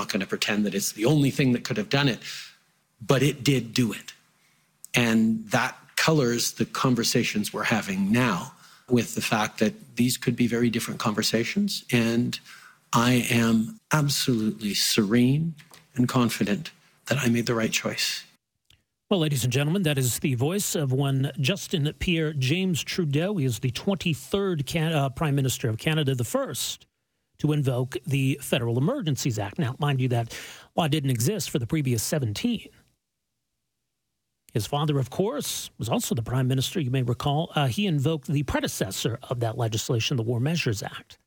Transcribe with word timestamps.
not 0.00 0.08
going 0.08 0.20
to 0.20 0.26
pretend 0.26 0.64
that 0.64 0.74
it's 0.74 0.92
the 0.92 1.04
only 1.04 1.30
thing 1.30 1.52
that 1.52 1.62
could 1.62 1.76
have 1.76 1.90
done 1.90 2.08
it, 2.08 2.18
but 3.06 3.22
it 3.22 3.44
did 3.44 3.74
do 3.74 3.92
it. 3.92 4.12
And 4.94 5.46
that 5.50 5.76
colors 5.96 6.52
the 6.52 6.64
conversations 6.64 7.52
we're 7.52 7.64
having 7.64 8.10
now 8.10 8.52
with 8.88 9.14
the 9.14 9.20
fact 9.20 9.58
that 9.58 9.96
these 9.96 10.16
could 10.16 10.34
be 10.34 10.46
very 10.46 10.70
different 10.70 10.98
conversations. 10.98 11.84
And 11.92 12.40
I 12.92 13.26
am 13.30 13.78
absolutely 13.92 14.74
serene 14.74 15.54
and 15.94 16.08
confident 16.08 16.70
that 17.06 17.18
I 17.18 17.28
made 17.28 17.46
the 17.46 17.54
right 17.54 17.70
choice. 17.70 18.24
Well, 19.10 19.20
ladies 19.20 19.44
and 19.44 19.52
gentlemen, 19.52 19.82
that 19.82 19.98
is 19.98 20.20
the 20.20 20.34
voice 20.34 20.74
of 20.74 20.92
one 20.92 21.32
Justin 21.40 21.92
Pierre 21.98 22.32
James 22.32 22.82
Trudeau. 22.82 23.36
He 23.36 23.44
is 23.44 23.58
the 23.58 23.72
23rd 23.72 24.64
Can- 24.64 24.92
uh, 24.92 25.10
Prime 25.10 25.34
Minister 25.34 25.68
of 25.68 25.78
Canada, 25.78 26.14
the 26.14 26.24
first 26.24 26.86
to 27.40 27.52
invoke 27.52 27.96
the 28.06 28.38
Federal 28.40 28.78
Emergencies 28.78 29.38
Act. 29.38 29.58
Now, 29.58 29.76
mind 29.78 30.00
you, 30.00 30.08
that 30.08 30.34
law 30.76 30.88
didn't 30.88 31.10
exist 31.10 31.50
for 31.50 31.58
the 31.58 31.66
previous 31.66 32.02
17. 32.02 32.68
His 34.52 34.66
father, 34.66 34.98
of 34.98 35.10
course, 35.10 35.70
was 35.78 35.88
also 35.88 36.14
the 36.14 36.22
prime 36.22 36.48
minister, 36.48 36.80
you 36.80 36.90
may 36.90 37.02
recall. 37.02 37.52
Uh, 37.54 37.66
he 37.66 37.86
invoked 37.86 38.26
the 38.26 38.42
predecessor 38.42 39.18
of 39.24 39.40
that 39.40 39.56
legislation, 39.56 40.16
the 40.16 40.22
War 40.22 40.40
Measures 40.40 40.82
Act. 40.82 41.18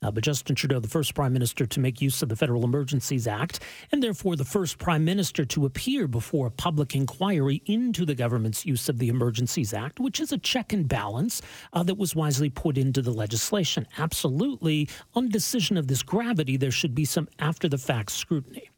Uh, 0.00 0.12
but 0.12 0.22
Justin 0.22 0.54
Trudeau, 0.54 0.78
the 0.78 0.86
first 0.86 1.14
prime 1.14 1.32
minister 1.32 1.66
to 1.66 1.80
make 1.80 2.00
use 2.00 2.22
of 2.22 2.28
the 2.28 2.36
Federal 2.36 2.64
Emergencies 2.64 3.26
Act, 3.26 3.60
and 3.90 4.00
therefore 4.00 4.36
the 4.36 4.44
first 4.44 4.78
prime 4.78 5.04
minister 5.04 5.44
to 5.44 5.66
appear 5.66 6.06
before 6.06 6.46
a 6.46 6.52
public 6.52 6.94
inquiry 6.94 7.62
into 7.66 8.06
the 8.06 8.14
government's 8.14 8.64
use 8.64 8.88
of 8.88 8.98
the 8.98 9.08
Emergencies 9.08 9.74
Act, 9.74 9.98
which 9.98 10.20
is 10.20 10.30
a 10.30 10.38
check 10.38 10.72
and 10.72 10.88
balance 10.88 11.42
uh, 11.72 11.82
that 11.82 11.98
was 11.98 12.14
wisely 12.14 12.48
put 12.48 12.78
into 12.78 13.02
the 13.02 13.10
legislation. 13.10 13.88
Absolutely, 13.98 14.88
on 15.14 15.28
decision 15.28 15.76
of 15.76 15.88
this 15.88 16.04
gravity, 16.04 16.56
there 16.56 16.70
should 16.70 16.94
be 16.94 17.04
some 17.04 17.28
after 17.40 17.68
the 17.68 17.78
fact 17.78 18.12
scrutiny. 18.12 18.70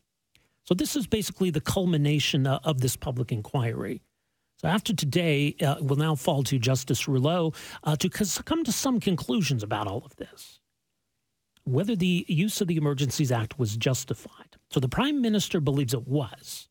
So 0.64 0.74
this 0.74 0.96
is 0.96 1.06
basically 1.06 1.50
the 1.50 1.60
culmination 1.60 2.46
uh, 2.46 2.60
of 2.64 2.80
this 2.80 2.96
public 2.96 3.30
inquiry. 3.30 4.00
So 4.56 4.68
after 4.68 4.94
today, 4.94 5.54
uh, 5.60 5.76
will 5.80 5.96
now 5.96 6.14
fall 6.14 6.44
to 6.44 6.58
Justice 6.58 7.08
Rouleau 7.08 7.52
uh, 7.82 7.96
to 7.96 8.08
come 8.08 8.64
to 8.64 8.72
some 8.72 9.00
conclusions 9.00 9.62
about 9.62 9.86
all 9.86 10.02
of 10.04 10.16
this. 10.16 10.59
Whether 11.70 11.94
the 11.94 12.24
use 12.28 12.60
of 12.60 12.68
the 12.68 12.76
Emergencies 12.76 13.30
Act 13.30 13.58
was 13.58 13.76
justified. 13.76 14.56
So 14.70 14.80
the 14.80 14.88
Prime 14.88 15.20
Minister 15.20 15.60
believes 15.60 15.94
it 15.94 16.06
was, 16.06 16.68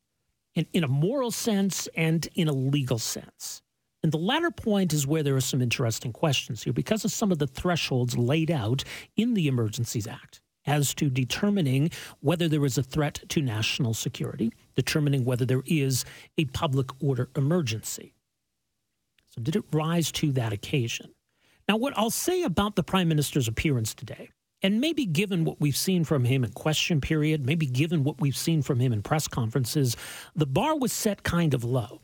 in, 0.55 0.67
in 0.73 0.83
a 0.83 0.87
moral 0.87 1.31
sense 1.31 1.87
and 1.95 2.27
in 2.35 2.47
a 2.47 2.53
legal 2.53 2.99
sense. 2.99 3.61
And 4.03 4.11
the 4.11 4.17
latter 4.17 4.51
point 4.51 4.93
is 4.93 5.07
where 5.07 5.23
there 5.23 5.35
are 5.35 5.41
some 5.41 5.61
interesting 5.61 6.13
questions 6.13 6.63
here 6.63 6.73
because 6.73 7.03
of 7.03 7.11
some 7.11 7.31
of 7.31 7.39
the 7.39 7.47
thresholds 7.47 8.17
laid 8.17 8.51
out 8.51 8.83
in 9.15 9.33
the 9.33 9.47
Emergencies 9.47 10.07
Act 10.07 10.41
as 10.65 10.93
to 10.95 11.09
determining 11.09 11.89
whether 12.19 12.47
there 12.47 12.65
is 12.65 12.77
a 12.77 12.83
threat 12.83 13.21
to 13.29 13.41
national 13.41 13.93
security, 13.93 14.51
determining 14.75 15.25
whether 15.25 15.45
there 15.45 15.63
is 15.65 16.05
a 16.37 16.45
public 16.45 16.89
order 17.01 17.29
emergency. 17.35 18.13
So, 19.29 19.41
did 19.41 19.55
it 19.55 19.63
rise 19.71 20.11
to 20.13 20.31
that 20.33 20.53
occasion? 20.53 21.13
Now, 21.67 21.77
what 21.77 21.97
I'll 21.97 22.09
say 22.09 22.43
about 22.43 22.75
the 22.75 22.83
Prime 22.83 23.07
Minister's 23.07 23.47
appearance 23.47 23.93
today, 23.93 24.29
and 24.61 24.81
maybe 24.81 25.05
given 25.05 25.45
what 25.45 25.59
we've 25.59 25.77
seen 25.77 26.03
from 26.03 26.25
him 26.25 26.43
in 26.43 26.51
question 26.51 27.01
period, 27.01 27.45
maybe 27.45 27.65
given 27.65 28.03
what 28.03 28.19
we've 28.19 28.37
seen 28.37 28.61
from 28.61 28.79
him 28.79 28.91
in 28.93 29.01
press 29.01 29.27
conferences, 29.27 29.95
the 30.35 30.45
bar 30.45 30.77
was 30.77 30.91
set 30.91 31.23
kind 31.23 31.53
of 31.53 31.63
low. 31.63 32.01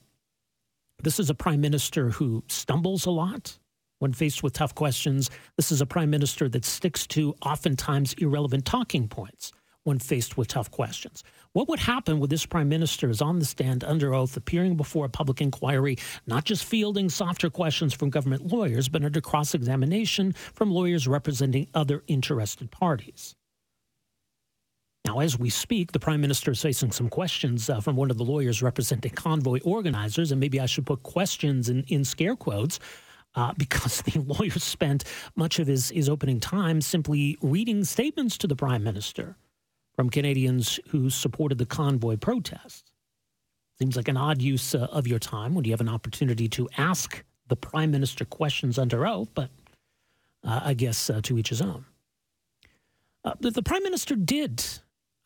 This 1.03 1.19
is 1.19 1.29
a 1.29 1.35
prime 1.35 1.61
minister 1.61 2.09
who 2.11 2.43
stumbles 2.47 3.05
a 3.05 3.11
lot, 3.11 3.59
when 3.99 4.13
faced 4.13 4.43
with 4.43 4.53
tough 4.53 4.75
questions. 4.75 5.29
This 5.57 5.71
is 5.71 5.81
a 5.81 5.85
prime 5.85 6.09
minister 6.09 6.49
that 6.49 6.65
sticks 6.65 7.07
to 7.07 7.35
oftentimes 7.41 8.13
irrelevant 8.13 8.65
talking 8.65 9.07
points 9.07 9.51
when 9.83 9.99
faced 9.99 10.37
with 10.37 10.47
tough 10.47 10.71
questions. 10.71 11.23
What 11.55 11.69
would 11.69 11.79
happen 11.79 12.19
with 12.19 12.29
this 12.29 12.45
prime 12.45 12.67
minister 12.67 13.09
is 13.09 13.21
on 13.21 13.39
the 13.39 13.45
stand 13.45 13.85
under 13.85 14.13
oath, 14.13 14.35
appearing 14.35 14.75
before 14.75 15.05
a 15.05 15.09
public 15.09 15.39
inquiry, 15.39 15.95
not 16.27 16.43
just 16.43 16.65
fielding 16.65 17.07
softer 17.07 17.49
questions 17.49 17.93
from 17.93 18.09
government 18.09 18.47
lawyers, 18.47 18.89
but 18.89 19.05
under 19.05 19.21
cross 19.21 19.55
examination 19.55 20.33
from 20.33 20.69
lawyers 20.69 21.07
representing 21.07 21.69
other 21.73 22.03
interested 22.07 22.71
parties? 22.71 23.37
Now, 25.05 25.19
as 25.19 25.39
we 25.39 25.49
speak, 25.49 25.93
the 25.93 25.99
prime 25.99 26.19
minister 26.19 26.51
is 26.51 26.61
facing 26.61 26.91
some 26.91 27.07
questions 27.07 27.69
uh, 27.69 27.79
from 27.79 27.95
one 27.95 28.11
of 28.11 28.17
the 28.17 28.25
lawyers 28.25 28.61
representing 28.61 29.13
convoy 29.13 29.61
organizers, 29.63 30.33
and 30.33 30.41
maybe 30.41 30.59
I 30.59 30.65
should 30.65 30.85
put 30.85 31.03
questions 31.03 31.69
in, 31.69 31.85
in 31.87 32.03
scare 32.03 32.35
quotes 32.35 32.81
uh, 33.35 33.53
because 33.57 34.01
the 34.01 34.19
lawyer 34.19 34.59
spent 34.59 35.05
much 35.37 35.59
of 35.59 35.67
his, 35.67 35.89
his 35.91 36.09
opening 36.09 36.41
time 36.41 36.81
simply 36.81 37.37
reading 37.41 37.85
statements 37.85 38.37
to 38.39 38.47
the 38.47 38.57
prime 38.57 38.83
minister 38.83 39.37
from 39.95 40.09
Canadians 40.09 40.79
who 40.89 41.09
supported 41.09 41.57
the 41.57 41.65
convoy 41.65 42.17
protest. 42.17 42.91
Seems 43.79 43.95
like 43.95 44.07
an 44.07 44.17
odd 44.17 44.41
use 44.41 44.75
uh, 44.75 44.87
of 44.91 45.07
your 45.07 45.19
time 45.19 45.55
when 45.55 45.65
you 45.65 45.71
have 45.71 45.81
an 45.81 45.89
opportunity 45.89 46.47
to 46.49 46.69
ask 46.77 47.23
the 47.47 47.55
prime 47.55 47.91
minister 47.91 48.25
questions 48.25 48.77
under 48.77 49.05
oath, 49.05 49.29
but 49.33 49.49
uh, 50.43 50.61
I 50.63 50.73
guess 50.73 51.09
uh, 51.09 51.21
to 51.23 51.37
each 51.37 51.49
his 51.49 51.61
own. 51.61 51.85
Uh, 53.23 53.33
the, 53.39 53.51
the, 53.51 53.63
prime 53.63 53.83
minister 53.83 54.15
did, 54.15 54.63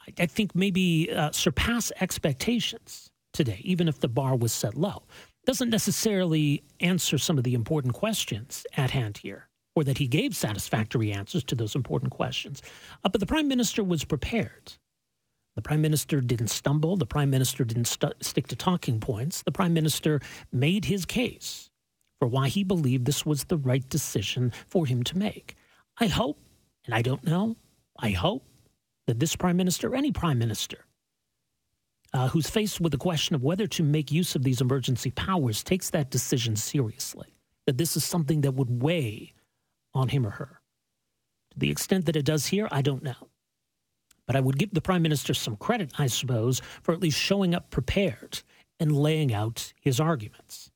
I, 0.08 0.24
I 0.24 0.26
think, 0.26 0.56
maybe 0.56 1.12
uh, 1.12 1.32
surpass 1.32 1.92
expectations 2.00 3.12
today, 3.34 3.60
even 3.64 3.88
if 3.88 4.00
the 4.00 4.08
bar 4.08 4.36
was 4.36 4.54
set 4.54 4.76
low 4.76 5.04
doesn't 5.46 5.70
necessarily 5.72 6.64
answer 6.80 7.18
some 7.18 7.38
of 7.38 7.44
the 7.44 7.56
important 7.56 7.94
questions 7.94 8.66
at 8.78 8.92
hand 8.92 9.18
here, 9.18 9.49
or 9.80 9.84
that 9.86 9.98
he 9.98 10.08
gave 10.08 10.36
satisfactory 10.36 11.12
answers 11.12 11.44
to 11.46 11.56
those 11.56 11.76
important 11.76 12.12
questions. 12.12 12.62
Uh, 13.04 13.10
but 13.10 13.20
the 13.20 13.26
prime 13.26 13.48
minister 13.48 13.84
was 13.84 14.04
prepared. 14.04 14.74
The 15.56 15.62
prime 15.62 15.82
minister 15.82 16.22
didn't 16.22 16.50
stumble. 16.50 16.98
The 16.98 17.06
prime 17.06 17.30
minister 17.30 17.64
didn't 17.64 17.86
st- 17.86 18.24
stick 18.24 18.48
to 18.48 18.56
talking 18.56 19.00
points. 19.00 19.42
The 19.42 19.52
prime 19.52 19.74
minister 19.74 20.22
made 20.52 20.86
his 20.86 21.06
case 21.06 21.70
for 22.20 22.28
why 22.28 22.50
he 22.50 22.64
believed 22.64 23.06
this 23.06 23.26
was 23.26 23.46
the 23.46 23.58
right 23.58 23.88
decision 23.90 24.52
for 24.68 24.86
him 24.86 25.04
to 25.04 25.18
make. 25.18 25.56
I 26.00 26.08
hope, 26.08 26.40
and 26.86 26.94
I 26.94 27.02
don't 27.02 27.24
know, 27.24 27.56
I 27.98 28.10
hope 28.12 28.46
that 29.08 29.20
this 29.20 29.36
prime 29.36 29.58
minister, 29.58 29.96
any 29.96 30.12
prime 30.12 30.38
minister, 30.38 30.86
uh, 32.14 32.28
who's 32.30 32.50
faced 32.50 32.82
with 32.82 32.92
the 32.92 32.98
question 32.98 33.36
of 33.36 33.44
whether 33.44 33.68
to 33.68 33.84
make 33.84 34.12
use 34.12 34.36
of 34.36 34.44
these 34.44 34.62
emergency 34.62 35.12
powers 35.12 35.64
takes 35.64 35.90
that 35.92 36.10
decision 36.10 36.56
seriously, 36.56 37.36
that 37.66 37.78
this 37.78 37.96
is 37.96 38.04
something 38.04 38.42
that 38.42 38.54
would 38.54 38.82
weigh 38.82 39.34
on 39.94 40.10
him 40.10 40.26
or 40.26 40.32
her. 40.32 40.62
To 41.52 41.60
the 41.60 41.72
extent 41.72 42.06
that 42.06 42.16
it 42.16 42.26
does 42.26 42.48
here, 42.48 42.68
I 42.72 42.82
don't 42.82 43.04
know. 43.04 43.30
But 44.28 44.36
I 44.36 44.42
would 44.42 44.60
give 44.60 44.74
the 44.74 44.82
prime 44.82 45.02
minister 45.02 45.34
some 45.34 45.56
credit, 45.56 45.92
I 45.98 46.08
suppose, 46.08 46.62
for 46.84 46.94
at 46.94 47.02
least 47.02 47.18
showing 47.18 47.56
up 47.56 47.72
prepared 47.72 48.42
and 48.80 48.96
laying 48.96 49.34
out 49.34 49.74
his 49.82 50.00
arguments. 50.00 50.70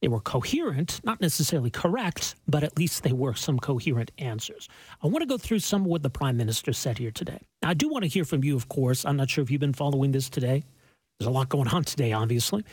They 0.00 0.08
were 0.08 0.20
coherent, 0.20 1.00
not 1.04 1.20
necessarily 1.20 1.70
correct, 1.70 2.36
but 2.46 2.62
at 2.62 2.78
least 2.78 3.02
they 3.02 3.12
were 3.12 3.34
some 3.34 3.58
coherent 3.58 4.12
answers. 4.18 4.68
I 5.02 5.08
want 5.08 5.22
to 5.22 5.26
go 5.26 5.38
through 5.38 5.58
some 5.58 5.82
of 5.82 5.88
what 5.88 6.02
the 6.02 6.10
Prime 6.10 6.36
Minister 6.36 6.72
said 6.72 6.98
here 6.98 7.10
today. 7.10 7.40
Now, 7.62 7.70
I 7.70 7.74
do 7.74 7.88
want 7.88 8.04
to 8.04 8.08
hear 8.08 8.24
from 8.24 8.44
you, 8.44 8.54
of 8.54 8.68
course. 8.68 9.04
I'm 9.04 9.16
not 9.16 9.28
sure 9.28 9.42
if 9.42 9.50
you've 9.50 9.60
been 9.60 9.72
following 9.72 10.12
this 10.12 10.30
today. 10.30 10.62
There's 11.18 11.26
a 11.26 11.32
lot 11.32 11.48
going 11.48 11.68
on 11.68 11.82
today, 11.82 12.12
obviously. 12.12 12.64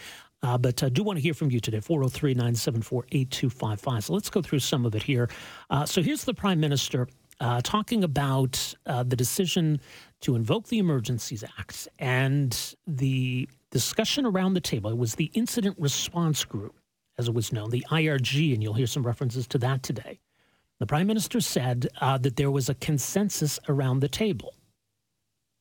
Uh, 0.46 0.60
but 0.60 0.84
I 0.84 0.90
do 0.90 1.02
want 1.02 1.18
to 1.18 1.24
hear 1.24 1.34
from 1.34 1.50
you 1.50 1.60
today, 1.60 1.80
403 1.80 2.36
974 2.36 3.06
8255. 3.12 4.04
So 4.06 4.14
let's 4.14 4.30
go 4.30 4.44
through 4.44 4.60
some 4.60 4.86
of 4.86 4.94
it 4.94 5.02
here. 5.02 5.28
Uh, 5.72 5.86
so 5.86 6.04
here's 6.04 6.24
the 6.24 6.36
Prime 6.36 6.60
Minister 6.60 7.08
uh, 7.40 7.62
talking 7.64 8.04
about 8.04 8.76
uh, 8.86 9.02
the 9.02 9.16
decision 9.16 9.82
to 10.22 10.36
invoke 10.36 10.68
the 10.68 10.78
Emergencies 10.78 11.44
Act 11.58 11.88
and 11.98 12.76
the 12.86 13.50
discussion 13.72 14.24
around 14.24 14.54
the 14.54 14.62
table. 14.62 14.92
It 14.92 15.00
was 15.00 15.16
the 15.16 15.32
Incident 15.34 15.78
Response 15.80 16.46
Group 16.46 16.76
as 17.18 17.28
it 17.28 17.34
was 17.34 17.52
known, 17.52 17.72
the 17.72 17.86
IRG, 17.90 18.54
and 18.54 18.62
you'll 18.62 18.74
hear 18.74 18.88
some 18.88 19.04
references 19.04 19.48
to 19.48 19.58
that 19.58 19.82
today. 19.82 20.20
The 20.80 20.86
prime 20.86 21.08
minister 21.08 21.42
said 21.42 21.88
uh, 22.02 22.20
that 22.20 22.36
there 22.36 22.52
was 22.52 22.70
a 22.70 22.76
consensus 22.76 23.60
around 23.68 24.02
the 24.02 24.10
table. 24.10 24.54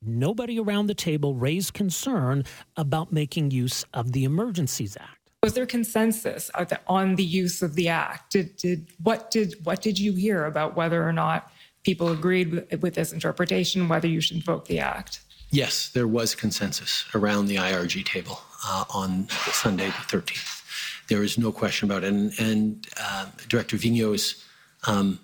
Nobody 0.06 0.58
around 0.58 0.86
the 0.86 0.94
table 0.94 1.34
raised 1.34 1.72
concern 1.72 2.44
about 2.76 3.12
making 3.12 3.50
use 3.50 3.84
of 3.94 4.12
the 4.12 4.24
Emergencies 4.24 4.96
Act. 5.00 5.30
Was 5.42 5.54
there 5.54 5.66
consensus 5.66 6.50
on 6.86 7.16
the 7.16 7.24
use 7.24 7.62
of 7.62 7.74
the 7.74 7.88
act? 7.88 8.32
Did, 8.32 8.56
did 8.56 8.86
what 9.02 9.30
did 9.30 9.56
what 9.62 9.82
did 9.82 9.98
you 9.98 10.14
hear 10.14 10.46
about 10.46 10.74
whether 10.74 11.06
or 11.06 11.12
not 11.12 11.52
people 11.82 12.10
agreed 12.10 12.50
with, 12.50 12.82
with 12.82 12.94
this 12.94 13.12
interpretation, 13.12 13.88
whether 13.88 14.08
you 14.08 14.20
should 14.20 14.38
invoke 14.38 14.66
the 14.66 14.78
act? 14.78 15.20
Yes, 15.50 15.90
there 15.90 16.08
was 16.08 16.34
consensus 16.34 17.04
around 17.14 17.46
the 17.46 17.56
IRG 17.56 18.04
table 18.06 18.40
uh, 18.66 18.84
on 18.92 19.28
Sunday 19.28 19.86
the 19.86 20.18
13th. 20.18 20.62
There 21.08 21.22
is 21.22 21.38
no 21.38 21.52
question 21.52 21.90
about 21.90 22.02
it. 22.02 22.12
And, 22.12 22.32
and 22.40 22.86
uh, 22.98 23.26
Director 23.48 23.76
Vigneault's 23.76 24.44
um, 24.86 25.20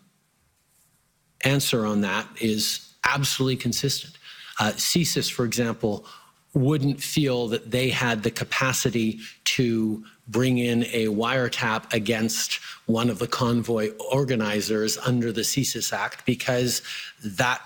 answer 1.42 1.86
on 1.86 2.02
that 2.02 2.28
is 2.40 2.94
absolutely 3.04 3.56
consistent. 3.56 4.18
Uh, 4.60 4.72
CSIS, 4.72 5.32
for 5.32 5.44
example, 5.44 6.04
wouldn't 6.52 7.02
feel 7.02 7.48
that 7.48 7.70
they 7.70 7.88
had 7.88 8.22
the 8.22 8.30
capacity 8.30 9.18
to 9.44 10.04
bring 10.28 10.58
in 10.58 10.84
a 10.84 11.06
wiretap 11.06 11.92
against 11.92 12.60
one 12.86 13.08
of 13.08 13.18
the 13.18 13.26
convoy 13.26 13.90
organizers 14.12 14.98
under 14.98 15.32
the 15.32 15.40
CSIS 15.40 15.92
Act 15.92 16.26
because 16.26 16.82
that 17.24 17.62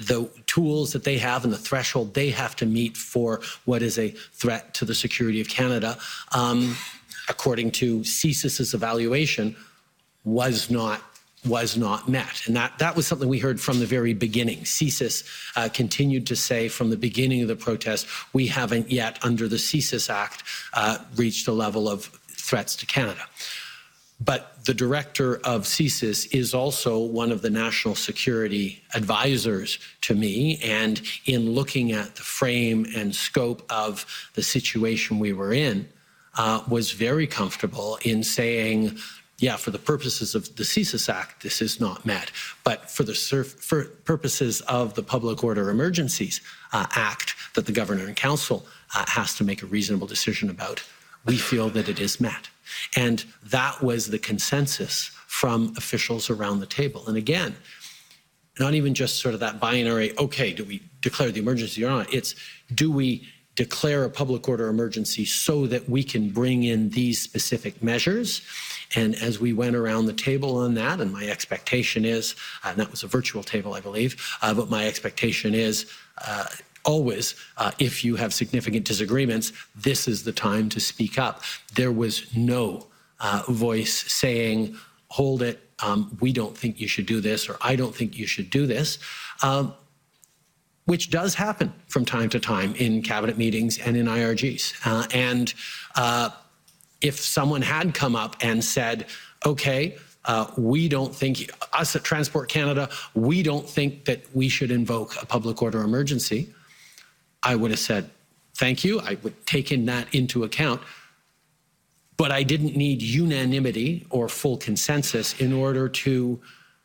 the 0.00 0.28
tools 0.46 0.92
that 0.92 1.04
they 1.04 1.18
have 1.18 1.44
and 1.44 1.52
the 1.52 1.58
threshold 1.58 2.14
they 2.14 2.30
have 2.30 2.56
to 2.56 2.66
meet 2.66 2.96
for 2.96 3.40
what 3.66 3.82
is 3.82 3.98
a 3.98 4.08
threat 4.08 4.74
to 4.74 4.84
the 4.84 4.94
security 4.94 5.40
of 5.40 5.48
Canada, 5.48 5.96
um, 6.32 6.76
according 7.28 7.70
to 7.70 8.00
CSIS's 8.00 8.74
evaluation, 8.74 9.54
was 10.24 10.70
not 10.70 11.02
was 11.46 11.76
not 11.76 12.08
met. 12.08 12.46
And 12.46 12.54
that, 12.54 12.78
that 12.78 12.94
was 12.94 13.06
something 13.06 13.28
we 13.28 13.40
heard 13.40 13.60
from 13.60 13.80
the 13.80 13.86
very 13.86 14.14
beginning. 14.14 14.60
CSIS 14.60 15.24
uh, 15.56 15.68
continued 15.72 16.26
to 16.28 16.36
say 16.36 16.68
from 16.68 16.90
the 16.90 16.96
beginning 16.96 17.42
of 17.42 17.48
the 17.48 17.56
protest, 17.56 18.06
we 18.32 18.46
haven't 18.46 18.92
yet, 18.92 19.18
under 19.24 19.48
the 19.48 19.56
CSIS 19.56 20.08
Act, 20.08 20.44
uh, 20.72 20.98
reached 21.16 21.48
a 21.48 21.52
level 21.52 21.88
of 21.88 22.04
threats 22.28 22.76
to 22.76 22.86
Canada. 22.86 23.22
But 24.24 24.64
the 24.66 24.74
director 24.74 25.36
of 25.38 25.62
CSIS 25.62 26.32
is 26.32 26.54
also 26.54 27.00
one 27.00 27.32
of 27.32 27.42
the 27.42 27.50
national 27.50 27.96
security 27.96 28.80
advisors 28.94 29.80
to 30.02 30.14
me. 30.14 30.60
And 30.62 31.02
in 31.26 31.50
looking 31.50 31.90
at 31.90 32.14
the 32.14 32.22
frame 32.22 32.86
and 32.94 33.14
scope 33.14 33.66
of 33.68 34.06
the 34.34 34.42
situation 34.42 35.18
we 35.18 35.32
were 35.32 35.52
in, 35.52 35.88
uh, 36.36 36.62
was 36.68 36.92
very 36.92 37.26
comfortable 37.26 37.98
in 38.04 38.22
saying 38.22 38.96
yeah, 39.42 39.56
for 39.56 39.72
the 39.72 39.78
purposes 39.78 40.36
of 40.36 40.54
the 40.54 40.62
CSIS 40.62 41.12
Act, 41.12 41.42
this 41.42 41.60
is 41.60 41.80
not 41.80 42.06
met. 42.06 42.30
But 42.62 42.88
for 42.88 43.02
the 43.02 43.12
for 43.12 43.84
purposes 44.04 44.60
of 44.62 44.94
the 44.94 45.02
Public 45.02 45.42
Order 45.42 45.68
Emergencies 45.68 46.40
uh, 46.72 46.86
Act 46.94 47.34
that 47.54 47.66
the 47.66 47.72
Governor 47.72 48.06
and 48.06 48.14
Council 48.14 48.64
uh, 48.94 49.04
has 49.08 49.34
to 49.34 49.44
make 49.44 49.60
a 49.60 49.66
reasonable 49.66 50.06
decision 50.06 50.48
about, 50.48 50.84
we 51.24 51.36
feel 51.36 51.68
that 51.70 51.88
it 51.88 51.98
is 51.98 52.20
met. 52.20 52.50
And 52.94 53.24
that 53.42 53.82
was 53.82 54.10
the 54.10 54.18
consensus 54.18 55.10
from 55.26 55.74
officials 55.76 56.30
around 56.30 56.60
the 56.60 56.66
table. 56.66 57.02
And 57.08 57.16
again, 57.16 57.56
not 58.60 58.74
even 58.74 58.94
just 58.94 59.18
sort 59.18 59.34
of 59.34 59.40
that 59.40 59.58
binary, 59.58 60.16
okay, 60.18 60.52
do 60.52 60.62
we 60.62 60.82
declare 61.00 61.32
the 61.32 61.40
emergency 61.40 61.84
or 61.84 61.90
not? 61.90 62.14
It's 62.14 62.36
do 62.72 62.92
we 62.92 63.26
declare 63.56 64.04
a 64.04 64.10
public 64.10 64.48
order 64.48 64.68
emergency 64.68 65.24
so 65.24 65.66
that 65.66 65.88
we 65.88 66.04
can 66.04 66.30
bring 66.30 66.62
in 66.62 66.90
these 66.90 67.20
specific 67.20 67.82
measures 67.82 68.40
and 68.94 69.14
as 69.16 69.40
we 69.40 69.52
went 69.52 69.76
around 69.76 70.06
the 70.06 70.12
table 70.12 70.56
on 70.56 70.74
that, 70.74 71.00
and 71.00 71.12
my 71.12 71.26
expectation 71.26 72.04
is, 72.04 72.34
uh, 72.64 72.68
and 72.70 72.78
that 72.78 72.90
was 72.90 73.02
a 73.02 73.06
virtual 73.06 73.42
table, 73.42 73.74
I 73.74 73.80
believe, 73.80 74.20
uh, 74.42 74.54
but 74.54 74.70
my 74.70 74.86
expectation 74.86 75.54
is 75.54 75.90
uh, 76.26 76.46
always, 76.84 77.34
uh, 77.56 77.70
if 77.78 78.04
you 78.04 78.16
have 78.16 78.34
significant 78.34 78.84
disagreements, 78.84 79.52
this 79.74 80.08
is 80.08 80.24
the 80.24 80.32
time 80.32 80.68
to 80.70 80.80
speak 80.80 81.18
up. 81.18 81.42
There 81.74 81.92
was 81.92 82.34
no 82.36 82.86
uh, 83.20 83.42
voice 83.48 84.12
saying, 84.12 84.76
hold 85.08 85.42
it, 85.42 85.60
um, 85.82 86.16
we 86.20 86.32
don't 86.32 86.56
think 86.56 86.80
you 86.80 86.88
should 86.88 87.06
do 87.06 87.20
this, 87.20 87.48
or 87.48 87.56
I 87.60 87.76
don't 87.76 87.94
think 87.94 88.16
you 88.16 88.26
should 88.26 88.50
do 88.50 88.66
this. 88.66 88.98
Um, 89.42 89.74
which 90.84 91.10
does 91.10 91.34
happen 91.34 91.72
from 91.86 92.04
time 92.04 92.28
to 92.28 92.40
time 92.40 92.74
in 92.74 93.02
cabinet 93.02 93.38
meetings 93.38 93.78
and 93.78 93.96
in 93.96 94.06
IRGs. 94.06 94.74
Uh, 94.84 95.06
and 95.14 95.54
if 97.02 97.20
someone 97.20 97.62
had 97.62 97.94
come 97.94 98.16
up 98.16 98.36
and 98.40 98.64
said, 98.64 99.06
okay, 99.44 99.96
uh, 100.24 100.46
we 100.56 100.88
don't 100.88 101.14
think, 101.14 101.50
us 101.72 101.96
at 101.96 102.04
Transport 102.04 102.48
Canada, 102.48 102.88
we 103.14 103.42
don't 103.42 103.68
think 103.68 104.04
that 104.04 104.22
we 104.34 104.48
should 104.48 104.70
invoke 104.70 105.20
a 105.20 105.26
public 105.26 105.60
order 105.60 105.82
emergency, 105.82 106.48
I 107.42 107.56
would 107.56 107.72
have 107.72 107.80
said, 107.80 108.08
thank 108.54 108.84
you. 108.84 109.00
I 109.00 109.16
would 109.22 109.46
take 109.46 109.72
in 109.72 109.86
that 109.86 110.14
into 110.14 110.44
account. 110.44 110.80
But 112.16 112.30
I 112.30 112.44
didn't 112.44 112.76
need 112.76 113.02
unanimity 113.02 114.06
or 114.10 114.28
full 114.28 114.56
consensus 114.56 115.34
in 115.40 115.52
order 115.52 115.88
to 115.88 116.40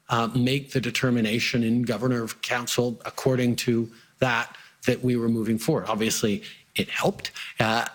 uh, 0.10 0.30
make 0.34 0.72
the 0.72 0.82
determination 0.82 1.64
in 1.64 1.84
Governor 1.84 2.24
of 2.24 2.42
Council 2.42 3.00
according 3.06 3.58
to 3.58 3.92
that 4.20 4.56
that 4.86 5.04
we 5.04 5.16
were 5.16 5.30
moving 5.30 5.60
forward. 5.60 5.86
Obviously, 5.88 6.42
it 6.76 6.90
helped. 6.90 7.32
Uh, 7.60 7.86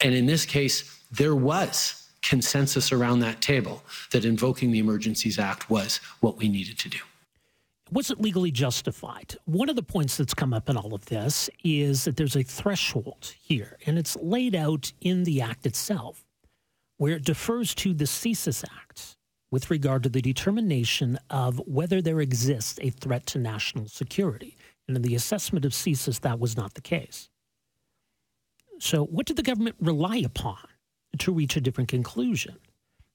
and 0.00 0.14
in 0.14 0.26
this 0.26 0.44
case, 0.44 1.01
there 1.12 1.36
was 1.36 2.08
consensus 2.22 2.92
around 2.92 3.20
that 3.20 3.40
table 3.40 3.82
that 4.10 4.24
invoking 4.24 4.72
the 4.72 4.78
Emergencies 4.78 5.38
Act 5.38 5.68
was 5.68 5.98
what 6.20 6.38
we 6.38 6.48
needed 6.48 6.78
to 6.78 6.88
do. 6.88 6.98
Was 7.90 8.10
it 8.10 8.20
legally 8.20 8.50
justified? 8.50 9.36
One 9.44 9.68
of 9.68 9.76
the 9.76 9.82
points 9.82 10.16
that's 10.16 10.32
come 10.32 10.54
up 10.54 10.70
in 10.70 10.78
all 10.78 10.94
of 10.94 11.04
this 11.06 11.50
is 11.62 12.04
that 12.04 12.16
there's 12.16 12.36
a 12.36 12.42
threshold 12.42 13.34
here, 13.38 13.76
and 13.84 13.98
it's 13.98 14.16
laid 14.16 14.54
out 14.54 14.92
in 15.02 15.24
the 15.24 15.42
Act 15.42 15.66
itself, 15.66 16.24
where 16.96 17.16
it 17.16 17.24
defers 17.24 17.74
to 17.74 17.92
the 17.92 18.04
CSIS 18.04 18.64
Act 18.64 19.16
with 19.50 19.70
regard 19.70 20.02
to 20.04 20.08
the 20.08 20.22
determination 20.22 21.18
of 21.28 21.60
whether 21.66 22.00
there 22.00 22.22
exists 22.22 22.78
a 22.80 22.88
threat 22.88 23.26
to 23.26 23.38
national 23.38 23.88
security. 23.88 24.56
And 24.88 24.96
in 24.96 25.02
the 25.02 25.14
assessment 25.14 25.66
of 25.66 25.72
CSIS, 25.72 26.20
that 26.20 26.40
was 26.40 26.56
not 26.56 26.72
the 26.72 26.80
case. 26.80 27.28
So, 28.78 29.04
what 29.04 29.26
did 29.26 29.36
the 29.36 29.42
government 29.42 29.76
rely 29.80 30.16
upon 30.16 30.56
to 31.18 31.32
reach 31.32 31.56
a 31.56 31.60
different 31.60 31.88
conclusion. 31.88 32.56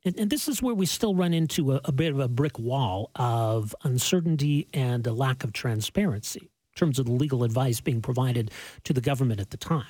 And, 0.05 0.17
and 0.19 0.29
this 0.29 0.47
is 0.47 0.61
where 0.61 0.75
we 0.75 0.85
still 0.85 1.15
run 1.15 1.33
into 1.33 1.73
a, 1.73 1.81
a 1.85 1.91
bit 1.91 2.13
of 2.13 2.19
a 2.19 2.27
brick 2.27 2.59
wall 2.59 3.11
of 3.15 3.75
uncertainty 3.83 4.67
and 4.73 5.05
a 5.07 5.13
lack 5.13 5.43
of 5.43 5.53
transparency 5.53 6.41
in 6.41 6.79
terms 6.79 6.99
of 6.99 7.07
the 7.07 7.11
legal 7.11 7.43
advice 7.43 7.81
being 7.81 8.01
provided 8.01 8.51
to 8.83 8.93
the 8.93 9.01
government 9.01 9.39
at 9.39 9.49
the 9.49 9.57
time. 9.57 9.85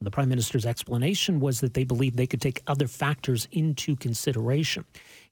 The 0.00 0.12
prime 0.12 0.28
minister's 0.28 0.64
explanation 0.64 1.40
was 1.40 1.58
that 1.60 1.74
they 1.74 1.82
believed 1.82 2.16
they 2.16 2.26
could 2.26 2.40
take 2.40 2.62
other 2.68 2.86
factors 2.86 3.48
into 3.50 3.96
consideration. 3.96 4.84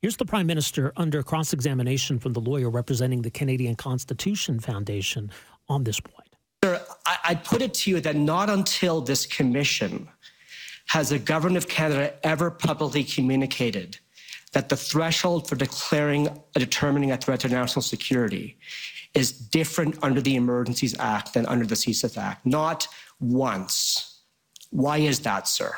Here's 0.03 0.17
the 0.17 0.25
prime 0.25 0.49
minister 0.49 0.93
under 0.97 1.23
cross 1.23 1.53
examination 1.53 2.19
from 2.19 2.33
the 2.33 2.41
lawyer 2.41 2.69
representing 2.69 3.23
the 3.23 3.31
Canadian 3.31 3.77
Constitution 3.77 4.59
Foundation 4.59 5.31
on 5.69 5.85
this 5.85 6.01
point. 6.01 6.35
Sir, 6.65 6.85
I, 7.07 7.37
put 7.37 7.63
it 7.63 7.75
to 7.75 7.91
you 7.91 8.01
that 8.01 8.17
not 8.17 8.51
until 8.51 9.01
this 9.01 9.25
commission 9.25 10.09
has 10.87 11.11
the 11.11 11.19
government 11.19 11.57
of 11.57 11.69
Canada 11.69 12.15
ever 12.23 12.51
publicly 12.51 13.05
communicated 13.05 13.99
that 14.53 14.69
the 14.69 14.77
threshold 14.77 15.49
for 15.49 15.57
declaring 15.57 16.29
a 16.55 16.59
determining 16.59 17.11
a 17.11 17.17
threat 17.17 17.41
to 17.41 17.49
national 17.49 17.83
security 17.83 18.57
is 19.15 19.33
different 19.33 19.99
under 20.03 20.21
the 20.21 20.37
Emergencies 20.37 20.95
Act 20.99 21.35
than 21.35 21.47
under 21.47 21.67
the 21.67 21.75
CSIS 21.75 22.17
Act? 22.17 22.45
Not 22.47 22.87
once. 23.21 24.21
Why 24.71 24.99
is 24.99 25.21
that, 25.21 25.49
sir? 25.49 25.73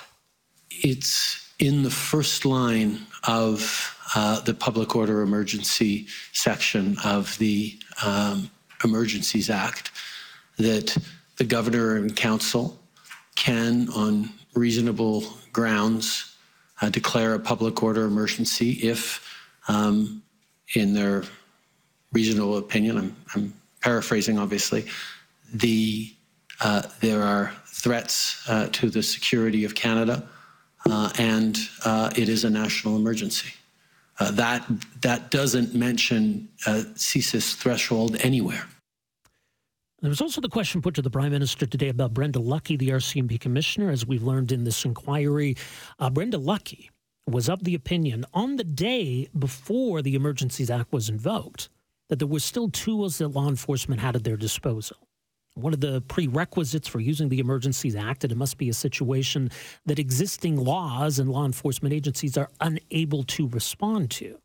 It's 0.70 1.52
in 1.58 1.82
the 1.82 1.90
first 1.90 2.44
line 2.44 3.00
of 3.25 3.96
uh, 4.14 4.40
the 4.40 4.55
public 4.55 4.94
order 4.96 5.22
emergency 5.22 6.06
section 6.32 6.96
of 7.05 7.37
the 7.38 7.78
um, 8.05 8.50
Emergencies 8.84 9.50
Act 9.50 9.90
that 10.58 10.96
the 11.37 11.44
governor 11.44 11.96
and 11.96 12.14
council 12.14 12.78
can, 13.36 13.88
on 13.91 14.31
reasonable 14.88 15.22
grounds, 15.52 16.34
uh, 16.80 16.88
declare 16.88 17.34
a 17.34 17.38
public 17.38 17.82
order 17.82 18.04
emergency 18.04 18.70
if, 18.70 19.22
um, 19.68 20.22
in 20.74 20.94
their 20.94 21.24
reasonable 22.12 22.56
opinion, 22.56 22.96
I'm, 22.96 23.16
I'm 23.34 23.54
paraphrasing 23.82 24.38
obviously, 24.38 24.86
the 25.52 26.10
uh, 26.60 26.82
there 27.00 27.22
are 27.22 27.52
threats 27.66 28.42
uh, 28.48 28.68
to 28.72 28.88
the 28.88 29.02
security 29.02 29.64
of 29.64 29.74
Canada, 29.74 30.26
uh, 30.90 31.10
and 31.18 31.58
uh, 31.84 32.10
it 32.16 32.28
is 32.28 32.44
a 32.44 32.50
national 32.50 32.96
emergency. 32.96 33.52
Uh, 34.18 34.30
that 34.32 34.64
that 35.02 35.30
doesn't 35.30 35.74
mention 35.74 36.48
CSIS 36.66 37.54
threshold 37.54 38.16
anywhere. 38.20 38.66
There 40.00 40.10
was 40.10 40.20
also 40.20 40.40
the 40.40 40.48
question 40.48 40.81
put 40.81 40.94
to 40.94 41.02
the 41.02 41.10
Prime 41.10 41.32
Minister 41.32 41.67
today 41.67 41.88
about 41.88 42.14
Brenda 42.14 42.38
Lucki, 42.38 42.78
the 42.78 42.90
RCMP 42.90 43.40
Commissioner. 43.40 43.90
As 43.90 44.06
we've 44.06 44.22
learned 44.22 44.52
in 44.52 44.62
this 44.62 44.84
inquiry, 44.84 45.56
uh, 45.98 46.08
Brenda 46.08 46.38
Lucki 46.38 46.90
was 47.26 47.48
of 47.48 47.64
the 47.64 47.74
opinion 47.74 48.24
on 48.32 48.55
the 48.55 48.62
day 48.62 49.28
before 49.36 50.00
the 50.00 50.14
Emergencies 50.14 50.70
Act 50.70 50.93
was 50.93 51.08
invoked 51.08 51.69
that 52.08 52.20
there 52.20 52.28
were 52.28 52.38
still 52.38 52.70
tools 52.70 53.19
that 53.19 53.28
law 53.28 53.48
enforcement 53.48 54.00
had 54.00 54.14
at 54.14 54.22
their 54.22 54.36
disposal. 54.36 54.98
One 55.55 55.74
of 55.74 55.81
the 55.81 56.00
prerequisites 56.02 56.86
for 56.86 57.00
using 57.00 57.28
the 57.28 57.40
Emergencies 57.40 57.96
Act, 57.96 58.20
that 58.20 58.31
it 58.31 58.38
must 58.38 58.56
be 58.56 58.69
a 58.69 58.74
situation 58.74 59.50
that 59.86 59.98
existing 59.98 60.58
laws 60.58 61.19
and 61.19 61.28
law 61.28 61.44
enforcement 61.44 61.93
agencies 61.93 62.38
are 62.38 62.50
unable 62.60 63.24
to 63.24 63.48
respond 63.48 64.12
to. 64.12 64.38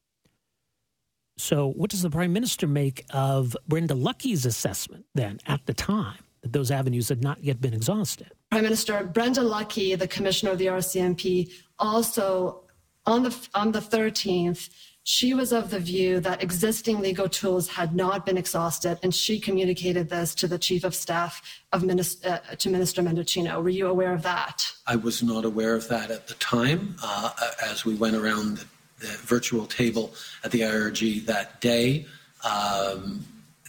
So, 1.37 1.69
what 1.69 1.89
does 1.89 2.01
the 2.01 2.09
prime 2.09 2.33
minister 2.33 2.67
make 2.67 3.05
of 3.11 3.57
Brenda 3.67 3.95
Lucki's 3.95 4.45
assessment 4.45 5.05
then 5.15 5.39
at 5.47 5.65
the 5.65 5.73
time 5.73 6.19
that 6.41 6.53
those 6.53 6.69
avenues 6.69 7.09
had 7.09 7.23
not 7.23 7.43
yet 7.43 7.59
been 7.59 7.73
exhausted? 7.73 8.31
Prime 8.51 8.63
Minister 8.63 9.03
Brenda 9.03 9.41
Lucki, 9.41 9.97
the 9.97 10.07
commissioner 10.07 10.51
of 10.51 10.59
the 10.59 10.67
RCMP, 10.67 11.51
also 11.79 12.61
on 13.05 13.23
the 13.23 13.35
on 13.55 13.71
the 13.71 13.79
13th, 13.79 14.69
she 15.05 15.33
was 15.33 15.51
of 15.51 15.69
the 15.69 15.79
view 15.79 16.21
that 16.21 16.41
existing 16.41 17.01
legal 17.01 17.27
tools 17.27 17.67
had 17.67 17.93
not 17.93 18.25
been 18.25 18.37
exhausted, 18.37 18.99
and 19.03 19.13
she 19.13 19.37
communicated 19.37 20.09
this 20.09 20.33
to 20.35 20.47
the 20.47 20.57
chief 20.57 20.85
of 20.85 20.95
staff 20.95 21.41
of 21.73 21.83
Minister, 21.83 22.41
uh, 22.49 22.55
to 22.55 22.69
Minister 22.69 23.01
Mendicino. 23.01 23.61
Were 23.61 23.69
you 23.69 23.87
aware 23.87 24.13
of 24.13 24.21
that? 24.23 24.71
I 24.87 24.95
was 24.95 25.21
not 25.21 25.43
aware 25.43 25.75
of 25.75 25.89
that 25.89 26.09
at 26.09 26.27
the 26.27 26.35
time. 26.35 26.95
Uh, 27.03 27.31
as 27.69 27.83
we 27.83 27.95
went 27.95 28.15
around 28.15 28.59
the 28.59 28.65
the 29.03 29.17
virtual 29.17 29.65
table 29.65 30.13
at 30.43 30.51
the 30.51 30.61
IRG 30.61 31.25
that 31.25 31.59
day. 31.61 32.05
Um, 32.43 33.25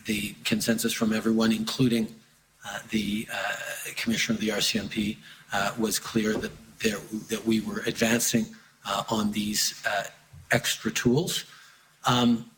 the 0.07 0.35
consensus 0.45 0.93
from 0.93 1.13
everyone, 1.13 1.51
including 1.51 2.15
uh, 2.67 2.79
the 2.91 3.27
uh, 3.33 3.57
commissioner 3.97 4.37
of 4.37 4.41
the 4.41 4.49
RCMP, 4.51 5.17
uh, 5.53 5.73
was 5.79 5.99
clear 5.99 6.35
that 6.35 6.53
there, 6.79 6.99
that 7.31 7.45
we 7.45 7.61
were 7.61 7.81
advancing 7.87 8.47
uh, 8.87 9.03
on 9.09 9.33
these 9.33 9.83
uh, 9.87 10.05
extra 10.51 10.91
tools. 10.91 11.45
Um, 12.07 12.51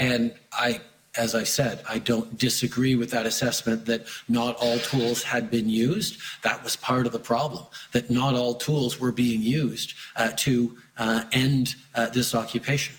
and 0.00 0.34
I, 0.52 0.80
as 1.16 1.34
I 1.34 1.44
said, 1.44 1.82
I 1.88 1.98
don't 1.98 2.38
disagree 2.38 2.96
with 2.96 3.10
that 3.10 3.26
assessment 3.26 3.84
that 3.86 4.06
not 4.28 4.56
all 4.56 4.78
tools 4.78 5.22
had 5.22 5.50
been 5.50 5.68
used. 5.68 6.18
That 6.42 6.64
was 6.64 6.74
part 6.76 7.06
of 7.06 7.12
the 7.12 7.18
problem, 7.18 7.64
that 7.92 8.10
not 8.10 8.34
all 8.34 8.54
tools 8.54 8.98
were 8.98 9.12
being 9.12 9.42
used 9.42 9.94
uh, 10.16 10.32
to 10.36 10.76
uh, 10.96 11.24
end 11.32 11.74
uh, 11.94 12.06
this 12.06 12.34
occupation. 12.34 12.96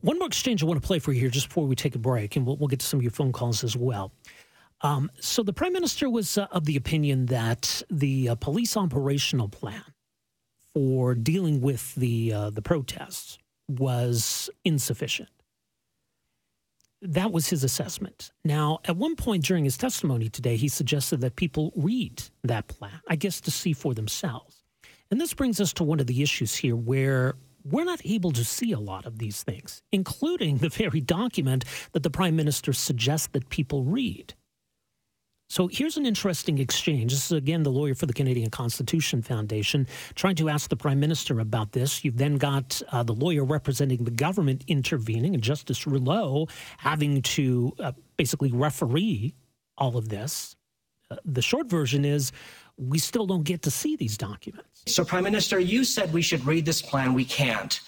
One 0.00 0.18
more 0.18 0.28
exchange 0.28 0.62
I 0.62 0.66
want 0.66 0.80
to 0.80 0.86
play 0.86 1.00
for 1.00 1.12
you 1.12 1.20
here 1.20 1.30
just 1.30 1.48
before 1.48 1.66
we 1.66 1.74
take 1.74 1.96
a 1.96 1.98
break, 1.98 2.36
and 2.36 2.46
we'll, 2.46 2.56
we'll 2.56 2.68
get 2.68 2.80
to 2.80 2.86
some 2.86 3.00
of 3.00 3.02
your 3.02 3.10
phone 3.10 3.32
calls 3.32 3.64
as 3.64 3.76
well. 3.76 4.12
Um, 4.82 5.10
so 5.20 5.42
the 5.42 5.52
prime 5.52 5.72
minister 5.72 6.08
was 6.08 6.38
uh, 6.38 6.46
of 6.52 6.66
the 6.66 6.76
opinion 6.76 7.26
that 7.26 7.82
the 7.90 8.28
uh, 8.28 8.34
police 8.36 8.76
operational 8.76 9.48
plan 9.48 9.82
for 10.74 11.14
dealing 11.14 11.60
with 11.60 11.94
the 11.94 12.32
uh, 12.32 12.50
the 12.50 12.62
protests 12.62 13.38
was 13.68 14.50
insufficient. 14.64 15.30
That 17.02 17.30
was 17.32 17.48
his 17.48 17.62
assessment. 17.62 18.30
Now, 18.44 18.78
at 18.86 18.96
one 18.96 19.16
point 19.16 19.44
during 19.44 19.64
his 19.64 19.76
testimony 19.76 20.28
today, 20.28 20.56
he 20.56 20.68
suggested 20.68 21.20
that 21.20 21.36
people 21.36 21.72
read 21.76 22.22
that 22.44 22.68
plan, 22.68 23.00
I 23.08 23.16
guess, 23.16 23.40
to 23.42 23.50
see 23.50 23.72
for 23.72 23.94
themselves. 23.94 24.64
And 25.10 25.20
this 25.20 25.34
brings 25.34 25.60
us 25.60 25.72
to 25.74 25.84
one 25.84 26.00
of 26.00 26.06
the 26.06 26.22
issues 26.22 26.56
here 26.56 26.74
where 26.74 27.34
we're 27.64 27.84
not 27.84 28.00
able 28.04 28.32
to 28.32 28.44
see 28.44 28.72
a 28.72 28.78
lot 28.78 29.06
of 29.06 29.18
these 29.18 29.42
things, 29.42 29.82
including 29.92 30.56
the 30.58 30.68
very 30.68 31.00
document 31.00 31.64
that 31.92 32.02
the 32.02 32.10
prime 32.10 32.36
minister 32.36 32.72
suggests 32.72 33.28
that 33.32 33.48
people 33.50 33.84
read. 33.84 34.34
So 35.48 35.68
here's 35.68 35.96
an 35.96 36.06
interesting 36.06 36.58
exchange. 36.58 37.12
This 37.12 37.26
is 37.26 37.32
again 37.32 37.62
the 37.62 37.70
lawyer 37.70 37.94
for 37.94 38.06
the 38.06 38.12
Canadian 38.12 38.50
Constitution 38.50 39.22
Foundation 39.22 39.86
trying 40.14 40.34
to 40.36 40.48
ask 40.48 40.68
the 40.68 40.76
prime 40.76 40.98
minister 40.98 41.38
about 41.38 41.72
this. 41.72 42.04
You've 42.04 42.16
then 42.18 42.36
got 42.36 42.82
uh, 42.90 43.02
the 43.04 43.12
lawyer 43.14 43.44
representing 43.44 44.04
the 44.04 44.10
government 44.10 44.64
intervening, 44.66 45.34
and 45.34 45.42
Justice 45.42 45.86
Rouleau 45.86 46.48
having 46.78 47.22
to 47.22 47.72
uh, 47.78 47.92
basically 48.16 48.50
referee 48.50 49.34
all 49.78 49.96
of 49.96 50.08
this. 50.08 50.56
Uh, 51.10 51.16
the 51.24 51.42
short 51.42 51.68
version 51.68 52.04
is 52.04 52.32
we 52.76 52.98
still 52.98 53.26
don't 53.26 53.44
get 53.44 53.62
to 53.62 53.70
see 53.70 53.94
these 53.94 54.18
documents. 54.18 54.82
So, 54.86 55.04
Prime 55.04 55.24
Minister, 55.24 55.60
you 55.60 55.84
said 55.84 56.12
we 56.12 56.22
should 56.22 56.44
read 56.44 56.66
this 56.66 56.82
plan. 56.82 57.14
We 57.14 57.24
can't. 57.24 57.80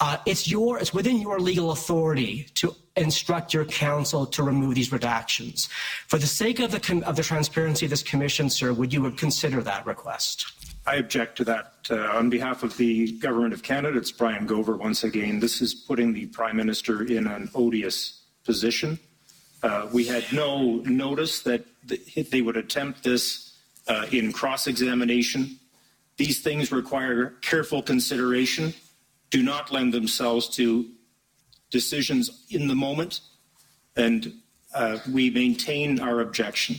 Uh, 0.00 0.16
it's 0.26 0.48
your 0.48 0.78
it's 0.78 0.94
within 0.94 1.20
your 1.20 1.40
legal 1.40 1.72
authority 1.72 2.46
to 2.54 2.74
instruct 2.96 3.52
your 3.52 3.64
counsel 3.64 4.26
to 4.26 4.42
remove 4.42 4.74
these 4.74 4.90
redactions. 4.90 5.68
For 6.06 6.18
the 6.18 6.26
sake 6.26 6.60
of 6.60 6.70
the 6.70 7.02
of 7.04 7.16
the 7.16 7.22
transparency 7.22 7.86
of 7.86 7.90
this 7.90 8.02
commission, 8.02 8.48
sir, 8.48 8.72
would 8.72 8.92
you 8.92 9.10
consider 9.12 9.62
that 9.62 9.86
request? 9.86 10.52
I 10.86 10.96
object 10.96 11.36
to 11.38 11.44
that. 11.44 11.72
Uh, 11.90 11.96
on 12.16 12.30
behalf 12.30 12.62
of 12.62 12.76
the 12.76 13.12
Government 13.18 13.52
of 13.52 13.62
Canada, 13.62 13.98
it's 13.98 14.12
Brian 14.12 14.46
Gover 14.46 14.78
once 14.78 15.04
again. 15.04 15.40
This 15.40 15.60
is 15.60 15.74
putting 15.74 16.12
the 16.12 16.26
Prime 16.26 16.56
Minister 16.56 17.02
in 17.02 17.26
an 17.26 17.50
odious 17.54 18.22
position. 18.44 18.98
Uh, 19.62 19.88
we 19.92 20.04
had 20.04 20.24
no 20.32 20.76
notice 20.84 21.40
that 21.40 21.64
they 22.30 22.40
would 22.40 22.56
attempt 22.56 23.02
this 23.02 23.56
uh, 23.88 24.06
in 24.12 24.32
cross 24.32 24.66
examination. 24.66 25.58
These 26.16 26.40
things 26.40 26.70
require 26.70 27.34
careful 27.40 27.82
consideration 27.82 28.74
do 29.30 29.42
not 29.42 29.70
lend 29.70 29.92
themselves 29.92 30.48
to 30.56 30.88
decisions 31.70 32.46
in 32.50 32.66
the 32.66 32.74
moment, 32.74 33.20
and 33.96 34.32
uh, 34.74 34.98
we 35.10 35.30
maintain 35.30 36.00
our 36.00 36.20
objection. 36.20 36.76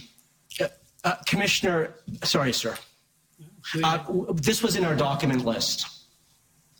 Uh, 0.59 0.67
uh, 1.03 1.15
Commissioner, 1.25 1.95
sorry, 2.23 2.53
sir. 2.53 2.75
Uh, 3.83 4.03
this 4.33 4.63
was 4.63 4.75
in 4.75 4.83
our 4.83 4.95
document 4.95 5.45
list 5.45 5.98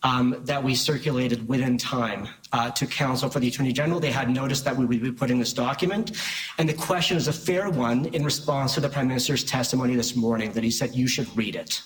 um, 0.03 0.41
that 0.45 0.63
we 0.63 0.75
circulated 0.75 1.47
within 1.47 1.77
time 1.77 2.27
uh, 2.51 2.71
to 2.71 2.87
counsel 2.87 3.29
for 3.29 3.39
the 3.39 3.47
Attorney 3.47 3.73
General. 3.73 3.99
They 3.99 4.11
had 4.11 4.29
noticed 4.29 4.63
that 4.65 4.75
we 4.75 4.85
would 4.85 5.01
be 5.01 5.11
putting 5.11 5.39
this 5.39 5.53
document. 5.53 6.19
And 6.57 6.67
the 6.67 6.73
question 6.73 7.17
is 7.17 7.27
a 7.27 7.33
fair 7.33 7.69
one 7.69 8.05
in 8.07 8.23
response 8.23 8.73
to 8.75 8.79
the 8.81 8.89
Prime 8.89 9.07
Minister's 9.07 9.43
testimony 9.43 9.95
this 9.95 10.15
morning 10.15 10.51
that 10.53 10.63
he 10.63 10.71
said 10.71 10.95
you 10.95 11.07
should 11.07 11.27
read 11.37 11.55
it. 11.55 11.81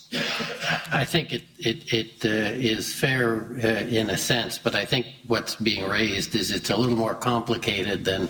I 0.91 1.05
think 1.05 1.33
it, 1.33 1.43
it, 1.57 1.93
it 1.93 2.25
uh, 2.25 2.55
is 2.55 2.93
fair 2.93 3.57
uh, 3.63 3.67
in 3.87 4.09
a 4.09 4.17
sense, 4.17 4.57
but 4.57 4.75
I 4.75 4.85
think 4.85 5.07
what's 5.27 5.55
being 5.55 5.89
raised 5.89 6.35
is 6.35 6.51
it's 6.51 6.69
a 6.69 6.77
little 6.77 6.95
more 6.95 7.15
complicated 7.15 8.05
than 8.05 8.29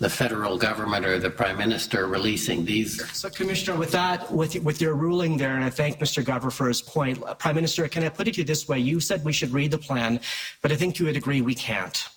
the 0.00 0.10
federal 0.10 0.58
government 0.58 1.06
or 1.06 1.18
the 1.18 1.30
prime 1.30 1.56
minister 1.56 2.06
releasing 2.06 2.64
these. 2.64 3.04
So, 3.12 3.30
Commissioner, 3.30 3.78
with 3.78 3.92
that, 3.92 4.30
with 4.32 4.56
with 4.62 4.80
your 4.80 4.94
ruling 4.94 5.36
there, 5.36 5.54
and 5.54 5.64
I 5.64 5.70
thank 5.70 5.98
Mr. 5.98 6.22
Gover 6.22 6.52
for 6.52 6.68
his 6.68 6.82
point. 6.82 7.22
Uh, 7.22 7.34
prime 7.34 7.54
Minister, 7.54 7.86
can 7.88 8.04
I 8.04 8.08
put 8.08 8.28
it 8.28 8.34
to 8.34 8.40
you 8.40 8.44
this 8.44 8.68
way? 8.68 8.78
You 8.78 9.00
said 9.00 9.24
we 9.24 9.32
should 9.32 9.52
read 9.52 9.70
the 9.70 9.78
plan, 9.78 10.20
but 10.62 10.72
I 10.72 10.76
think 10.76 10.98
you 10.98 11.06
would 11.06 11.16
agree 11.16 11.40
we 11.40 11.54
can't. 11.54 12.08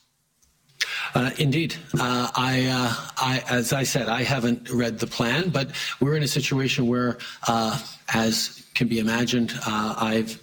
Uh, 1.15 1.31
indeed, 1.37 1.75
uh, 1.99 2.29
I, 2.35 2.65
uh, 2.65 2.93
I, 3.17 3.43
as 3.49 3.73
I 3.73 3.83
said, 3.83 4.09
I 4.09 4.23
haven't 4.23 4.69
read 4.69 4.99
the 4.99 5.07
plan, 5.07 5.49
but 5.49 5.71
we're 5.99 6.15
in 6.15 6.23
a 6.23 6.27
situation 6.27 6.87
where, 6.87 7.17
uh, 7.47 7.79
as 8.13 8.65
can 8.73 8.87
be 8.87 8.99
imagined, 8.99 9.53
uh, 9.65 9.95
I've 9.97 10.39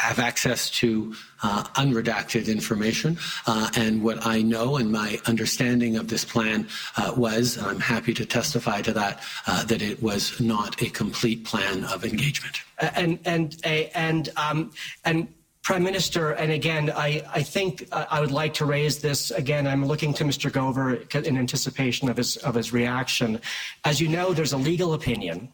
have 0.00 0.18
access 0.18 0.70
to 0.70 1.14
uh, 1.42 1.62
unredacted 1.74 2.48
information. 2.48 3.18
Uh, 3.46 3.68
and 3.76 4.02
what 4.02 4.26
I 4.26 4.42
know 4.42 4.76
and 4.76 4.90
my 4.90 5.20
understanding 5.26 5.96
of 5.96 6.08
this 6.08 6.24
plan 6.24 6.66
uh, 6.96 7.12
was, 7.16 7.56
and 7.56 7.66
I'm 7.66 7.80
happy 7.80 8.14
to 8.14 8.24
testify 8.24 8.80
to 8.82 8.92
that, 8.94 9.22
uh, 9.46 9.64
that 9.64 9.82
it 9.82 10.02
was 10.02 10.40
not 10.40 10.80
a 10.82 10.88
complete 10.90 11.44
plan 11.44 11.84
of 11.84 12.04
engagement. 12.04 12.62
And 12.78 13.18
and 13.24 13.56
and 13.64 14.28
um, 14.36 14.72
and. 15.04 15.28
Prime 15.62 15.84
Minister, 15.84 16.30
and 16.32 16.50
again, 16.50 16.90
I, 16.90 17.22
I 17.32 17.42
think 17.42 17.86
uh, 17.92 18.06
I 18.10 18.20
would 18.20 18.30
like 18.30 18.54
to 18.54 18.64
raise 18.64 19.00
this 19.00 19.30
again. 19.30 19.66
I'm 19.66 19.84
looking 19.84 20.14
to 20.14 20.24
Mr. 20.24 20.50
Gover 20.50 21.24
in 21.26 21.36
anticipation 21.36 22.08
of 22.08 22.16
his 22.16 22.38
of 22.38 22.54
his 22.54 22.72
reaction. 22.72 23.38
As 23.84 24.00
you 24.00 24.08
know, 24.08 24.32
there's 24.32 24.54
a 24.54 24.56
legal 24.56 24.94
opinion 24.94 25.52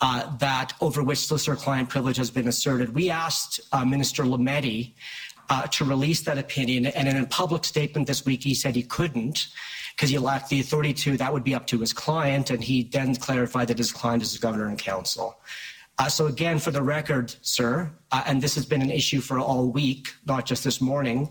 uh, 0.00 0.36
that 0.36 0.72
over 0.80 1.02
which 1.02 1.18
solicitor-client 1.18 1.88
privilege 1.88 2.16
has 2.16 2.30
been 2.30 2.48
asserted. 2.48 2.94
We 2.94 3.10
asked 3.10 3.60
uh, 3.72 3.84
Minister 3.84 4.24
Lametti 4.24 4.94
uh, 5.50 5.66
to 5.68 5.84
release 5.84 6.22
that 6.22 6.38
opinion, 6.38 6.86
and 6.86 7.08
in 7.08 7.16
a 7.16 7.26
public 7.26 7.64
statement 7.64 8.06
this 8.06 8.24
week, 8.24 8.42
he 8.42 8.54
said 8.54 8.76
he 8.76 8.82
couldn't 8.82 9.48
because 9.96 10.10
he 10.10 10.18
lacked 10.18 10.50
the 10.50 10.60
authority 10.60 10.92
to. 10.92 11.16
That 11.16 11.32
would 11.32 11.42
be 11.42 11.54
up 11.54 11.66
to 11.68 11.78
his 11.78 11.92
client, 11.92 12.50
and 12.50 12.62
he 12.62 12.84
then 12.84 13.16
clarified 13.16 13.68
that 13.68 13.78
his 13.78 13.90
client 13.90 14.22
is 14.22 14.32
the 14.32 14.38
governor 14.38 14.66
and 14.66 14.78
council. 14.78 15.40
Uh, 15.98 16.08
so 16.08 16.26
again, 16.26 16.60
for 16.60 16.70
the 16.70 16.82
record, 16.82 17.34
sir, 17.42 17.90
uh, 18.12 18.22
and 18.26 18.40
this 18.40 18.54
has 18.54 18.64
been 18.64 18.82
an 18.82 18.90
issue 18.90 19.20
for 19.20 19.40
all 19.40 19.68
week, 19.68 20.14
not 20.26 20.46
just 20.46 20.62
this 20.62 20.80
morning, 20.80 21.28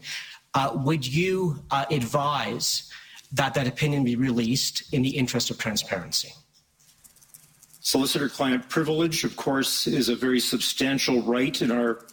uh, 0.56 0.72
would 0.74 1.08
you 1.08 1.64
advise 1.72 2.92
that 3.32 3.54
that 3.54 3.68
opinion 3.68 4.04
be 4.04 4.16
released 4.16 4.94
in 4.94 5.02
the 5.02 5.10
interest 5.10 5.50
of 5.50 5.58
transparency? 5.58 6.34
Solicitor 7.88 8.28
client 8.28 8.68
privilege, 8.68 9.24
of 9.24 9.38
course, 9.38 9.88
is 9.88 10.10
a 10.10 10.16
very 10.18 10.42
substantial 10.42 11.22
right 11.22 11.62
in 11.62 11.72
our 11.72 12.06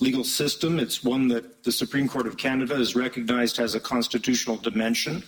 legal 0.00 0.24
system. 0.24 0.80
It's 0.80 1.04
one 1.04 1.28
that 1.28 1.62
the 1.62 1.70
Supreme 1.70 2.08
Court 2.08 2.26
of 2.26 2.36
Canada 2.36 2.74
has 2.74 2.96
recognized 2.96 3.60
as 3.60 3.76
a 3.76 3.78
constitutional 3.78 4.56
dimension. 4.56 5.22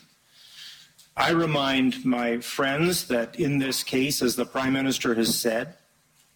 I 1.17 1.31
remind 1.31 2.05
my 2.05 2.41
friends 2.41 3.07
that 3.07 3.39
in 3.39 3.61
this 3.61 3.85
case, 3.85 4.23
as 4.23 4.35
the 4.35 4.45
Prime 4.45 4.73
Minister 4.73 5.15
has 5.15 5.39
said, 5.39 5.77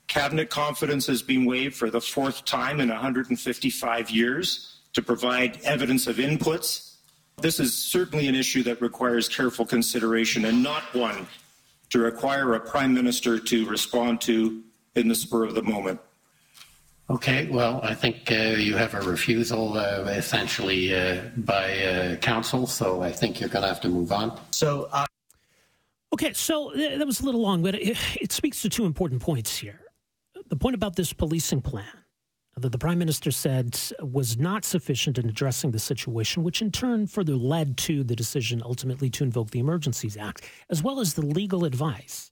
cabinet 0.06 0.48
confidence 0.48 1.08
has 1.08 1.20
been 1.20 1.44
waived 1.44 1.74
for 1.74 1.90
the 1.90 2.00
fourth 2.00 2.44
time 2.44 2.78
in 2.78 2.88
155 2.88 4.10
years 4.10 4.76
to 4.92 5.02
provide 5.02 5.60
evidence 5.64 6.06
of 6.06 6.18
inputs. 6.18 6.98
This 7.38 7.58
is 7.58 7.74
certainly 7.74 8.28
an 8.28 8.36
issue 8.36 8.62
that 8.62 8.80
requires 8.80 9.28
careful 9.28 9.66
consideration 9.66 10.44
and 10.44 10.62
not 10.62 10.84
one 10.94 11.26
to 11.90 11.98
require 11.98 12.54
a 12.54 12.60
prime 12.60 12.92
minister 12.92 13.38
to 13.38 13.66
respond 13.66 14.20
to 14.22 14.62
in 14.94 15.08
the 15.08 15.14
spur 15.14 15.44
of 15.44 15.54
the 15.54 15.62
moment. 15.62 16.00
Okay, 17.08 17.46
well, 17.46 17.80
I 17.84 17.94
think 17.94 18.32
uh, 18.32 18.34
you 18.34 18.76
have 18.76 18.94
a 18.94 19.00
refusal 19.00 19.78
uh, 19.78 20.04
essentially 20.08 20.92
uh, 20.92 21.22
by 21.36 21.78
uh, 21.84 22.16
counsel, 22.16 22.66
so 22.66 23.00
I 23.00 23.12
think 23.12 23.38
you're 23.38 23.48
going 23.48 23.62
to 23.62 23.68
have 23.68 23.80
to 23.82 23.88
move 23.88 24.10
on. 24.10 24.40
So, 24.50 24.88
uh, 24.90 25.06
okay, 26.12 26.32
so 26.32 26.72
uh, 26.72 26.98
that 26.98 27.06
was 27.06 27.20
a 27.20 27.24
little 27.24 27.42
long, 27.42 27.62
but 27.62 27.76
it, 27.76 27.96
it 28.20 28.32
speaks 28.32 28.60
to 28.62 28.68
two 28.68 28.86
important 28.86 29.22
points 29.22 29.56
here. 29.56 29.80
The 30.48 30.56
point 30.56 30.74
about 30.74 30.96
this 30.96 31.12
policing 31.12 31.62
plan 31.62 31.86
that 32.58 32.72
the 32.72 32.78
prime 32.78 32.98
minister 32.98 33.30
said 33.30 33.78
was 34.00 34.38
not 34.38 34.64
sufficient 34.64 35.18
in 35.18 35.28
addressing 35.28 35.72
the 35.72 35.78
situation, 35.78 36.42
which 36.42 36.62
in 36.62 36.72
turn 36.72 37.06
further 37.06 37.34
led 37.34 37.76
to 37.76 38.02
the 38.02 38.16
decision 38.16 38.62
ultimately 38.64 39.10
to 39.10 39.24
invoke 39.24 39.50
the 39.50 39.58
Emergencies 39.58 40.16
Act, 40.16 40.48
as 40.70 40.82
well 40.82 40.98
as 40.98 41.14
the 41.14 41.24
legal 41.24 41.64
advice 41.66 42.30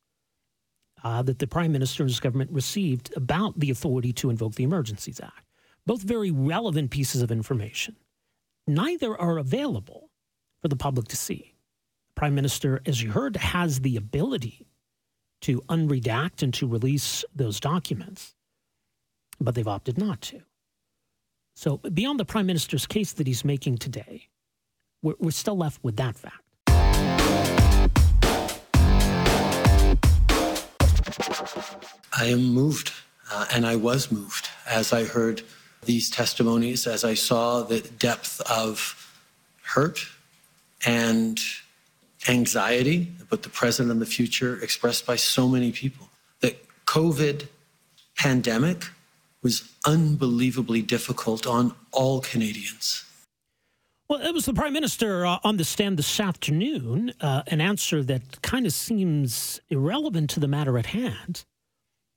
uh, 1.05 1.23
that 1.23 1.39
the 1.39 1.47
prime 1.47 1.73
minister 1.73 2.03
and 2.03 2.11
his 2.11 2.21
government 2.21 2.51
received 2.51 3.15
about 3.17 3.59
the 3.61 3.71
authority 3.71 4.13
to 4.15 4.31
invoke 4.31 4.55
the 4.55 4.65
Emergencies 4.65 5.21
Act. 5.21 5.45
Both 5.87 6.01
very 6.03 6.31
relevant 6.31 6.91
pieces 6.91 7.21
of 7.21 7.31
information. 7.31 7.97
Neither 8.67 9.21
are 9.21 9.37
available 9.37 10.11
for 10.63 10.69
the 10.69 10.77
public 10.77 11.09
to 11.09 11.17
see. 11.17 11.55
The 12.15 12.21
Prime 12.21 12.35
Minister, 12.35 12.81
as 12.87 13.03
you 13.03 13.11
heard, 13.11 13.37
has 13.37 13.81
the 13.81 13.97
ability 13.97 14.67
to 15.43 15.61
unredact 15.69 16.43
and 16.43 16.55
to 16.55 16.67
release 16.67 17.23
those 17.35 17.61
documents, 17.61 18.35
but 19.41 19.55
they've 19.55 19.69
opted 19.69 19.99
not 19.99 20.21
to. 20.23 20.43
So, 21.57 21.79
beyond 21.79 22.19
the 22.19 22.25
Prime 22.25 22.47
Minister's 22.47 22.87
case 22.87 23.13
that 23.13 23.27
he's 23.27 23.45
making 23.45 23.79
today, 23.79 24.29
we're, 25.03 25.15
we're 25.19 25.31
still 25.31 25.57
left 25.57 25.83
with 25.85 25.97
that 25.97 26.17
fact. 26.17 26.41
I 32.17 32.27
am 32.27 32.45
moved, 32.45 32.93
uh, 33.31 33.47
and 33.53 33.67
I 33.67 33.77
was 33.77 34.11
moved 34.11 34.49
as 34.67 34.93
I 34.93 35.05
heard 35.05 35.43
these 35.85 36.11
testimonies, 36.11 36.87
as 36.87 37.05
I 37.05 37.15
saw 37.15 37.63
the 37.63 37.81
depth 37.81 38.41
of 38.51 39.01
hurt 39.63 40.07
and 40.87 41.39
anxiety 42.29 43.13
about 43.21 43.43
the 43.43 43.49
present 43.49 43.91
and 43.91 44.01
the 44.01 44.07
future 44.07 44.59
expressed 44.63 45.07
by 45.07 45.17
so 45.17 45.49
many 45.49 45.73
people. 45.73 46.09
The 46.41 46.57
COVID 46.87 47.49
pandemic 48.17 48.85
was 49.45 49.71
unbelievably 49.87 50.83
difficult 50.83 51.47
on 51.47 51.75
all 51.93 52.21
Canadians. 52.23 53.05
Well, 54.09 54.21
it 54.21 54.35
was 54.35 54.47
the 54.47 54.55
Prime 54.55 54.73
Minister 54.73 55.25
uh, 55.25 55.39
on 55.45 55.57
the 55.59 55.65
stand 55.65 55.99
this 55.99 56.19
afternoon, 56.19 57.13
uh, 57.21 57.43
an 57.47 57.61
answer 57.61 58.03
that 58.03 58.43
kind 58.43 58.67
of 58.67 58.73
seems 58.73 59.61
irrelevant 59.69 60.31
to 60.31 60.41
the 60.41 60.49
matter 60.49 60.77
at 60.79 60.87
hand, 60.87 61.45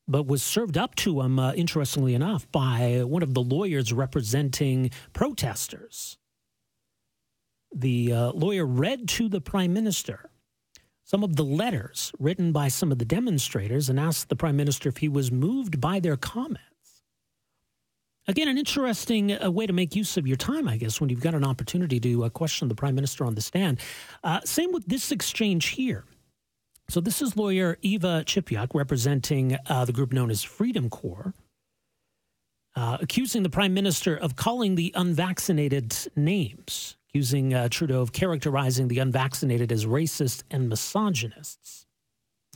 but 0.07 0.25
was 0.25 0.41
served 0.41 0.77
up 0.77 0.95
to 0.95 1.21
him, 1.21 1.37
uh, 1.37 1.53
interestingly 1.53 2.13
enough, 2.13 2.49
by 2.51 3.03
one 3.05 3.23
of 3.23 3.33
the 3.33 3.41
lawyers 3.41 3.93
representing 3.93 4.89
protesters. 5.13 6.17
The 7.73 8.11
uh, 8.13 8.31
lawyer 8.31 8.65
read 8.65 9.07
to 9.09 9.29
the 9.29 9.41
Prime 9.41 9.73
Minister 9.73 10.29
some 11.03 11.23
of 11.23 11.37
the 11.37 11.43
letters 11.45 12.11
written 12.19 12.51
by 12.51 12.67
some 12.67 12.91
of 12.91 12.99
the 12.99 13.05
demonstrators 13.05 13.87
and 13.87 13.97
asked 13.97 14.27
the 14.27 14.35
Prime 14.35 14.57
Minister 14.57 14.89
if 14.89 14.97
he 14.97 15.07
was 15.07 15.31
moved 15.31 15.79
by 15.79 16.01
their 16.01 16.17
comments. 16.17 16.66
Again, 18.29 18.49
an 18.49 18.57
interesting 18.57 19.41
uh, 19.41 19.49
way 19.49 19.65
to 19.65 19.71
make 19.71 19.95
use 19.95 20.17
of 20.17 20.27
your 20.27 20.35
time, 20.35 20.67
I 20.67 20.75
guess, 20.75 20.99
when 20.99 21.09
you've 21.09 21.21
got 21.21 21.33
an 21.33 21.45
opportunity 21.45 21.97
to 22.01 22.25
uh, 22.25 22.29
question 22.29 22.67
the 22.67 22.75
prime 22.75 22.93
minister 22.93 23.23
on 23.23 23.35
the 23.35 23.41
stand. 23.41 23.79
Uh, 24.21 24.41
same 24.43 24.73
with 24.73 24.85
this 24.85 25.13
exchange 25.13 25.67
here. 25.67 26.03
So, 26.89 26.99
this 26.99 27.21
is 27.21 27.37
lawyer 27.37 27.77
Eva 27.81 28.23
Chipiuk 28.25 28.69
representing 28.73 29.57
uh, 29.67 29.85
the 29.85 29.93
group 29.93 30.11
known 30.11 30.29
as 30.29 30.43
Freedom 30.43 30.89
Corp, 30.89 31.35
uh, 32.75 32.97
accusing 32.99 33.43
the 33.43 33.49
prime 33.49 33.73
minister 33.73 34.15
of 34.15 34.35
calling 34.35 34.75
the 34.75 34.91
unvaccinated 34.93 35.95
names, 36.17 36.97
accusing 37.09 37.53
uh, 37.53 37.69
Trudeau 37.69 38.01
of 38.01 38.11
characterizing 38.11 38.89
the 38.89 38.99
unvaccinated 38.99 39.71
as 39.71 39.85
racist 39.85 40.43
and 40.51 40.69
misogynists. 40.69 41.85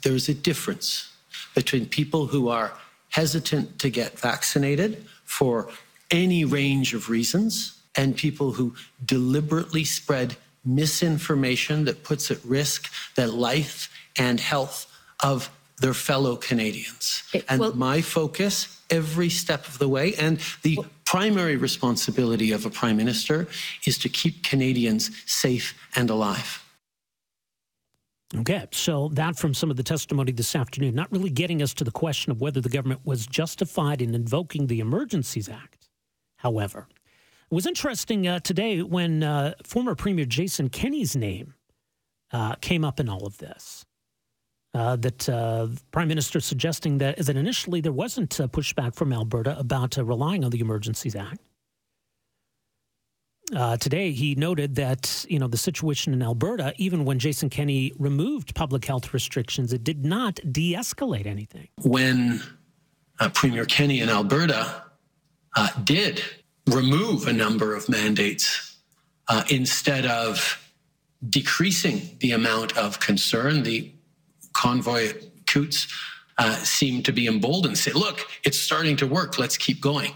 There's 0.04 0.28
a 0.28 0.34
difference 0.34 1.14
between 1.56 1.86
people 1.86 2.28
who 2.28 2.50
are 2.50 2.74
hesitant 3.10 3.80
to 3.80 3.90
get 3.90 4.20
vaccinated 4.20 5.06
for 5.32 5.70
any 6.12 6.44
range 6.44 6.94
of 6.94 7.10
reasons 7.10 7.82
and 7.96 8.18
people 8.18 8.52
who 8.52 8.76
deliberately 9.06 9.86
spread 9.86 10.36
misinformation 10.66 11.86
that 11.86 12.04
puts 12.04 12.30
at 12.30 12.44
risk 12.44 12.92
the 13.16 13.28
life 13.28 13.90
and 14.18 14.40
health 14.40 14.86
of 15.24 15.50
their 15.80 15.94
fellow 15.94 16.36
Canadians. 16.36 17.24
It, 17.34 17.46
and 17.48 17.62
well, 17.62 17.74
my 17.74 18.02
focus 18.02 18.82
every 18.90 19.30
step 19.30 19.68
of 19.68 19.80
the 19.80 19.88
way 19.88 20.14
and 20.16 20.40
the 20.64 20.78
well, 20.78 20.86
primary 21.06 21.56
responsibility 21.56 22.52
of 22.52 22.66
a 22.66 22.70
prime 22.70 22.98
minister 22.98 23.48
is 23.86 23.98
to 24.00 24.10
keep 24.10 24.44
Canadians 24.44 25.10
safe 25.26 25.74
and 25.96 26.10
alive. 26.10 26.61
Okay, 28.34 28.66
so 28.72 29.10
that 29.10 29.38
from 29.38 29.54
some 29.54 29.70
of 29.70 29.76
the 29.76 29.84
testimony 29.84 30.32
this 30.32 30.56
afternoon, 30.56 30.96
not 30.96 31.12
really 31.12 31.30
getting 31.30 31.62
us 31.62 31.74
to 31.74 31.84
the 31.84 31.92
question 31.92 32.32
of 32.32 32.40
whether 32.40 32.62
the 32.62 32.70
government 32.70 33.02
was 33.04 33.28
justified 33.28 34.02
in 34.02 34.16
invoking 34.16 34.68
the 34.68 34.80
Emergencies 34.80 35.50
Act. 35.50 35.90
However, 36.38 36.88
it 37.52 37.54
was 37.54 37.68
interesting 37.68 38.28
uh, 38.28 38.40
today 38.40 38.82
when 38.82 39.22
uh, 39.22 39.56
former 39.66 39.96
Premier 39.96 40.24
Jason 40.24 40.70
Kenney's 40.70 41.14
name 41.14 41.56
uh, 42.32 42.56
came 42.56 42.86
up 42.86 43.02
in 43.02 43.10
all 43.10 43.26
of 43.26 43.38
this. 43.38 43.86
Uh, 44.74 44.96
that 44.96 45.28
uh, 45.28 45.68
Prime 45.92 46.08
Minister 46.08 46.40
suggesting 46.40 47.00
that, 47.00 47.18
that 47.18 47.36
initially 47.36 47.82
there 47.82 47.92
wasn't 47.92 48.30
pushback 48.30 48.96
from 48.96 49.12
Alberta 49.12 49.60
about 49.60 49.98
uh, 49.98 50.06
relying 50.06 50.46
on 50.46 50.52
the 50.52 50.62
Emergencies 50.62 51.14
Act. 51.14 51.42
Uh, 53.56 53.76
today, 53.76 54.12
he 54.12 54.34
noted 54.36 54.76
that 54.76 55.26
you 55.28 55.38
know 55.38 55.48
the 55.48 55.58
situation 55.58 56.14
in 56.14 56.22
Alberta, 56.22 56.74
even 56.78 57.04
when 57.04 57.20
Jason 57.20 57.50
Kenney 57.50 57.92
removed 58.00 58.56
public 58.56 58.86
health 58.86 59.14
restrictions, 59.14 59.74
it 59.74 59.84
did 59.84 60.06
not 60.06 60.40
de-escalate 60.52 61.26
anything. 61.26 61.68
When 61.82 62.42
uh, 63.20 63.30
Premier 63.30 63.66
Kenney 63.66 64.00
in 64.00 64.10
Alberta 64.10 64.84
uh, 65.56 65.68
did 65.84 66.24
remove 66.68 67.28
a 67.28 67.34
number 67.34 67.76
of 67.76 67.90
mandates 67.90 68.78
uh, 69.28 69.44
instead 69.50 70.06
of 70.06 70.58
decreasing 71.30 72.18
the 72.20 72.32
amount 72.32 72.78
of 72.78 73.00
concern, 73.00 73.64
the 73.64 73.92
convoy 74.54 75.14
Coutts 75.46 75.88
uh, 76.38 76.56
seemed 76.56 77.04
to 77.06 77.12
be 77.12 77.28
emboldened, 77.28 77.78
say, 77.78 77.92
"Look, 77.92 78.28
it's 78.44 78.58
starting 78.58 78.96
to 78.98 79.08
work. 79.08 79.38
Let's 79.38 79.58
keep 79.58 79.82
going." 79.82 80.14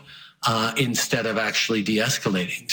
Uh, 0.48 0.72
instead 0.78 1.26
of 1.26 1.40
actually 1.40 1.82
de-escalating. 1.82 2.70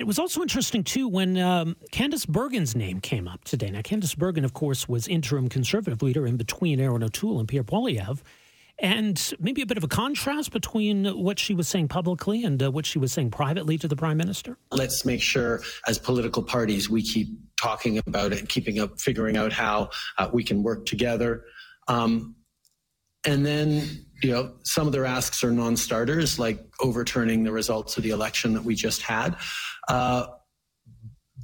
It 0.00 0.06
was 0.06 0.18
also 0.18 0.40
interesting, 0.40 0.82
too, 0.82 1.06
when 1.06 1.36
um, 1.36 1.76
Candice 1.92 2.26
Bergen's 2.26 2.74
name 2.74 3.00
came 3.00 3.28
up 3.28 3.44
today. 3.44 3.70
Now, 3.70 3.82
Candice 3.82 4.16
Bergen, 4.16 4.46
of 4.46 4.54
course, 4.54 4.88
was 4.88 5.06
interim 5.06 5.50
conservative 5.50 6.00
leader 6.00 6.26
in 6.26 6.38
between 6.38 6.80
Erin 6.80 7.02
O'Toole 7.02 7.38
and 7.38 7.46
Pierre 7.46 7.64
Poilievre. 7.64 8.22
And 8.78 9.34
maybe 9.38 9.60
a 9.60 9.66
bit 9.66 9.76
of 9.76 9.84
a 9.84 9.88
contrast 9.88 10.52
between 10.52 11.04
what 11.04 11.38
she 11.38 11.52
was 11.52 11.68
saying 11.68 11.88
publicly 11.88 12.44
and 12.44 12.62
uh, 12.62 12.70
what 12.70 12.86
she 12.86 12.98
was 12.98 13.12
saying 13.12 13.30
privately 13.30 13.76
to 13.76 13.86
the 13.86 13.94
prime 13.94 14.16
minister. 14.16 14.56
Let's 14.70 15.04
make 15.04 15.20
sure, 15.20 15.60
as 15.86 15.98
political 15.98 16.42
parties, 16.42 16.88
we 16.88 17.02
keep 17.02 17.28
talking 17.60 17.98
about 17.98 18.32
it 18.32 18.48
keeping 18.48 18.78
up, 18.78 18.98
figuring 18.98 19.36
out 19.36 19.52
how 19.52 19.90
uh, 20.16 20.30
we 20.32 20.42
can 20.42 20.62
work 20.62 20.86
together. 20.86 21.44
Um, 21.88 22.36
and 23.26 23.44
then, 23.44 24.06
you 24.22 24.30
know, 24.30 24.54
some 24.62 24.86
of 24.86 24.94
their 24.94 25.04
asks 25.04 25.44
are 25.44 25.50
non 25.50 25.76
starters, 25.76 26.38
like 26.38 26.64
overturning 26.80 27.44
the 27.44 27.52
results 27.52 27.98
of 27.98 28.02
the 28.02 28.10
election 28.10 28.54
that 28.54 28.64
we 28.64 28.74
just 28.74 29.02
had. 29.02 29.36
Uh, 29.90 30.26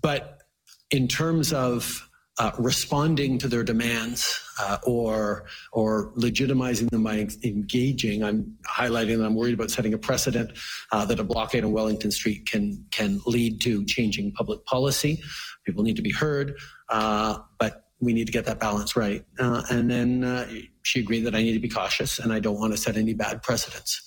but 0.02 0.42
in 0.90 1.08
terms 1.08 1.52
of 1.52 2.08
uh, 2.38 2.50
responding 2.58 3.38
to 3.38 3.48
their 3.48 3.64
demands 3.64 4.42
uh, 4.60 4.76
or 4.84 5.46
or 5.72 6.12
legitimizing 6.16 6.90
them 6.90 7.02
by 7.02 7.26
engaging. 7.44 8.22
I'm 8.22 8.56
highlighting 8.68 9.18
that 9.18 9.24
I'm 9.24 9.34
worried 9.34 9.54
about 9.54 9.70
setting 9.70 9.94
a 9.94 9.98
precedent 9.98 10.50
uh, 10.92 11.04
that 11.06 11.18
a 11.18 11.24
blockade 11.24 11.64
on 11.64 11.72
Wellington 11.72 12.10
Street 12.10 12.46
can 12.46 12.84
can 12.90 13.20
lead 13.26 13.60
to 13.62 13.84
changing 13.86 14.32
public 14.32 14.64
policy. 14.66 15.22
People 15.64 15.82
need 15.82 15.96
to 15.96 16.02
be 16.02 16.12
heard, 16.12 16.56
uh, 16.90 17.38
but 17.58 17.84
we 18.00 18.12
need 18.12 18.26
to 18.26 18.32
get 18.32 18.44
that 18.44 18.60
balance 18.60 18.96
right. 18.96 19.24
Uh, 19.38 19.62
and 19.70 19.90
then 19.90 20.68
she 20.82 21.00
agreed 21.00 21.22
that 21.22 21.34
I 21.34 21.42
need 21.42 21.54
to 21.54 21.58
be 21.58 21.68
cautious 21.68 22.18
and 22.18 22.32
I 22.32 22.40
don't 22.40 22.60
want 22.60 22.72
to 22.74 22.76
set 22.76 22.98
any 22.98 23.14
bad 23.14 23.42
precedents. 23.42 24.05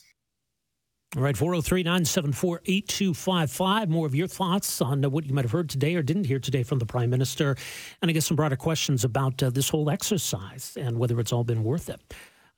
All 1.18 1.24
right, 1.24 1.36
403 1.36 1.82
974 1.82 2.62
8255. 2.66 3.90
More 3.90 4.06
of 4.06 4.14
your 4.14 4.28
thoughts 4.28 4.80
on 4.80 5.02
what 5.02 5.26
you 5.26 5.34
might 5.34 5.44
have 5.44 5.52
heard 5.52 5.68
today 5.68 5.96
or 5.96 6.04
didn't 6.04 6.26
hear 6.26 6.38
today 6.38 6.62
from 6.62 6.78
the 6.78 6.86
Prime 6.86 7.10
Minister. 7.10 7.58
And 8.00 8.10
I 8.10 8.14
guess 8.14 8.28
some 8.28 8.38
broader 8.38 8.56
questions 8.56 9.04
about 9.04 9.42
uh, 9.42 9.50
this 9.50 9.70
whole 9.70 9.90
exercise 9.90 10.78
and 10.80 11.00
whether 11.00 11.20
it's 11.20 11.34
all 11.34 11.44
been 11.44 11.64
worth 11.64 11.90
it. 11.90 12.00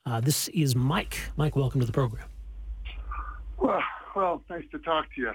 Uh, 0.04 0.20
this 0.20 0.48
is 0.48 0.76
Mike. 0.76 1.18
Mike, 1.38 1.56
welcome 1.56 1.80
to 1.80 1.86
the 1.86 1.94
program. 1.94 2.28
Well, 3.56 3.82
well 4.14 4.42
nice 4.50 4.64
to 4.72 4.78
talk 4.80 5.06
to 5.14 5.20
you. 5.22 5.32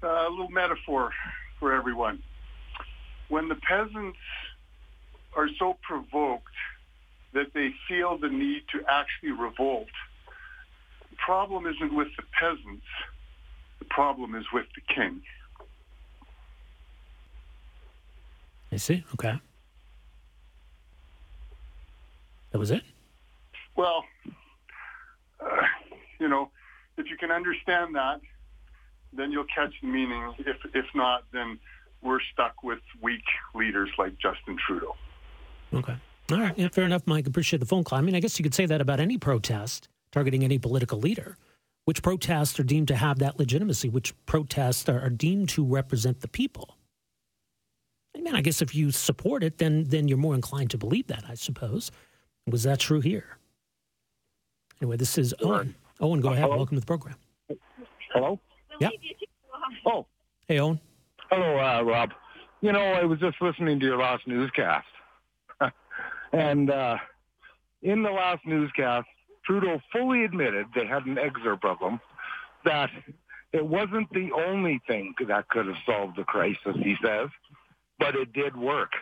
Uh, 0.00 0.06
a 0.06 0.30
little 0.30 0.50
metaphor 0.50 1.10
for 1.58 1.72
everyone. 1.72 2.22
When 3.26 3.48
the 3.48 3.56
peasants 3.56 4.18
are 5.34 5.48
so 5.58 5.78
provoked 5.82 6.54
that 7.32 7.52
they 7.54 7.74
feel 7.88 8.18
the 8.18 8.28
need 8.28 8.62
to 8.70 8.84
actually 8.88 9.32
revolt, 9.32 9.88
problem 11.24 11.66
isn't 11.66 11.94
with 11.94 12.08
the 12.16 12.22
peasants. 12.38 12.86
The 13.78 13.84
problem 13.86 14.34
is 14.34 14.44
with 14.52 14.66
the 14.74 14.94
king. 14.94 15.22
I 18.72 18.76
see. 18.76 19.04
Okay. 19.14 19.34
That 22.50 22.58
was 22.58 22.70
it? 22.70 22.82
Well, 23.76 24.04
uh, 25.40 25.46
you 26.20 26.28
know, 26.28 26.50
if 26.96 27.06
you 27.10 27.16
can 27.16 27.30
understand 27.30 27.94
that, 27.94 28.20
then 29.12 29.30
you'll 29.30 29.46
catch 29.54 29.72
the 29.80 29.88
meaning. 29.88 30.34
If, 30.38 30.56
if 30.74 30.86
not, 30.94 31.24
then 31.32 31.58
we're 32.02 32.20
stuck 32.32 32.62
with 32.62 32.80
weak 33.00 33.24
leaders 33.54 33.90
like 33.98 34.12
Justin 34.18 34.56
Trudeau. 34.66 34.94
Okay. 35.72 35.96
All 36.30 36.38
right. 36.38 36.56
Yeah, 36.56 36.68
fair 36.68 36.84
enough, 36.84 37.02
Mike. 37.06 37.26
Appreciate 37.26 37.58
the 37.58 37.66
phone 37.66 37.84
call. 37.84 37.98
I 37.98 38.02
mean, 38.02 38.14
I 38.14 38.20
guess 38.20 38.38
you 38.38 38.42
could 38.42 38.54
say 38.54 38.66
that 38.66 38.80
about 38.80 39.00
any 39.00 39.18
protest 39.18 39.88
targeting 40.14 40.44
any 40.44 40.58
political 40.58 40.98
leader. 41.00 41.36
Which 41.86 42.02
protests 42.02 42.58
are 42.60 42.62
deemed 42.64 42.88
to 42.88 42.96
have 42.96 43.18
that 43.18 43.38
legitimacy? 43.38 43.88
Which 43.90 44.14
protests 44.24 44.88
are, 44.88 45.00
are 45.00 45.10
deemed 45.10 45.48
to 45.50 45.64
represent 45.64 46.20
the 46.20 46.28
people? 46.28 46.78
Man, 48.18 48.36
I 48.36 48.40
guess 48.40 48.62
if 48.62 48.74
you 48.74 48.90
support 48.92 49.42
it, 49.42 49.58
then 49.58 49.84
then 49.88 50.06
you're 50.08 50.16
more 50.16 50.34
inclined 50.36 50.70
to 50.70 50.78
believe 50.78 51.08
that. 51.08 51.24
I 51.28 51.34
suppose. 51.34 51.90
Was 52.46 52.62
that 52.62 52.78
true 52.78 53.00
here? 53.00 53.36
Anyway, 54.80 54.96
this 54.96 55.18
is 55.18 55.34
Owen. 55.42 55.74
Owen, 56.00 56.20
go 56.20 56.28
ahead. 56.28 56.44
Hello? 56.44 56.56
Welcome 56.56 56.76
to 56.76 56.80
the 56.80 56.86
program. 56.86 57.16
Hello? 58.12 58.38
Yeah. 58.80 58.90
Oh, 59.84 60.06
Hey, 60.46 60.58
Owen. 60.60 60.78
hello, 61.30 61.58
uh, 61.58 61.82
Rob. 61.82 62.10
You 62.60 62.72
know, 62.72 62.80
I 62.80 63.04
was 63.04 63.18
just 63.18 63.36
listening 63.40 63.80
to 63.80 63.86
your 63.86 63.98
last 63.98 64.26
newscast. 64.26 64.86
and 66.32 66.70
uh, 66.70 66.96
in 67.82 68.02
the 68.02 68.10
last 68.10 68.44
newscast, 68.46 69.08
Trudeau 69.44 69.80
fully 69.92 70.24
admitted 70.24 70.66
they 70.74 70.86
had 70.86 71.06
an 71.06 71.16
exer 71.16 71.60
problem, 71.60 72.00
that 72.64 72.90
it 73.52 73.66
wasn't 73.66 74.10
the 74.12 74.30
only 74.32 74.80
thing 74.86 75.14
that 75.28 75.48
could 75.48 75.66
have 75.66 75.76
solved 75.86 76.16
the 76.16 76.24
crisis, 76.24 76.76
he 76.82 76.96
says, 77.02 77.28
but 77.98 78.16
it 78.16 78.32
did 78.32 78.56
work. 78.56 78.92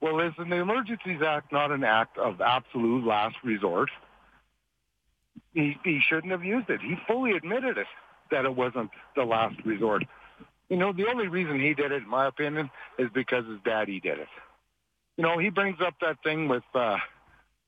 Well, 0.00 0.20
isn't 0.20 0.48
the 0.48 0.56
Emergencies 0.56 1.22
Act 1.22 1.52
not 1.52 1.72
an 1.72 1.84
act 1.84 2.18
of 2.18 2.40
absolute 2.40 3.04
last 3.04 3.36
resort? 3.42 3.90
He, 5.54 5.76
he 5.84 6.00
shouldn't 6.00 6.32
have 6.32 6.44
used 6.44 6.70
it. 6.70 6.80
He 6.80 6.96
fully 7.06 7.32
admitted 7.32 7.78
it, 7.78 7.86
that 8.30 8.44
it 8.44 8.54
wasn't 8.54 8.90
the 9.16 9.24
last 9.24 9.56
resort. 9.64 10.04
You 10.68 10.76
know, 10.76 10.92
the 10.92 11.08
only 11.08 11.28
reason 11.28 11.58
he 11.58 11.74
did 11.74 11.90
it, 11.90 12.02
in 12.02 12.08
my 12.08 12.26
opinion, 12.26 12.70
is 12.98 13.08
because 13.14 13.46
his 13.46 13.58
daddy 13.64 14.00
did 14.00 14.18
it. 14.18 14.28
You 15.16 15.24
know, 15.24 15.38
he 15.38 15.48
brings 15.48 15.78
up 15.80 15.94
that 16.00 16.22
thing 16.22 16.46
with, 16.46 16.62
uh, 16.74 16.98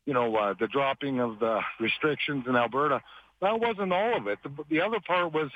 you 0.06 0.14
know, 0.14 0.34
uh, 0.36 0.54
the 0.58 0.66
dropping 0.66 1.20
of 1.20 1.38
the 1.38 1.60
restrictions 1.78 2.44
in 2.48 2.56
Alberta. 2.56 3.02
That 3.40 3.60
wasn't 3.60 3.92
all 3.92 4.16
of 4.16 4.26
it. 4.26 4.38
The, 4.42 4.50
the 4.68 4.80
other 4.80 4.98
part 5.06 5.32
was 5.32 5.50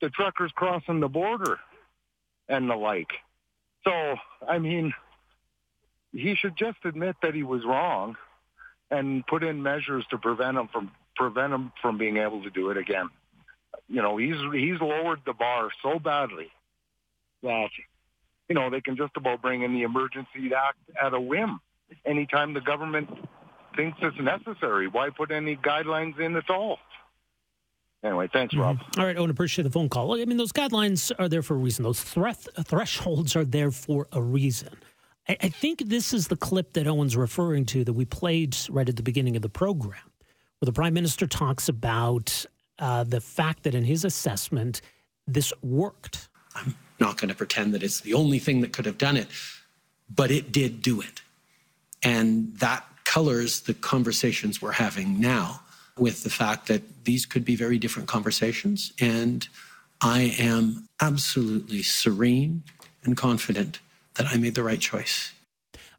the 0.00 0.08
truckers 0.10 0.52
crossing 0.54 1.00
the 1.00 1.08
border 1.08 1.58
and 2.48 2.68
the 2.68 2.74
like. 2.74 3.10
So, 3.84 4.16
I 4.48 4.58
mean, 4.58 4.92
he 6.12 6.34
should 6.34 6.56
just 6.56 6.78
admit 6.84 7.16
that 7.22 7.34
he 7.34 7.42
was 7.42 7.64
wrong 7.64 8.16
and 8.90 9.26
put 9.26 9.42
in 9.42 9.62
measures 9.62 10.04
to 10.10 10.18
prevent 10.18 10.56
him 10.56 10.68
from 10.68 10.90
prevent 11.16 11.52
him 11.52 11.72
from 11.82 11.98
being 11.98 12.16
able 12.16 12.42
to 12.42 12.50
do 12.50 12.70
it 12.70 12.76
again. 12.76 13.08
You 13.88 14.02
know, 14.02 14.16
he's 14.16 14.36
he's 14.52 14.80
lowered 14.80 15.20
the 15.26 15.32
bar 15.32 15.68
so 15.82 15.98
badly 15.98 16.50
that 17.42 17.68
you 18.48 18.54
know 18.54 18.70
they 18.70 18.80
can 18.80 18.96
just 18.96 19.16
about 19.16 19.42
bring 19.42 19.62
in 19.62 19.72
the 19.72 19.82
emergency 19.82 20.50
act 20.56 20.78
at 21.00 21.14
a 21.14 21.20
whim 21.20 21.60
anytime 22.04 22.54
the 22.54 22.60
government 22.60 23.08
thinks 23.76 23.98
it's 24.02 24.20
necessary. 24.20 24.88
Why 24.88 25.10
put 25.10 25.30
any 25.30 25.56
guidelines 25.56 26.18
in 26.18 26.36
at 26.36 26.48
all? 26.50 26.78
Anyway, 28.02 28.28
thanks, 28.32 28.54
Rob. 28.56 28.78
All 28.96 29.04
right, 29.04 29.16
Owen, 29.18 29.30
appreciate 29.30 29.64
the 29.64 29.70
phone 29.70 29.90
call. 29.90 30.14
I 30.14 30.24
mean, 30.24 30.38
those 30.38 30.52
guidelines 30.52 31.12
are 31.18 31.28
there 31.28 31.42
for 31.42 31.54
a 31.54 31.58
reason. 31.58 31.82
Those 31.82 32.00
threat 32.00 32.46
thresholds 32.64 33.36
are 33.36 33.44
there 33.44 33.70
for 33.70 34.08
a 34.12 34.22
reason. 34.22 34.70
I, 35.28 35.36
I 35.42 35.48
think 35.50 35.82
this 35.86 36.14
is 36.14 36.28
the 36.28 36.36
clip 36.36 36.72
that 36.74 36.86
Owen's 36.86 37.16
referring 37.16 37.66
to 37.66 37.84
that 37.84 37.92
we 37.92 38.06
played 38.06 38.56
right 38.70 38.88
at 38.88 38.96
the 38.96 39.02
beginning 39.02 39.36
of 39.36 39.42
the 39.42 39.50
program, 39.50 40.00
where 40.58 40.66
the 40.66 40.72
prime 40.72 40.94
minister 40.94 41.26
talks 41.26 41.68
about 41.68 42.46
uh, 42.78 43.04
the 43.04 43.20
fact 43.20 43.64
that 43.64 43.74
in 43.74 43.84
his 43.84 44.04
assessment, 44.04 44.80
this 45.26 45.52
worked. 45.62 46.28
I'm 46.54 46.74
not 46.98 47.18
going 47.18 47.28
to 47.28 47.34
pretend 47.34 47.74
that 47.74 47.82
it's 47.82 48.00
the 48.00 48.14
only 48.14 48.38
thing 48.38 48.62
that 48.62 48.72
could 48.72 48.86
have 48.86 48.98
done 48.98 49.18
it, 49.18 49.28
but 50.08 50.30
it 50.30 50.52
did 50.52 50.80
do 50.80 51.02
it. 51.02 51.20
And 52.02 52.56
that 52.56 52.84
colors 53.04 53.60
the 53.60 53.74
conversations 53.74 54.60
we're 54.62 54.72
having 54.72 55.20
now 55.20 55.60
with 55.98 56.22
the 56.22 56.30
fact 56.30 56.66
that 56.68 57.04
these 57.04 57.26
could 57.26 57.44
be 57.44 57.56
very 57.56 57.78
different 57.78 58.08
conversations. 58.08 58.92
And 59.00 59.46
I 60.00 60.34
am 60.38 60.88
absolutely 61.00 61.82
serene 61.82 62.62
and 63.04 63.16
confident 63.16 63.80
that 64.14 64.26
I 64.26 64.36
made 64.36 64.54
the 64.54 64.62
right 64.62 64.80
choice. 64.80 65.32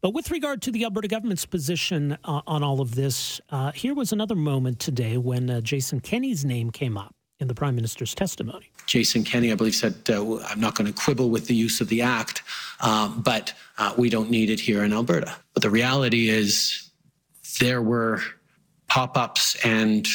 But 0.01 0.15
with 0.15 0.31
regard 0.31 0.63
to 0.63 0.71
the 0.71 0.83
Alberta 0.83 1.07
government's 1.07 1.45
position 1.45 2.17
uh, 2.23 2.41
on 2.47 2.63
all 2.63 2.81
of 2.81 2.95
this, 2.95 3.39
uh, 3.51 3.71
here 3.71 3.93
was 3.93 4.11
another 4.11 4.35
moment 4.35 4.79
today 4.79 5.17
when 5.17 5.49
uh, 5.49 5.61
Jason 5.61 5.99
Kenney's 5.99 6.43
name 6.43 6.71
came 6.71 6.97
up 6.97 7.13
in 7.39 7.47
the 7.47 7.53
prime 7.53 7.75
minister's 7.75 8.15
testimony. 8.15 8.71
Jason 8.87 9.23
Kenney, 9.23 9.51
I 9.51 9.55
believe, 9.55 9.75
said, 9.75 9.95
uh, 10.09 10.37
I'm 10.37 10.59
not 10.59 10.75
going 10.75 10.91
to 10.91 10.93
quibble 10.93 11.29
with 11.29 11.47
the 11.47 11.55
use 11.55 11.81
of 11.81 11.87
the 11.89 12.01
act, 12.01 12.41
um, 12.79 13.21
but 13.21 13.53
uh, 13.77 13.93
we 13.97 14.09
don't 14.09 14.31
need 14.31 14.49
it 14.49 14.59
here 14.59 14.83
in 14.83 14.91
Alberta. 14.91 15.35
But 15.53 15.61
the 15.61 15.69
reality 15.69 16.29
is, 16.29 16.90
there 17.59 17.81
were 17.81 18.21
pop 18.87 19.17
ups 19.17 19.55
and 19.63 20.07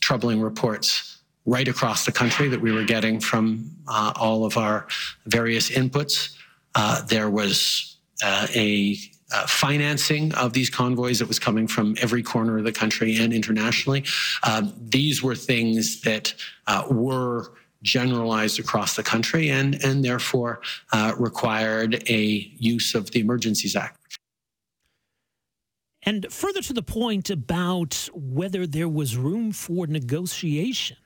troubling 0.00 0.40
reports 0.40 1.18
right 1.44 1.68
across 1.68 2.04
the 2.06 2.12
country 2.12 2.48
that 2.48 2.60
we 2.60 2.72
were 2.72 2.84
getting 2.84 3.20
from 3.20 3.70
uh, 3.88 4.12
all 4.16 4.44
of 4.44 4.56
our 4.56 4.86
various 5.26 5.70
inputs. 5.70 6.36
Uh, 6.74 7.02
there 7.02 7.30
was 7.30 7.96
uh, 8.22 8.46
a 8.54 8.96
uh, 9.32 9.46
financing 9.46 10.32
of 10.34 10.52
these 10.52 10.70
convoys 10.70 11.18
that 11.18 11.26
was 11.26 11.38
coming 11.38 11.66
from 11.66 11.96
every 12.00 12.22
corner 12.22 12.58
of 12.58 12.64
the 12.64 12.72
country 12.72 13.16
and 13.16 13.32
internationally. 13.32 14.04
Um, 14.42 14.74
these 14.78 15.22
were 15.22 15.34
things 15.34 16.02
that 16.02 16.34
uh, 16.66 16.84
were 16.90 17.52
generalized 17.82 18.60
across 18.60 18.94
the 18.94 19.02
country 19.02 19.50
and, 19.50 19.82
and 19.82 20.04
therefore 20.04 20.60
uh, 20.92 21.14
required 21.18 22.04
a 22.08 22.50
use 22.58 22.94
of 22.94 23.10
the 23.10 23.20
Emergencies 23.20 23.74
Act. 23.74 23.98
And 26.04 26.32
further 26.32 26.60
to 26.62 26.72
the 26.72 26.82
point 26.82 27.30
about 27.30 28.08
whether 28.12 28.66
there 28.66 28.88
was 28.88 29.16
room 29.16 29.52
for 29.52 29.86
negotiation 29.86 30.96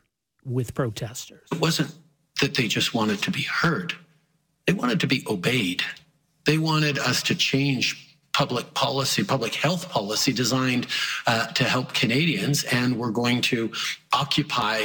with 0.45 0.75
protesters. 0.75 1.49
It 1.53 1.61
wasn't 1.61 1.95
that 2.41 2.55
they 2.55 2.69
just 2.69 2.95
wanted 2.95 3.21
to 3.23 3.31
be 3.31 3.43
heard, 3.43 3.95
they 4.67 4.73
wanted 4.73 5.01
to 5.01 5.07
be 5.07 5.25
obeyed. 5.29 5.83
They 6.45 6.59
wanted 6.59 6.97
us 6.99 7.25
to 7.25 7.35
change 7.35 8.17
public 8.33 8.73
policy, 8.75 9.25
public 9.25 9.55
health 9.55 9.89
policy 9.89 10.33
designed 10.33 10.87
uh, 11.27 11.47
to 11.49 11.65
help 11.65 11.95
Canadians, 11.95 12.65
and 12.65 12.99
we're 12.99 13.11
going 13.11 13.41
to 13.41 13.73
occupy 14.13 14.85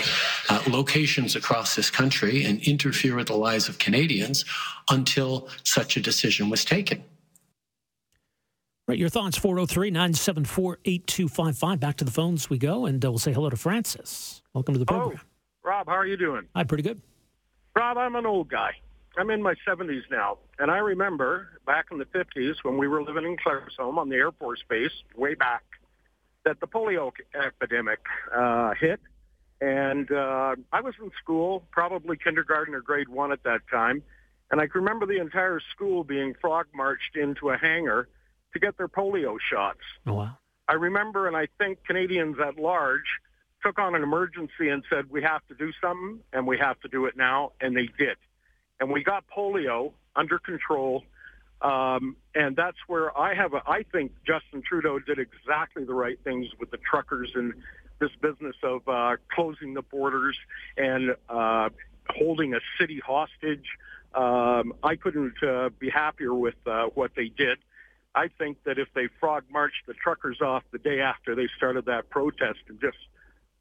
uh, 0.50 0.64
locations 0.70 1.36
across 1.36 1.76
this 1.76 1.92
country 1.92 2.46
and 2.46 2.62
interfere 2.62 3.16
with 3.18 3.28
the 3.28 3.36
lives 3.36 3.68
of 3.68 3.78
Canadians 3.78 4.46
until 4.90 5.50
such 5.64 5.98
a 5.98 6.00
decision 6.00 6.50
was 6.50 6.64
taken. 6.64 7.04
Right, 8.92 9.00
your 9.00 9.08
thoughts 9.08 9.38
403 9.38 9.90
974 9.90 10.80
8255. 10.84 11.80
Back 11.80 11.96
to 11.96 12.04
the 12.04 12.12
phones 12.12 12.50
we 12.50 12.58
go, 12.58 12.86
and 12.86 13.06
uh, 13.06 13.10
we'll 13.10 13.20
say 13.20 13.32
hello 13.32 13.50
to 13.50 13.56
Francis. 13.56 14.42
Welcome 14.54 14.74
to 14.74 14.80
the 14.80 14.86
program. 14.86 15.18
Oh, 15.18 15.26
Rob, 15.64 15.88
how 15.88 15.94
are 15.94 16.06
you 16.06 16.18
doing? 16.18 16.50
I'm 16.54 16.68
pretty 16.68 16.84
good. 16.84 17.02
Rob, 17.74 17.98
I'm 17.98 18.18
an 18.18 18.26
old 18.26 18.50
guy. 18.50 18.72
I'm 19.18 19.30
in 19.30 19.42
my 19.42 19.54
70s 19.66 20.02
now, 20.12 20.40
and 20.60 20.70
I 20.70 20.80
remember 20.80 21.62
back 21.66 21.86
in 21.94 22.00
the 22.00 22.06
50s 22.06 22.56
when 22.64 22.78
we 22.78 22.90
were 22.90 23.02
living 23.02 23.24
in 23.24 23.38
Claresholm 23.38 23.98
on 23.98 24.10
the 24.10 24.18
Air 24.18 24.34
Force 24.34 24.62
Base, 24.68 24.92
way 25.16 25.36
back, 25.36 25.64
that 26.44 26.60
the 26.60 26.68
polio 26.68 27.14
epidemic 27.34 28.00
uh, 28.36 28.74
hit, 28.78 29.00
and 29.62 30.12
uh, 30.12 30.58
I 30.74 30.82
was 30.82 30.96
in 31.02 31.12
school, 31.24 31.64
probably 31.72 32.18
kindergarten 32.18 32.76
or 32.76 32.82
grade 32.82 33.08
one 33.08 33.32
at 33.32 33.44
that 33.44 33.62
time, 33.72 34.04
and 34.52 34.60
I 34.60 34.68
can 34.68 34.82
remember 34.82 35.06
the 35.06 35.22
entire 35.22 35.62
school 35.74 36.04
being 36.04 36.34
frog 36.42 36.66
marched 36.76 37.16
into 37.16 37.52
a 37.52 37.58
hangar 37.58 38.10
to 38.54 38.60
get 38.60 38.78
their 38.78 38.88
polio 38.88 39.38
shots. 39.52 39.80
Oh, 40.06 40.14
wow. 40.14 40.38
I 40.68 40.74
remember, 40.76 41.28
and 41.28 41.36
I 41.36 41.48
think 41.58 41.84
Canadians 41.86 42.38
at 42.46 42.58
large 42.58 43.20
took 43.64 43.78
on 43.78 43.94
an 43.96 44.04
emergency 44.04 44.70
and 44.70 44.84
said, 44.90 45.10
we 45.10 45.22
have 45.22 45.46
to 45.50 45.56
do 45.56 45.72
something, 45.82 46.20
and 46.34 46.48
we 46.48 46.58
have 46.58 46.80
to 46.82 46.88
do 46.88 47.06
it 47.06 47.16
now, 47.18 47.52
and 47.60 47.76
they 47.76 47.88
did. 47.98 48.18
And 48.80 48.90
we 48.90 49.04
got 49.04 49.26
polio 49.36 49.92
under 50.16 50.40
control, 50.40 51.04
um, 51.62 52.16
and 52.34 52.56
that's 52.56 52.78
where 52.88 53.16
I 53.18 53.36
have 53.36 53.54
a, 53.54 53.62
I 53.68 53.84
think 53.92 54.14
Justin 54.26 54.64
Trudeau 54.68 55.00
did 55.00 55.20
exactly 55.20 55.84
the 55.84 55.94
right 55.94 56.18
things 56.24 56.48
with 56.60 56.72
the 56.72 56.78
truckers 56.78 57.32
and 57.36 57.54
this 58.00 58.10
business 58.20 58.56
of 58.64 58.82
uh, 58.88 59.18
closing 59.32 59.76
the 59.76 59.84
borders 59.84 60.38
and 60.76 61.16
uh, 61.30 61.70
holding 62.10 62.54
a 62.56 62.60
city 62.80 63.00
hostage. 63.06 63.66
Um, 64.16 64.74
I 64.84 64.96
couldn't 64.96 65.36
uh, 65.44 65.70
be 65.78 65.90
happier 65.90 66.34
with 66.34 66.56
uh, 66.66 66.88
what 66.96 67.12
they 67.16 67.28
did. 67.28 67.60
I 68.14 68.28
think 68.28 68.58
that 68.66 68.78
if 68.78 68.90
they 68.94 69.08
frog 69.20 69.44
marched 69.50 69.86
the 69.88 69.94
truckers 69.94 70.42
off 70.42 70.64
the 70.72 70.80
day 70.80 71.00
after 71.00 71.34
they 71.36 71.48
started 71.56 71.86
that 71.86 72.10
protest 72.10 72.60
and 72.68 72.80
just 72.82 72.98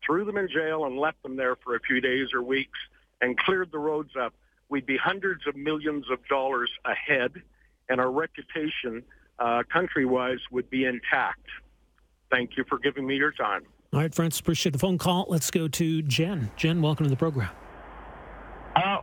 threw 0.04 0.24
them 0.24 0.36
in 0.36 0.48
jail 0.48 0.84
and 0.86 0.98
left 0.98 1.22
them 1.22 1.36
there 1.36 1.56
for 1.56 1.76
a 1.76 1.80
few 1.80 2.00
days 2.00 2.28
or 2.34 2.42
weeks 2.42 2.78
and 3.20 3.38
cleared 3.38 3.70
the 3.70 3.78
roads 3.78 4.10
up, 4.20 4.34
we'd 4.68 4.86
be 4.86 4.96
hundreds 4.96 5.46
of 5.46 5.54
millions 5.54 6.06
of 6.10 6.18
dollars 6.28 6.70
ahead 6.84 7.42
and 7.88 8.00
our 8.00 8.10
reputation 8.10 9.02
uh, 9.38 9.62
country-wise 9.72 10.38
would 10.50 10.68
be 10.68 10.84
intact. 10.84 11.46
Thank 12.30 12.56
you 12.56 12.64
for 12.68 12.78
giving 12.78 13.06
me 13.06 13.16
your 13.16 13.32
time. 13.32 13.62
All 13.92 14.00
right, 14.00 14.14
Francis, 14.14 14.40
appreciate 14.40 14.72
the 14.72 14.78
phone 14.78 14.98
call. 14.98 15.26
Let's 15.28 15.50
go 15.50 15.68
to 15.68 16.02
Jen. 16.02 16.50
Jen, 16.56 16.80
welcome 16.82 17.04
to 17.04 17.10
the 17.10 17.16
program. 17.16 17.50
Hello. 18.76 19.00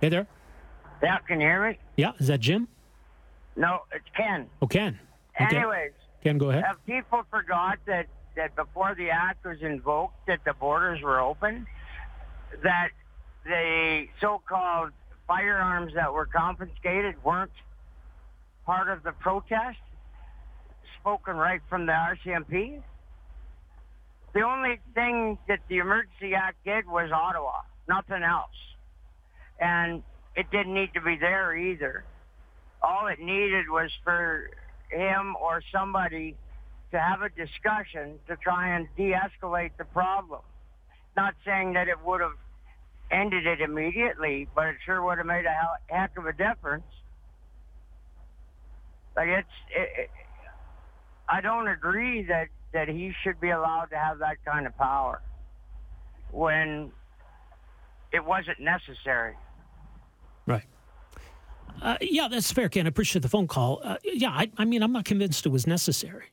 Hey 0.00 0.08
there. 0.08 0.26
Yeah, 1.02 1.18
can 1.18 1.40
you 1.40 1.46
hear 1.46 1.70
me? 1.70 1.78
Yeah, 1.96 2.12
is 2.18 2.28
that 2.28 2.40
Jim? 2.40 2.68
No, 3.56 3.80
it's 3.92 4.04
Ken. 4.16 4.48
Oh, 4.60 4.66
Ken. 4.66 4.98
Okay. 5.40 5.56
Anyways, 5.56 5.92
Ken, 6.22 6.38
go 6.38 6.50
ahead. 6.50 6.64
have 6.64 6.84
people 6.86 7.22
forgot 7.30 7.78
that, 7.86 8.06
that 8.36 8.54
before 8.56 8.94
the 8.96 9.10
act 9.10 9.44
was 9.44 9.58
invoked 9.60 10.26
that 10.26 10.40
the 10.44 10.52
borders 10.54 11.02
were 11.02 11.20
open? 11.20 11.66
That 12.62 12.90
the 13.44 14.06
so-called 14.20 14.90
firearms 15.26 15.94
that 15.94 16.12
were 16.12 16.26
confiscated 16.26 17.14
weren't 17.24 17.50
part 18.64 18.88
of 18.88 19.02
the 19.02 19.12
protest, 19.12 19.78
spoken 21.00 21.36
right 21.36 21.60
from 21.68 21.86
the 21.86 21.92
RCMP. 21.92 22.82
The 24.34 24.40
only 24.42 24.78
thing 24.94 25.38
that 25.48 25.60
the 25.68 25.78
Emergency 25.78 26.34
Act 26.34 26.56
did 26.64 26.86
was 26.86 27.10
Ottawa, 27.12 27.60
nothing 27.88 28.22
else. 28.22 28.50
And 29.60 30.02
it 30.36 30.50
didn't 30.50 30.74
need 30.74 30.94
to 30.94 31.00
be 31.00 31.16
there 31.16 31.54
either. 31.56 32.04
All 32.82 33.06
it 33.06 33.20
needed 33.20 33.68
was 33.70 33.90
for 34.04 34.50
him 34.90 35.36
or 35.40 35.62
somebody 35.72 36.36
to 36.90 37.00
have 37.00 37.22
a 37.22 37.28
discussion 37.30 38.18
to 38.28 38.36
try 38.36 38.76
and 38.76 38.86
de-escalate 38.96 39.70
the 39.78 39.84
problem. 39.84 40.40
Not 41.16 41.34
saying 41.44 41.74
that 41.74 41.88
it 41.88 42.02
would 42.04 42.20
have 42.20 42.36
ended 43.10 43.46
it 43.46 43.60
immediately, 43.60 44.48
but 44.54 44.66
it 44.68 44.76
sure 44.84 45.02
would 45.02 45.18
have 45.18 45.26
made 45.26 45.44
a 45.44 45.94
heck 45.94 46.16
of 46.18 46.26
a 46.26 46.32
difference. 46.32 46.84
Like 49.16 49.28
it's, 49.28 49.48
it, 49.74 49.88
it, 49.98 50.10
I 51.28 51.40
don't 51.40 51.68
agree 51.68 52.24
that 52.24 52.48
that 52.72 52.88
he 52.88 53.12
should 53.22 53.38
be 53.38 53.50
allowed 53.50 53.86
to 53.90 53.98
have 53.98 54.18
that 54.20 54.42
kind 54.46 54.66
of 54.66 54.76
power 54.78 55.20
when 56.30 56.90
it 58.12 58.24
wasn't 58.24 58.58
necessary. 58.60 59.34
Right. 60.46 60.64
Uh, 61.82 61.96
yeah, 62.00 62.28
that's 62.28 62.52
fair, 62.52 62.68
Ken. 62.68 62.86
I 62.86 62.88
appreciate 62.88 63.22
the 63.22 63.28
phone 63.28 63.48
call. 63.48 63.80
Uh, 63.82 63.96
yeah, 64.04 64.30
I, 64.30 64.50
I, 64.56 64.64
mean, 64.64 64.84
I'm 64.84 64.92
not 64.92 65.04
convinced 65.04 65.44
it 65.46 65.48
was 65.48 65.66
necessary. 65.66 66.26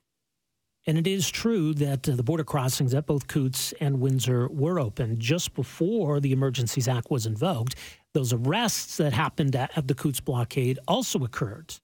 And 0.86 0.98
it 0.98 1.08
is 1.08 1.30
true 1.30 1.74
that 1.74 2.08
uh, 2.08 2.16
the 2.16 2.24
border 2.24 2.44
crossings 2.44 2.94
at 2.94 3.08
both 3.08 3.28
Coutts 3.28 3.74
and 3.82 4.00
Windsor 4.00 4.48
were 4.50 4.80
open 4.80 5.20
just 5.20 5.56
before 5.56 6.20
the 6.20 6.32
Emergencies 6.32 6.88
Act 6.88 7.10
was 7.10 7.26
invoked. 7.26 7.76
Those 8.14 8.32
arrests 8.32 8.98
that 8.98 9.12
happened 9.14 9.56
at, 9.56 9.76
at 9.76 9.88
the 9.88 9.96
Coutts 9.96 10.20
blockade 10.20 10.78
also 10.88 11.24
occurred 11.24 11.76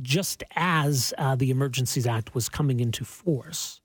just 0.00 0.42
as 0.54 1.12
uh, 1.18 1.34
the 1.34 1.50
Emergencies 1.50 2.06
Act 2.06 2.34
was 2.34 2.48
coming 2.48 2.80
into 2.80 3.04
force. 3.04 3.80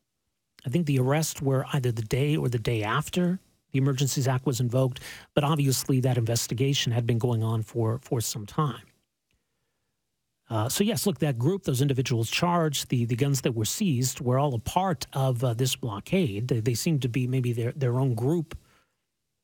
I 0.66 0.70
think 0.70 0.86
the 0.86 1.00
arrests 1.00 1.42
were 1.42 1.66
either 1.74 1.92
the 1.92 2.02
day 2.02 2.36
or 2.36 2.48
the 2.48 2.60
day 2.60 2.84
after 2.84 3.40
the 3.76 3.82
Emergencies 3.82 4.26
Act 4.26 4.46
was 4.46 4.62
invoked, 4.62 5.02
but 5.34 5.44
obviously 5.44 6.00
that 6.00 6.18
investigation 6.18 6.94
had 6.94 7.06
been 7.06 7.18
going 7.18 7.44
on 7.44 7.62
for, 7.62 8.00
for 8.02 8.22
some 8.22 8.46
time. 8.46 8.84
Uh, 10.50 10.70
so 10.70 10.82
yes, 10.82 11.06
look, 11.06 11.20
that 11.20 11.38
group, 11.38 11.64
those 11.64 11.82
individuals 11.82 12.30
charged, 12.30 12.88
the, 12.88 13.04
the 13.04 13.18
guns 13.18 13.42
that 13.42 13.52
were 13.52 13.66
seized, 13.66 14.22
were 14.22 14.40
all 14.40 14.54
a 14.54 14.60
part 14.60 15.08
of 15.12 15.44
uh, 15.44 15.54
this 15.54 15.76
blockade. 15.76 16.48
They, 16.48 16.62
they 16.62 16.74
seem 16.74 17.00
to 17.00 17.10
be 17.10 17.28
maybe 17.28 17.52
their, 17.52 17.74
their 17.74 18.00
own 18.00 18.16
group 18.16 18.58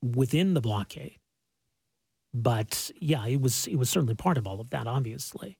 within 0.02 0.54
the 0.54 0.62
blockade. 0.62 1.18
But 2.32 2.90
yeah, 2.98 3.26
it 3.26 3.42
was 3.42 3.66
it 3.66 3.76
was 3.76 3.90
certainly 3.90 4.14
part 4.14 4.38
of 4.38 4.46
all 4.46 4.62
of 4.62 4.70
that, 4.70 4.86
obviously. 4.86 5.58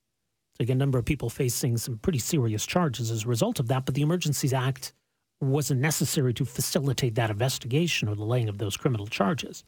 So 0.57 0.63
again, 0.63 0.79
a 0.79 0.79
number 0.79 0.99
of 0.99 1.05
people 1.05 1.29
facing 1.29 1.77
some 1.77 1.99
pretty 1.99 2.21
serious 2.21 2.65
charges 2.65 3.11
as 3.11 3.25
a 3.25 3.29
result 3.29 3.61
of 3.61 3.69
that. 3.69 3.85
But 3.85 3.95
the 3.95 4.01
Emergencies 4.01 4.55
Act 4.55 4.95
wasn't 5.43 5.81
necessary 5.81 6.33
to 6.35 6.45
facilitate 6.45 7.15
that 7.17 7.31
investigation 7.31 8.09
or 8.09 8.15
the 8.15 8.25
laying 8.25 8.49
of 8.49 8.59
those 8.59 8.77
criminal 8.77 9.07
charges. 9.07 9.65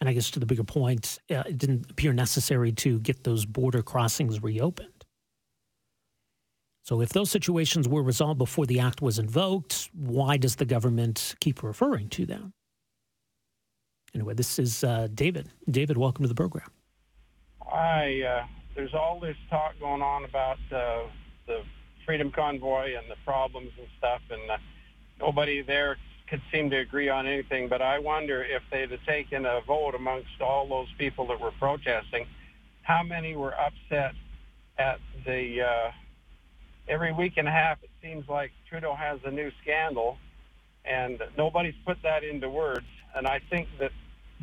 And 0.00 0.08
I 0.10 0.12
guess 0.12 0.30
to 0.32 0.40
the 0.40 0.46
bigger 0.46 0.64
point, 0.64 1.18
uh, 1.30 1.44
it 1.46 1.58
didn't 1.58 1.90
appear 1.90 2.12
necessary 2.12 2.72
to 2.72 3.00
get 3.00 3.24
those 3.24 3.46
border 3.46 3.82
crossings 3.82 4.42
reopened. 4.42 5.04
So 6.82 7.00
if 7.00 7.08
those 7.08 7.30
situations 7.30 7.88
were 7.88 8.02
resolved 8.02 8.38
before 8.38 8.66
the 8.66 8.78
act 8.78 9.02
was 9.02 9.18
invoked, 9.18 9.90
why 9.92 10.36
does 10.36 10.56
the 10.56 10.64
government 10.64 11.34
keep 11.40 11.62
referring 11.62 12.08
to 12.10 12.26
them? 12.26 12.52
Anyway, 14.14 14.34
this 14.34 14.58
is 14.58 14.84
uh, 14.84 15.08
David. 15.12 15.50
David, 15.68 15.98
welcome 15.98 16.22
to 16.22 16.28
the 16.28 16.34
program. 16.34 16.68
Hi. 17.62 18.22
Uh, 18.22 18.46
there's 18.76 18.94
all 18.94 19.18
this 19.18 19.36
talk 19.50 19.72
going 19.80 20.02
on 20.02 20.24
about 20.24 20.58
uh, 20.70 21.08
the 21.46 21.62
Freedom 22.06 22.30
Convoy 22.30 22.96
and 22.96 23.10
the 23.10 23.16
problems 23.24 23.72
and 23.78 23.86
stuff, 23.98 24.22
and 24.30 24.50
uh, 24.50 24.56
nobody 25.20 25.60
there 25.62 25.98
could 26.28 26.40
seem 26.52 26.70
to 26.70 26.78
agree 26.78 27.08
on 27.08 27.26
anything. 27.26 27.68
But 27.68 27.82
I 27.82 27.98
wonder 27.98 28.42
if 28.42 28.62
they'd 28.70 28.90
have 28.90 29.04
taken 29.04 29.44
a 29.44 29.60
vote 29.66 29.94
amongst 29.94 30.40
all 30.40 30.68
those 30.68 30.88
people 30.98 31.26
that 31.28 31.40
were 31.40 31.52
protesting, 31.58 32.26
how 32.82 33.02
many 33.02 33.36
were 33.36 33.54
upset 33.54 34.14
at 34.78 35.00
the 35.24 35.62
uh, 35.62 35.90
every 36.88 37.12
week 37.12 37.34
and 37.36 37.48
a 37.48 37.50
half? 37.50 37.82
It 37.82 37.90
seems 38.02 38.28
like 38.28 38.52
Trudeau 38.68 38.94
has 38.94 39.18
a 39.24 39.30
new 39.30 39.50
scandal, 39.62 40.18
and 40.84 41.20
nobody's 41.36 41.74
put 41.84 41.98
that 42.02 42.24
into 42.24 42.48
words. 42.48 42.86
And 43.14 43.26
I 43.26 43.40
think 43.50 43.68
that 43.80 43.92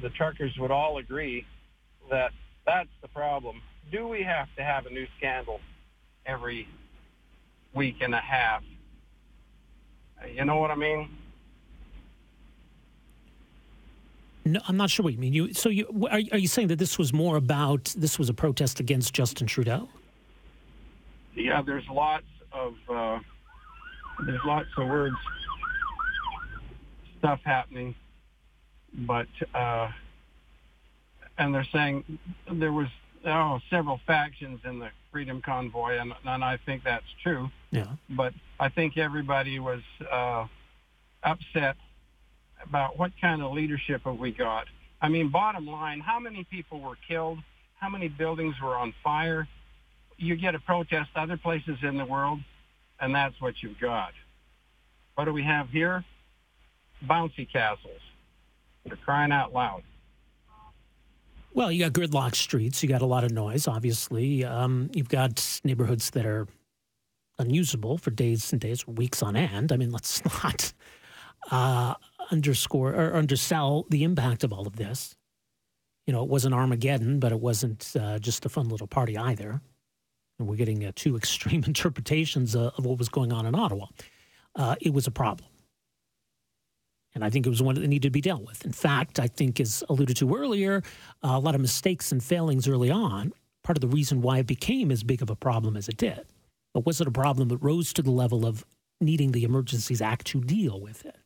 the 0.02 0.10
truckers 0.10 0.58
would 0.60 0.72
all 0.72 0.98
agree 0.98 1.46
that 2.10 2.32
that's 2.66 2.90
the 3.02 3.08
problem 3.08 3.62
do 3.92 4.08
we 4.08 4.24
have 4.24 4.48
to 4.58 4.64
have 4.64 4.86
a 4.86 4.90
new 4.90 5.06
scandal 5.18 5.60
every 6.26 6.68
week 7.74 7.98
and 8.02 8.14
a 8.14 8.20
half? 8.20 8.64
You 10.34 10.46
know 10.46 10.58
what 10.58 10.72
I 10.72 10.76
mean? 10.76 11.10
No, 14.46 14.60
I'm 14.68 14.78
not 14.78 14.90
sure 14.90 15.04
what 15.04 15.14
you 15.14 15.20
mean. 15.20 15.34
You 15.34 15.54
so 15.54 15.70
you 15.70 15.88
are, 16.10 16.20
are 16.32 16.38
you 16.38 16.48
saying 16.48 16.68
that 16.68 16.80
this 16.80 16.98
was 16.98 17.14
more 17.14 17.38
about 17.38 17.94
this 17.98 18.20
was 18.20 18.30
a 18.30 18.34
protest 18.34 18.80
against 18.80 19.14
Justin 19.14 19.48
Trudeau? 19.48 19.88
Yeah, 21.34 21.62
there's 21.62 21.88
lots 21.90 22.26
of 22.52 22.76
uh, 22.90 23.20
there's 24.26 24.42
lots 24.46 24.68
of 24.78 24.88
words 24.88 25.16
stuff 27.20 27.40
happening, 27.46 27.96
but 28.94 29.28
uh, 29.54 29.90
and 31.38 31.56
they're 31.56 31.68
saying 31.72 32.20
there 32.52 32.74
was 32.74 32.88
oh, 33.26 33.60
several 33.70 34.00
factions 34.06 34.60
in 34.66 34.80
the 34.80 34.90
Freedom 35.12 35.42
Convoy, 35.42 36.00
and, 36.00 36.14
and 36.26 36.44
I 36.44 36.58
think 36.66 36.84
that's 36.84 37.06
true. 37.22 37.50
Yeah. 37.74 37.88
But 38.08 38.34
I 38.60 38.70
think 38.70 38.98
everybody 38.98 39.60
was 39.60 39.82
uh, 40.10 40.46
upset 41.24 41.76
about 42.64 43.00
what 43.00 43.12
kind 43.20 43.42
of 43.42 43.52
leadership 43.52 44.04
have 44.06 44.18
we 44.20 44.32
got. 44.32 44.68
I 45.02 45.10
mean, 45.10 45.30
bottom 45.30 45.66
line, 45.66 46.00
how 46.00 46.20
many 46.20 46.44
people 46.44 46.80
were 46.80 46.98
killed? 47.08 47.40
How 47.80 47.90
many 47.90 48.08
buildings 48.08 48.56
were 48.62 48.76
on 48.76 48.94
fire? 49.04 49.48
You 50.18 50.36
get 50.36 50.54
a 50.54 50.60
protest 50.60 51.10
other 51.16 51.36
places 51.36 51.80
in 51.82 51.98
the 51.98 52.06
world, 52.06 52.40
and 53.00 53.14
that's 53.14 53.42
what 53.42 53.56
you've 53.64 53.80
got. 53.80 54.12
What 55.16 55.26
do 55.26 55.34
we 55.34 55.44
have 55.44 55.70
here? 55.70 56.06
Bouncy 57.04 57.52
castles. 57.52 58.00
They're 58.86 58.98
crying 58.98 59.32
out 59.32 59.52
loud. 59.52 59.82
Well, 61.56 61.72
you 61.72 61.84
got 61.84 61.94
gridlock 61.94 62.36
streets. 62.36 62.84
You 62.84 62.90
got 62.90 63.02
a 63.02 63.06
lot 63.08 63.24
of 63.24 63.32
noise, 63.32 63.68
obviously. 63.68 64.46
Um, 64.46 64.92
you've 64.94 65.10
got 65.10 65.60
neighborhoods 65.64 66.12
that 66.12 66.26
are 66.26 66.48
unusable 67.44 67.98
for 67.98 68.12
days 68.12 68.52
and 68.52 68.62
days, 68.62 68.88
weeks 68.88 69.22
on 69.22 69.36
end. 69.36 69.72
I 69.72 69.78
mean, 69.78 69.92
let's 69.92 70.24
not 70.44 70.74
uh, 71.52 71.96
underscore 72.32 72.94
or 72.94 73.16
undersell 73.16 73.86
the 73.90 74.04
impact 74.04 74.44
of 74.44 74.54
all 74.54 74.68
of 74.68 74.76
this. 74.76 75.16
You 76.08 76.14
know, 76.14 76.24
it 76.24 76.30
wasn't 76.30 76.54
Armageddon, 76.54 77.20
but 77.20 77.32
it 77.32 77.40
wasn't 77.40 77.94
uh, 78.00 78.20
just 78.20 78.46
a 78.46 78.50
fun 78.50 78.70
little 78.70 78.88
party 78.88 79.18
either. 79.18 79.62
And 80.40 80.48
we're 80.48 80.56
getting 80.56 80.86
uh, 80.86 80.92
two 80.96 81.16
extreme 81.22 81.64
interpretations 81.66 82.56
uh, 82.56 82.72
of 82.78 82.86
what 82.86 82.98
was 82.98 83.10
going 83.10 83.32
on 83.32 83.46
in 83.46 83.56
Ottawa. 83.56 83.88
Uh, 84.56 84.76
it 84.82 84.94
was 84.94 85.08
a 85.08 85.12
problem. 85.12 85.50
And 87.16 87.24
I 87.24 87.30
think 87.30 87.46
it 87.46 87.50
was 87.50 87.62
one 87.62 87.76
that 87.76 87.88
needed 87.88 88.08
to 88.08 88.12
be 88.12 88.22
dealt 88.22 88.44
with. 88.44 88.66
In 88.66 88.72
fact, 88.72 89.20
I 89.20 89.28
think, 89.28 89.60
as 89.60 89.84
alluded 89.88 90.18
to 90.18 90.36
earlier, 90.36 90.82
a 91.22 91.40
lot 91.40 91.54
of 91.54 91.62
mistakes 91.62 92.12
and 92.12 92.24
failings 92.24 92.68
early 92.68 92.90
on, 92.90 93.34
part 93.64 93.78
of 93.78 93.82
the 93.82 93.88
reason 93.88 94.22
why 94.22 94.40
it 94.40 94.48
became 94.48 94.92
as 94.92 95.04
big 95.04 95.22
of 95.22 95.30
a 95.30 95.36
problem 95.36 95.78
as 95.78 95.88
it 95.88 95.98
did. 95.98 96.26
But 96.74 96.86
was 96.86 97.02
it 97.02 97.08
a 97.08 97.12
problem 97.12 97.50
that 97.50 97.58
rose 97.58 97.94
to 97.94 98.02
the 98.02 98.12
level 98.12 98.46
of 98.46 98.66
needing 99.00 99.32
the 99.32 99.44
Emergencies 99.44 100.02
Act 100.02 100.28
to 100.28 100.42
deal 100.42 100.80
with 100.80 101.06
it? 101.06 101.18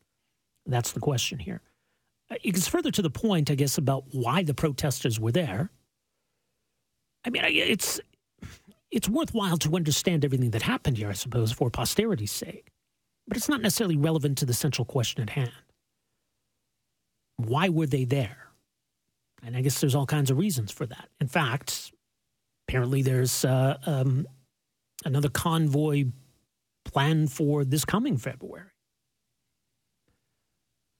That's 0.66 0.92
the 0.92 1.00
question 1.00 1.38
here. 1.38 1.62
It 2.30 2.52
gets 2.52 2.68
further 2.68 2.90
to 2.90 3.02
the 3.02 3.10
point, 3.10 3.50
I 3.50 3.54
guess, 3.54 3.78
about 3.78 4.04
why 4.12 4.42
the 4.42 4.52
protesters 4.52 5.18
were 5.18 5.32
there. 5.32 5.70
I 7.24 7.30
mean, 7.30 7.42
it's 7.44 8.00
it's 8.90 9.08
worthwhile 9.08 9.58
to 9.58 9.76
understand 9.76 10.24
everything 10.24 10.50
that 10.50 10.62
happened 10.62 10.98
here, 10.98 11.08
I 11.08 11.14
suppose, 11.14 11.52
for 11.52 11.70
posterity's 11.70 12.32
sake. 12.32 12.70
But 13.26 13.36
it's 13.36 13.48
not 13.48 13.60
necessarily 13.60 13.96
relevant 13.96 14.38
to 14.38 14.46
the 14.46 14.54
central 14.54 14.84
question 14.84 15.22
at 15.22 15.30
hand 15.30 15.52
why 17.38 17.68
were 17.68 17.86
they 17.86 18.04
there? 18.04 18.36
And 19.42 19.56
I 19.56 19.62
guess 19.62 19.80
there's 19.80 19.94
all 19.94 20.06
kinds 20.06 20.30
of 20.30 20.36
reasons 20.36 20.72
for 20.72 20.84
that. 20.86 21.08
In 21.20 21.28
fact, 21.28 21.92
apparently 22.68 23.02
there's 23.02 23.44
uh, 23.44 23.78
um, 23.86 24.26
another 25.04 25.28
convoy 25.28 26.06
planned 26.84 27.30
for 27.32 27.64
this 27.64 27.84
coming 27.84 28.16
February. 28.16 28.70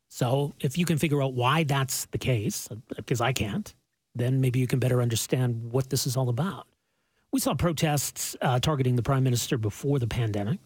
So 0.09 0.55
if 0.61 0.79
you 0.79 0.85
can 0.85 0.99
figure 0.99 1.23
out 1.23 1.35
why 1.35 1.65
that's 1.65 2.07
the 2.07 2.19
case, 2.19 2.69
because 2.97 3.21
I 3.21 3.33
can't, 3.33 3.73
then 4.15 4.41
maybe 4.41 4.59
you 4.59 4.67
can 4.67 4.79
better 4.79 5.01
understand 5.01 5.71
what 5.71 5.91
this 5.91 6.07
is 6.07 6.17
all 6.17 6.29
about. 6.29 6.67
We 7.33 7.41
saw 7.41 7.55
protests 7.55 8.35
uh, 8.41 8.59
targeting 8.59 8.97
the 8.97 9.03
prime 9.03 9.23
minister 9.23 9.59
before 9.59 9.99
the 9.99 10.07
pandemic. 10.07 10.59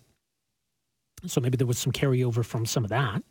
So 1.27 1.41
maybe 1.41 1.57
there 1.57 1.67
was 1.67 1.79
some 1.79 1.93
carryover 1.93 2.45
from 2.45 2.67
some 2.67 2.85
of 2.85 2.91
that. 2.91 3.23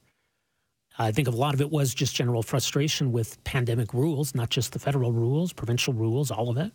I 1.00 1.12
think 1.12 1.28
a 1.28 1.32
lot 1.32 1.54
of 1.54 1.62
it 1.62 1.72
was 1.72 1.94
just 1.94 2.16
general 2.16 2.44
frustration 2.44 3.12
with 3.12 3.42
pandemic 3.44 3.94
rules, 3.94 4.36
not 4.36 4.50
just 4.50 4.74
the 4.74 4.80
federal 4.80 5.12
rules, 5.14 5.54
provincial 5.54 5.94
rules, 5.94 6.30
all 6.32 6.50
of 6.50 6.58
it. 6.58 6.72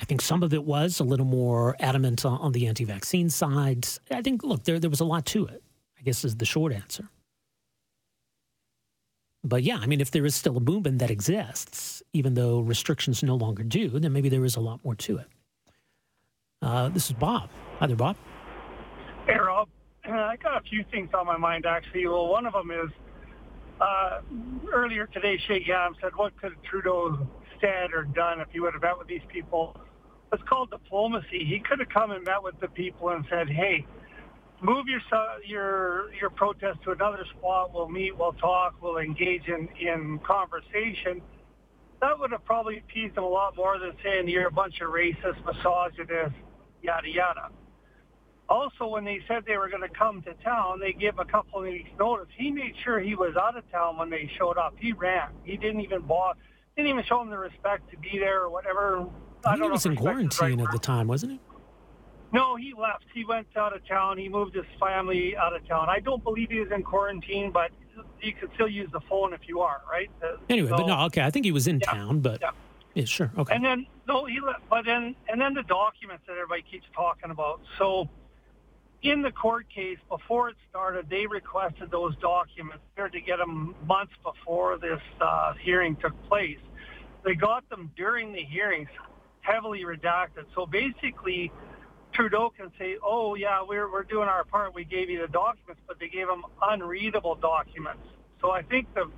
I, 0.00 0.04
think 0.04 0.20
some 0.20 0.42
of 0.42 0.52
it 0.54 0.64
was 0.64 1.00
a 1.00 1.04
little 1.04 1.26
more 1.26 1.76
adamant 1.80 2.24
on, 2.24 2.52
the 2.52 2.66
anti 2.66 2.84
vaccine 2.84 3.30
side. 3.30 3.86
I 4.10 4.22
think, 4.22 4.42
look, 4.42 4.64
there, 4.64 4.78
there 4.78 4.90
was 4.90 5.00
a 5.00 5.04
lot 5.04 5.26
to 5.26 5.46
it, 5.46 5.62
I 5.98 6.02
guess 6.02 6.24
is 6.24 6.36
the 6.36 6.44
short 6.44 6.72
answer. 6.72 7.08
But 9.44 9.62
yeah, 9.62 9.78
I 9.80 9.86
mean, 9.86 10.00
if 10.00 10.10
there 10.10 10.26
is 10.26 10.34
still 10.34 10.56
a 10.56 10.60
movement 10.60 10.98
that 10.98 11.10
exists, 11.10 12.02
even 12.12 12.34
though 12.34 12.60
restrictions 12.60 13.22
no 13.22 13.36
longer 13.36 13.62
do, 13.62 13.88
then 13.98 14.12
maybe 14.12 14.28
there 14.28 14.44
is 14.44 14.56
a 14.56 14.60
lot 14.60 14.84
more 14.84 14.94
to 14.96 15.18
it. 15.18 15.26
Uh, 16.60 16.88
this 16.88 17.06
is 17.06 17.12
Bob. 17.12 17.48
Hi 17.78 17.86
there, 17.86 17.96
Bob. 17.96 18.16
Hey, 19.26 19.38
Rob. 19.38 19.68
I 20.04 20.36
got 20.36 20.56
a 20.56 20.68
few 20.68 20.84
things 20.90 21.10
on 21.14 21.26
my 21.26 21.36
mind, 21.36 21.66
actually. 21.66 22.06
Well, 22.06 22.28
one 22.28 22.46
of 22.46 22.52
them 22.52 22.70
is 22.70 22.90
uh, 23.80 24.20
earlier 24.72 25.06
today, 25.06 25.38
Shay 25.46 25.60
Gam 25.60 25.94
said, 26.00 26.16
what 26.16 26.36
could 26.40 26.54
Trudeau 26.64 27.28
said 27.60 27.92
or 27.94 28.04
done 28.04 28.40
if 28.40 28.48
he 28.52 28.60
would 28.60 28.74
have 28.74 28.82
met 28.82 28.98
with 28.98 29.08
these 29.08 29.22
people? 29.28 29.76
It's 30.32 30.42
called 30.48 30.70
diplomacy. 30.70 31.44
He 31.44 31.60
could 31.66 31.78
have 31.78 31.88
come 31.88 32.10
and 32.10 32.24
met 32.24 32.42
with 32.42 32.58
the 32.60 32.68
people 32.68 33.08
and 33.10 33.24
said, 33.30 33.48
hey, 33.48 33.86
move 34.60 34.86
your 34.86 35.00
your 35.46 36.12
your 36.14 36.30
protest 36.30 36.82
to 36.84 36.90
another 36.90 37.24
spot. 37.38 37.72
We'll 37.72 37.88
meet. 37.88 38.16
We'll 38.16 38.32
talk. 38.34 38.74
We'll 38.82 38.98
engage 38.98 39.46
in 39.46 39.68
in 39.80 40.20
conversation. 40.26 41.22
That 42.00 42.18
would 42.18 42.30
have 42.32 42.44
probably 42.44 42.78
appeased 42.78 43.16
them 43.16 43.24
a 43.24 43.28
lot 43.28 43.56
more 43.56 43.78
than 43.78 43.92
saying 44.04 44.28
you're 44.28 44.46
a 44.46 44.52
bunch 44.52 44.80
of 44.80 44.90
racist, 44.90 45.44
misogynist, 45.44 46.36
yada 46.82 47.08
yada. 47.08 47.48
Also, 48.48 48.86
when 48.86 49.04
they 49.04 49.20
said 49.28 49.44
they 49.46 49.58
were 49.58 49.68
going 49.68 49.82
to 49.82 49.90
come 49.90 50.22
to 50.22 50.32
town, 50.42 50.80
they 50.80 50.92
gave 50.92 51.18
a 51.18 51.24
couple 51.24 51.58
of 51.58 51.64
weeks 51.64 51.90
notice. 51.98 52.28
He 52.36 52.50
made 52.50 52.72
sure 52.82 52.98
he 52.98 53.14
was 53.14 53.34
out 53.36 53.56
of 53.58 53.70
town 53.70 53.98
when 53.98 54.08
they 54.08 54.30
showed 54.38 54.56
up. 54.56 54.74
He 54.78 54.92
ran. 54.92 55.30
He 55.44 55.56
didn't 55.56 55.80
even 55.80 56.02
bother. 56.02 56.38
Didn't 56.78 56.90
even 56.90 57.04
show 57.06 57.20
him 57.20 57.28
the 57.28 57.36
respect 57.36 57.90
to 57.90 57.96
be 57.96 58.20
there 58.20 58.42
or 58.42 58.50
whatever. 58.50 59.04
I 59.44 59.56
he 59.56 59.62
was 59.62 59.84
in 59.84 59.96
quarantine 59.96 60.58
right 60.58 60.66
at 60.68 60.70
the 60.70 60.78
time, 60.78 61.08
wasn't 61.08 61.32
he? 61.32 61.40
No, 62.32 62.54
he 62.54 62.72
left. 62.72 63.02
He 63.12 63.24
went 63.24 63.48
out 63.56 63.74
of 63.74 63.84
town. 63.88 64.16
He 64.16 64.28
moved 64.28 64.54
his 64.54 64.64
family 64.78 65.36
out 65.36 65.56
of 65.56 65.66
town. 65.66 65.88
I 65.88 65.98
don't 65.98 66.22
believe 66.22 66.50
he 66.52 66.60
was 66.60 66.70
in 66.70 66.84
quarantine, 66.84 67.50
but 67.50 67.72
you 68.20 68.32
could 68.32 68.50
still 68.54 68.68
use 68.68 68.88
the 68.92 69.00
phone 69.08 69.32
if 69.32 69.40
you 69.48 69.58
are, 69.58 69.80
right? 69.90 70.08
Uh, 70.22 70.36
anyway, 70.48 70.68
so, 70.68 70.76
but 70.76 70.86
no, 70.86 71.00
okay. 71.06 71.22
I 71.22 71.30
think 71.30 71.46
he 71.46 71.50
was 71.50 71.66
in 71.66 71.80
yeah, 71.80 71.90
town, 71.90 72.20
but 72.20 72.40
yeah. 72.40 72.50
yeah, 72.94 73.06
sure, 73.06 73.32
okay. 73.36 73.56
And 73.56 73.64
then 73.64 73.84
no, 74.06 74.26
he 74.26 74.38
left. 74.38 74.60
But 74.70 74.84
then 74.84 75.16
and 75.28 75.40
then 75.40 75.54
the 75.54 75.64
documents 75.64 76.22
that 76.28 76.34
everybody 76.34 76.62
keeps 76.62 76.86
talking 76.94 77.32
about. 77.32 77.60
So 77.78 78.08
in 79.02 79.22
the 79.22 79.32
court 79.32 79.66
case 79.68 79.98
before 80.08 80.50
it 80.50 80.56
started, 80.70 81.10
they 81.10 81.26
requested 81.26 81.90
those 81.90 82.14
documents 82.18 82.84
to 82.96 83.20
get 83.20 83.38
them 83.38 83.74
months 83.84 84.12
before 84.22 84.78
this 84.78 85.00
uh, 85.20 85.54
hearing 85.60 85.96
took 85.96 86.14
place. 86.28 86.58
They 87.24 87.34
got 87.34 87.68
them 87.68 87.90
during 87.96 88.32
the 88.32 88.42
hearings, 88.42 88.88
heavily 89.40 89.82
redacted. 89.82 90.44
So 90.54 90.66
basically 90.66 91.52
Trudeau 92.12 92.50
can 92.50 92.70
say, 92.78 92.96
"Oh 93.02 93.34
yeah, 93.34 93.62
we're 93.66 93.90
we're 93.90 94.04
doing 94.04 94.28
our 94.28 94.44
part. 94.44 94.74
We 94.74 94.84
gave 94.84 95.10
you 95.10 95.20
the 95.20 95.28
documents," 95.28 95.82
but 95.86 95.98
they 95.98 96.08
gave 96.08 96.28
him 96.28 96.44
unreadable 96.62 97.36
documents. 97.36 98.02
So 98.40 98.50
I 98.50 98.62
think 98.62 98.92
the 98.94 99.10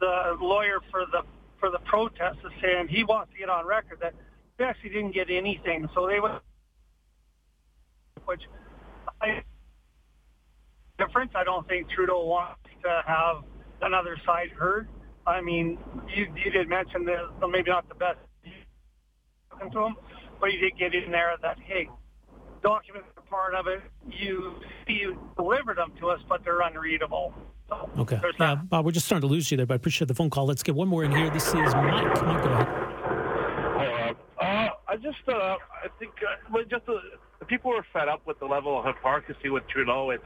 the 0.00 0.36
lawyer 0.40 0.80
for 0.90 1.06
the 1.10 1.22
for 1.58 1.70
the 1.70 1.78
protest 1.80 2.38
is 2.44 2.52
saying 2.62 2.88
he 2.88 3.04
wants 3.04 3.32
to 3.32 3.38
get 3.38 3.48
on 3.48 3.66
record 3.66 3.98
that 4.00 4.14
they 4.58 4.64
actually 4.64 4.90
didn't 4.90 5.12
get 5.12 5.30
anything. 5.30 5.88
So 5.94 6.06
they 6.06 6.20
went, 6.20 6.42
which 8.26 8.42
I 9.20 9.42
difference. 10.98 11.32
I 11.34 11.44
don't 11.44 11.66
think 11.68 11.90
Trudeau 11.90 12.24
wants 12.24 12.60
to 12.82 13.02
have 13.06 13.44
another 13.82 14.16
side 14.24 14.50
heard. 14.50 14.88
I 15.26 15.40
mean, 15.40 15.78
you, 16.14 16.26
you 16.44 16.50
did 16.50 16.68
mention 16.68 17.04
that 17.06 17.48
maybe 17.48 17.70
not 17.70 17.88
the 17.88 17.94
best 17.94 18.18
talking 19.50 19.72
to 19.72 19.86
him, 19.86 19.96
but 20.40 20.52
you 20.52 20.60
did 20.60 20.78
get 20.78 20.94
in 20.94 21.10
there 21.10 21.34
that 21.42 21.58
hey, 21.58 21.88
documents 22.62 23.08
are 23.16 23.22
part 23.22 23.54
of 23.54 23.66
it. 23.66 23.80
You 24.08 24.54
you 24.86 25.18
delivered 25.36 25.78
them 25.78 25.92
to 26.00 26.10
us, 26.10 26.20
but 26.28 26.44
they're 26.44 26.60
unreadable. 26.60 27.34
So 27.68 27.90
okay. 27.98 28.20
Yeah, 28.38 28.56
Bob, 28.56 28.84
we're 28.84 28.92
just 28.92 29.06
starting 29.06 29.28
to 29.28 29.32
lose 29.32 29.50
you 29.50 29.56
there, 29.56 29.66
but 29.66 29.74
I 29.74 29.76
appreciate 29.76 30.08
the 30.08 30.14
phone 30.14 30.30
call. 30.30 30.46
Let's 30.46 30.62
get 30.62 30.74
one 30.74 30.88
more 30.88 31.04
in 31.04 31.10
here. 31.10 31.30
This 31.30 31.48
is 31.48 31.54
Mike. 31.54 31.74
Mike, 31.74 32.42
go 32.44 32.52
ahead. 32.52 32.68
Hi, 33.76 34.14
uh, 34.40 34.68
I 34.88 34.96
just, 34.96 35.16
uh, 35.28 35.32
I 35.32 35.88
think, 35.98 36.12
uh, 36.22 36.58
just 36.70 36.86
the, 36.86 36.98
the 37.40 37.44
people 37.44 37.72
are 37.72 37.84
fed 37.92 38.08
up 38.08 38.24
with 38.26 38.38
the 38.38 38.46
level 38.46 38.78
of 38.78 38.84
hypocrisy 38.84 39.48
with 39.48 39.66
Trudeau. 39.68 40.10
It's, 40.10 40.24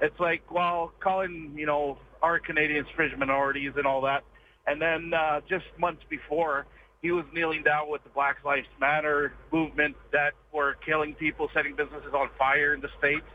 it's 0.00 0.18
like, 0.20 0.48
well, 0.52 0.92
calling, 1.00 1.52
you 1.56 1.66
know, 1.66 1.98
our 2.22 2.38
Canadians 2.38 2.86
fringe 2.94 3.16
minorities 3.18 3.72
and 3.76 3.86
all 3.86 4.00
that. 4.02 4.22
And 4.66 4.80
then 4.80 5.12
uh, 5.14 5.40
just 5.48 5.64
months 5.78 6.02
before, 6.08 6.66
he 7.02 7.12
was 7.12 7.24
kneeling 7.32 7.62
down 7.62 7.90
with 7.90 8.02
the 8.02 8.10
Black 8.10 8.44
Lives 8.44 8.66
Matter 8.80 9.32
movement 9.52 9.96
that 10.12 10.32
were 10.52 10.76
killing 10.84 11.14
people, 11.14 11.48
setting 11.54 11.76
businesses 11.76 12.12
on 12.14 12.28
fire 12.38 12.74
in 12.74 12.80
the 12.80 12.88
states, 12.98 13.26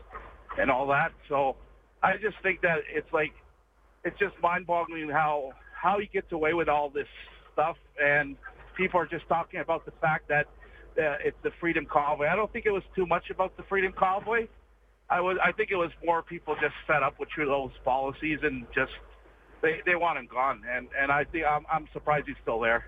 and 0.58 0.70
all 0.70 0.86
that. 0.88 1.12
So 1.28 1.56
I 2.02 2.14
just 2.16 2.36
think 2.42 2.60
that 2.62 2.78
it's 2.92 3.10
like 3.12 3.32
it's 4.04 4.18
just 4.18 4.34
mind-boggling 4.42 5.08
how 5.08 5.52
how 5.72 5.98
he 5.98 6.06
gets 6.06 6.30
away 6.32 6.54
with 6.54 6.68
all 6.68 6.90
this 6.90 7.08
stuff, 7.52 7.76
and 8.02 8.36
people 8.76 9.00
are 9.00 9.06
just 9.06 9.26
talking 9.28 9.60
about 9.60 9.84
the 9.84 9.92
fact 10.00 10.28
that 10.28 10.46
uh, 10.98 11.16
it's 11.24 11.36
the 11.42 11.50
Freedom 11.60 11.86
Convoy. 11.86 12.26
I 12.26 12.36
don't 12.36 12.52
think 12.52 12.66
it 12.66 12.70
was 12.72 12.82
too 12.94 13.06
much 13.06 13.30
about 13.30 13.56
the 13.56 13.62
Freedom 13.64 13.92
Convoy. 13.92 14.48
I 15.08 15.20
was 15.20 15.36
I 15.42 15.52
think 15.52 15.70
it 15.70 15.76
was 15.76 15.90
more 16.04 16.22
people 16.22 16.54
just 16.60 16.74
fed 16.86 17.02
up 17.02 17.18
with 17.18 17.28
Trudeau's 17.30 17.72
policies 17.84 18.40
and 18.42 18.66
just 18.74 18.92
they 19.62 19.80
they 19.86 19.94
want 19.94 20.18
him 20.18 20.28
gone, 20.30 20.62
and 20.70 20.88
and 21.00 21.10
I 21.10 21.24
think 21.24 21.44
I'm 21.46 21.64
I'm 21.72 21.88
surprised 21.92 22.26
he's 22.26 22.36
still 22.42 22.60
there. 22.60 22.84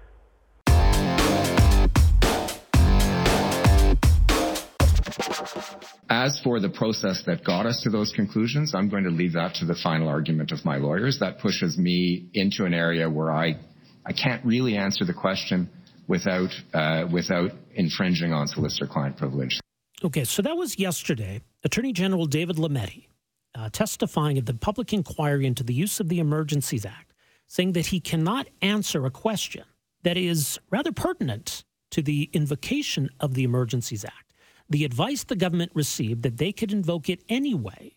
As 6.10 6.40
for 6.42 6.60
the 6.60 6.68
process 6.68 7.22
that 7.26 7.44
got 7.44 7.66
us 7.66 7.82
to 7.82 7.90
those 7.90 8.12
conclusions, 8.12 8.74
I'm 8.74 8.88
going 8.88 9.04
to 9.04 9.10
leave 9.10 9.32
that 9.34 9.54
to 9.56 9.64
the 9.64 9.74
final 9.74 10.08
argument 10.08 10.52
of 10.52 10.64
my 10.64 10.76
lawyers. 10.76 11.18
That 11.20 11.38
pushes 11.38 11.78
me 11.78 12.28
into 12.34 12.64
an 12.64 12.74
area 12.74 13.08
where 13.08 13.30
I, 13.30 13.56
I 14.04 14.12
can't 14.12 14.44
really 14.44 14.76
answer 14.76 15.04
the 15.04 15.14
question 15.14 15.68
without, 16.08 16.50
uh, 16.72 17.06
without 17.12 17.52
infringing 17.74 18.32
on 18.32 18.48
solicitor-client 18.48 19.16
privilege. 19.16 19.60
Okay, 20.02 20.24
so 20.24 20.42
that 20.42 20.56
was 20.56 20.78
yesterday. 20.78 21.40
Attorney 21.62 21.92
General 21.92 22.26
David 22.26 22.56
Lametti 22.56 23.06
uh, 23.54 23.68
testifying 23.70 24.38
at 24.38 24.46
the 24.46 24.54
public 24.54 24.92
inquiry 24.92 25.46
into 25.46 25.62
the 25.62 25.74
use 25.74 26.00
of 26.00 26.08
the 26.08 26.18
Emergencies 26.18 26.84
Act, 26.84 27.12
saying 27.46 27.72
that 27.72 27.86
he 27.86 28.00
cannot 28.00 28.48
answer 28.62 29.06
a 29.06 29.10
question 29.10 29.64
that 30.02 30.16
is 30.16 30.58
rather 30.70 30.92
pertinent 30.92 31.64
to 31.90 32.02
the 32.02 32.28
invocation 32.32 33.08
of 33.20 33.34
the 33.34 33.44
Emergencies 33.44 34.04
Act 34.04 34.24
the 34.68 34.84
advice 34.84 35.24
the 35.24 35.36
government 35.36 35.72
received 35.74 36.22
that 36.22 36.38
they 36.38 36.52
could 36.52 36.72
invoke 36.72 37.08
it 37.08 37.22
anyway, 37.28 37.96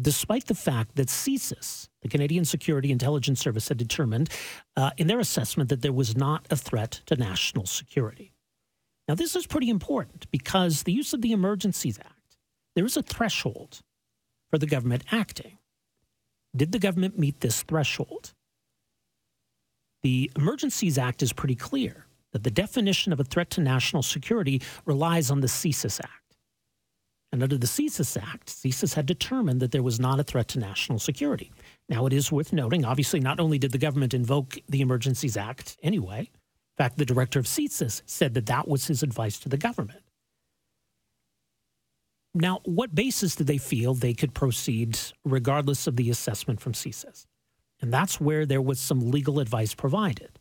despite 0.00 0.46
the 0.46 0.54
fact 0.54 0.96
that 0.96 1.08
CSIS, 1.08 1.88
the 2.00 2.08
Canadian 2.08 2.44
Security 2.44 2.90
Intelligence 2.90 3.40
Service, 3.40 3.68
had 3.68 3.76
determined 3.76 4.30
uh, 4.76 4.90
in 4.96 5.06
their 5.06 5.20
assessment 5.20 5.68
that 5.68 5.82
there 5.82 5.92
was 5.92 6.16
not 6.16 6.46
a 6.50 6.56
threat 6.56 7.02
to 7.06 7.16
national 7.16 7.66
security. 7.66 8.32
Now, 9.08 9.14
this 9.14 9.36
is 9.36 9.46
pretty 9.46 9.68
important 9.68 10.30
because 10.30 10.84
the 10.84 10.92
use 10.92 11.12
of 11.12 11.20
the 11.20 11.32
Emergencies 11.32 11.98
Act, 11.98 12.36
there 12.74 12.86
is 12.86 12.96
a 12.96 13.02
threshold 13.02 13.82
for 14.52 14.58
the 14.58 14.66
government 14.66 15.02
acting. 15.10 15.56
Did 16.54 16.72
the 16.72 16.78
government 16.78 17.18
meet 17.18 17.40
this 17.40 17.62
threshold? 17.62 18.34
The 20.02 20.30
Emergencies 20.36 20.98
Act 20.98 21.22
is 21.22 21.32
pretty 21.32 21.54
clear 21.54 22.04
that 22.32 22.44
the 22.44 22.50
definition 22.50 23.14
of 23.14 23.20
a 23.20 23.24
threat 23.24 23.48
to 23.50 23.62
national 23.62 24.02
security 24.02 24.60
relies 24.84 25.30
on 25.30 25.40
the 25.40 25.46
CSIS 25.46 26.00
Act. 26.00 26.36
And 27.32 27.42
under 27.42 27.56
the 27.56 27.66
CSIS 27.66 28.22
Act, 28.22 28.48
CSIS 28.48 28.92
had 28.92 29.06
determined 29.06 29.60
that 29.60 29.72
there 29.72 29.82
was 29.82 29.98
not 29.98 30.20
a 30.20 30.24
threat 30.24 30.48
to 30.48 30.58
national 30.58 30.98
security. 30.98 31.50
Now, 31.88 32.04
it 32.04 32.12
is 32.12 32.30
worth 32.30 32.52
noting, 32.52 32.84
obviously, 32.84 33.20
not 33.20 33.40
only 33.40 33.58
did 33.58 33.72
the 33.72 33.78
government 33.78 34.12
invoke 34.12 34.58
the 34.68 34.82
Emergencies 34.82 35.38
Act 35.38 35.78
anyway, 35.82 36.20
in 36.20 36.76
fact, 36.76 36.98
the 36.98 37.06
director 37.06 37.38
of 37.38 37.46
CSIS 37.46 38.02
said 38.04 38.34
that 38.34 38.46
that 38.46 38.68
was 38.68 38.88
his 38.88 39.02
advice 39.02 39.38
to 39.38 39.48
the 39.48 39.56
government. 39.56 40.01
Now, 42.34 42.60
what 42.64 42.94
basis 42.94 43.34
did 43.34 43.46
they 43.46 43.58
feel 43.58 43.94
they 43.94 44.14
could 44.14 44.34
proceed 44.34 44.98
regardless 45.24 45.86
of 45.86 45.96
the 45.96 46.08
assessment 46.08 46.60
from 46.60 46.72
CSIS? 46.72 47.26
And 47.80 47.92
that's 47.92 48.20
where 48.20 48.46
there 48.46 48.62
was 48.62 48.80
some 48.80 49.10
legal 49.10 49.38
advice 49.38 49.74
provided. 49.74 50.38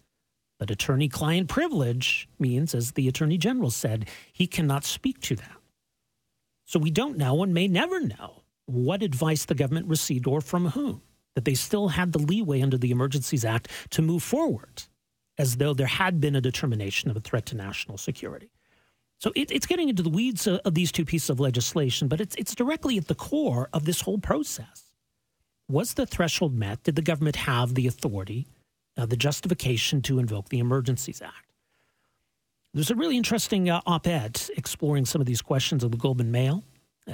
But 0.58 0.72
attorney 0.72 1.10
client 1.10 1.50
privilege 1.50 2.30
means, 2.40 2.76
as 2.76 2.92
the 2.92 3.08
Attorney 3.08 3.38
General 3.38 3.72
said, 3.72 4.08
he 4.32 4.48
cannot 4.48 4.86
speak 4.86 5.20
to 5.22 5.36
that. 5.36 5.58
So 6.66 6.80
we 6.80 6.92
don't 6.92 7.18
know 7.18 7.44
and 7.44 7.54
may 7.54 7.68
never 7.68 8.00
know 8.00 8.44
what 8.68 9.02
advice 9.02 9.44
the 9.44 9.56
government 9.56 9.88
received 9.88 10.28
or 10.28 10.40
from 10.40 10.68
whom, 10.68 11.02
that 11.36 11.46
they 11.46 11.56
still 11.56 11.90
had 11.90 12.14
the 12.14 12.20
leeway 12.20 12.62
under 12.62 12.78
the 12.78 12.92
Emergencies 12.92 13.44
Act 13.44 13.68
to 13.90 14.02
move 14.02 14.24
forward 14.24 14.84
as 15.38 15.58
though 15.58 15.74
there 15.74 15.88
had 15.88 16.22
been 16.22 16.36
a 16.36 16.42
determination 16.42 17.10
of 17.10 17.18
a 17.18 17.22
threat 17.22 17.48
to 17.48 17.56
national 17.56 17.98
security. 17.98 18.52
So 19.22 19.32
it, 19.36 19.52
it's 19.52 19.68
getting 19.68 19.88
into 19.88 20.02
the 20.02 20.10
weeds 20.10 20.48
of, 20.48 20.62
of 20.66 20.74
these 20.74 20.92
two 20.92 21.06
pieces 21.06 21.30
of 21.30 21.40
legislation, 21.40 22.08
but 22.08 22.20
it's, 22.20 22.36
it's 22.36 22.56
directly 22.56 22.98
at 22.98 23.08
the 23.08 23.14
core 23.14 23.70
of 23.72 23.86
this 23.86 24.02
whole 24.02 24.18
process. 24.18 24.92
Was 25.70 25.94
the 25.94 26.08
threshold 26.08 26.56
met? 26.56 26.84
Did 26.84 26.96
the 26.96 27.04
government 27.04 27.36
have 27.36 27.76
the 27.76 27.86
authority, 27.86 28.48
uh, 28.98 29.06
the 29.06 29.16
justification 29.16 30.02
to 30.02 30.18
invoke 30.18 30.50
the 30.50 30.58
Emergencies 30.58 31.22
Act? 31.22 31.54
There's 32.74 32.90
a 32.90 32.96
really 32.96 33.16
interesting 33.16 33.70
uh, 33.70 33.82
op 33.86 34.08
ed 34.08 34.42
exploring 34.58 35.06
some 35.06 35.22
of 35.22 35.28
these 35.28 35.42
questions 35.42 35.84
of 35.84 35.92
the 35.92 35.98
Globe 35.98 36.20
and 36.20 36.32
Mail. 36.32 36.64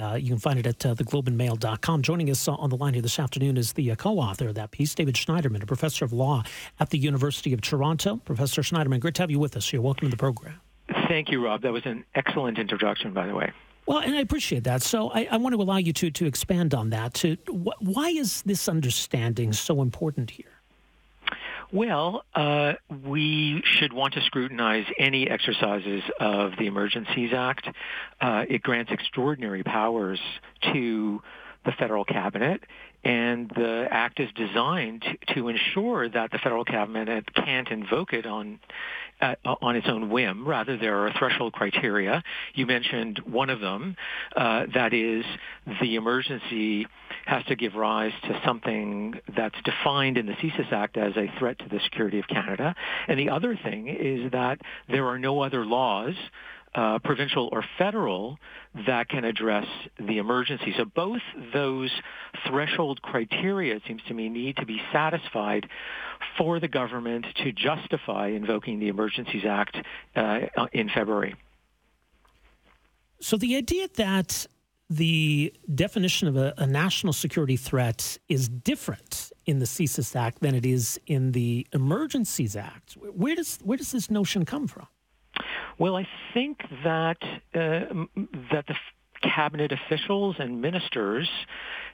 Uh, 0.00 0.14
you 0.14 0.28
can 0.28 0.38
find 0.38 0.58
it 0.58 0.66
at 0.66 0.86
uh, 0.86 0.94
theglobeandmail.com. 0.94 2.02
Joining 2.02 2.30
us 2.30 2.48
on 2.48 2.70
the 2.70 2.76
line 2.76 2.94
here 2.94 3.02
this 3.02 3.18
afternoon 3.18 3.58
is 3.58 3.74
the 3.74 3.90
uh, 3.90 3.96
co 3.96 4.18
author 4.18 4.48
of 4.48 4.54
that 4.54 4.70
piece, 4.70 4.94
David 4.94 5.14
Schneiderman, 5.14 5.62
a 5.62 5.66
professor 5.66 6.06
of 6.06 6.12
law 6.14 6.42
at 6.80 6.88
the 6.88 6.98
University 6.98 7.52
of 7.52 7.60
Toronto. 7.60 8.16
Professor 8.16 8.62
Schneiderman, 8.62 9.00
great 9.00 9.14
to 9.16 9.22
have 9.22 9.30
you 9.30 9.38
with 9.38 9.56
us 9.58 9.70
You're 9.72 9.82
Welcome 9.82 10.06
to 10.06 10.10
the 10.10 10.16
program. 10.16 10.60
Thank 11.08 11.30
you, 11.30 11.44
Rob. 11.44 11.62
That 11.62 11.72
was 11.72 11.86
an 11.86 12.04
excellent 12.14 12.58
introduction, 12.58 13.12
by 13.12 13.26
the 13.26 13.34
way. 13.34 13.50
Well, 13.86 13.98
and 13.98 14.14
I 14.14 14.20
appreciate 14.20 14.64
that. 14.64 14.82
So 14.82 15.08
I, 15.08 15.26
I 15.30 15.38
want 15.38 15.54
to 15.54 15.62
allow 15.62 15.78
you 15.78 15.94
to, 15.94 16.10
to 16.10 16.26
expand 16.26 16.74
on 16.74 16.90
that. 16.90 17.14
To 17.14 17.36
wh- 17.46 17.80
Why 17.82 18.10
is 18.10 18.42
this 18.42 18.68
understanding 18.68 19.54
so 19.54 19.80
important 19.80 20.30
here? 20.30 20.44
Well, 21.72 22.24
uh, 22.34 22.74
we 23.06 23.62
should 23.64 23.92
want 23.92 24.14
to 24.14 24.22
scrutinize 24.22 24.86
any 24.98 25.28
exercises 25.28 26.02
of 26.20 26.52
the 26.58 26.66
Emergencies 26.66 27.32
Act. 27.34 27.68
Uh, 28.20 28.44
it 28.48 28.62
grants 28.62 28.90
extraordinary 28.92 29.62
powers 29.62 30.20
to 30.72 31.22
the 31.64 31.72
federal 31.72 32.04
cabinet, 32.04 32.62
and 33.04 33.50
the 33.50 33.86
act 33.90 34.20
is 34.20 34.30
designed 34.34 35.02
to, 35.02 35.34
to 35.34 35.48
ensure 35.48 36.08
that 36.08 36.30
the 36.30 36.38
federal 36.38 36.64
cabinet 36.64 37.34
can't 37.34 37.68
invoke 37.68 38.14
it 38.14 38.24
on 38.26 38.60
uh, 39.20 39.34
on 39.62 39.76
its 39.76 39.86
own 39.88 40.10
whim. 40.10 40.46
Rather, 40.46 40.76
there 40.76 41.06
are 41.06 41.12
threshold 41.18 41.52
criteria. 41.52 42.22
You 42.54 42.66
mentioned 42.66 43.20
one 43.24 43.50
of 43.50 43.60
them, 43.60 43.96
uh, 44.36 44.66
that 44.74 44.92
is 44.92 45.24
the 45.80 45.96
emergency 45.96 46.86
has 47.26 47.44
to 47.44 47.56
give 47.56 47.74
rise 47.74 48.12
to 48.24 48.40
something 48.44 49.14
that's 49.36 49.56
defined 49.64 50.16
in 50.16 50.26
the 50.26 50.32
CSIS 50.34 50.72
Act 50.72 50.96
as 50.96 51.16
a 51.16 51.30
threat 51.38 51.58
to 51.58 51.68
the 51.68 51.80
security 51.84 52.18
of 52.18 52.26
Canada. 52.28 52.74
And 53.06 53.18
the 53.18 53.30
other 53.30 53.58
thing 53.62 53.88
is 53.88 54.30
that 54.32 54.60
there 54.88 55.06
are 55.06 55.18
no 55.18 55.40
other 55.40 55.64
laws 55.64 56.14
uh, 56.74 56.98
provincial 57.00 57.48
or 57.52 57.64
federal 57.78 58.38
that 58.86 59.08
can 59.08 59.24
address 59.24 59.66
the 59.98 60.18
emergency. 60.18 60.74
So 60.76 60.84
both 60.84 61.22
those 61.52 61.90
threshold 62.46 63.02
criteria, 63.02 63.76
it 63.76 63.82
seems 63.86 64.02
to 64.08 64.14
me, 64.14 64.28
need 64.28 64.56
to 64.56 64.66
be 64.66 64.80
satisfied 64.92 65.68
for 66.36 66.60
the 66.60 66.68
government 66.68 67.26
to 67.42 67.52
justify 67.52 68.28
invoking 68.28 68.80
the 68.80 68.88
Emergencies 68.88 69.44
Act 69.44 69.76
uh, 70.16 70.40
in 70.72 70.88
February. 70.88 71.34
So 73.20 73.36
the 73.36 73.56
idea 73.56 73.88
that 73.96 74.46
the 74.90 75.52
definition 75.74 76.28
of 76.28 76.36
a, 76.36 76.54
a, 76.56 76.66
national 76.66 77.12
security 77.12 77.56
threat 77.56 78.16
is 78.28 78.48
different 78.48 79.32
in 79.44 79.58
the 79.58 79.66
CSIS 79.66 80.16
Act 80.16 80.40
than 80.40 80.54
it 80.54 80.64
is 80.64 80.98
in 81.06 81.32
the 81.32 81.66
Emergencies 81.72 82.56
Act. 82.56 82.94
Where 82.94 83.34
does 83.34 83.58
where 83.62 83.76
does 83.76 83.92
this 83.92 84.10
notion 84.10 84.46
come 84.46 84.66
from? 84.66 84.86
Well, 85.78 85.94
I 85.94 86.08
think 86.34 86.58
that 86.82 87.18
uh, 87.54 87.94
that 88.52 88.66
the 88.66 88.74
cabinet 89.22 89.70
officials 89.72 90.36
and 90.40 90.60
ministers 90.60 91.28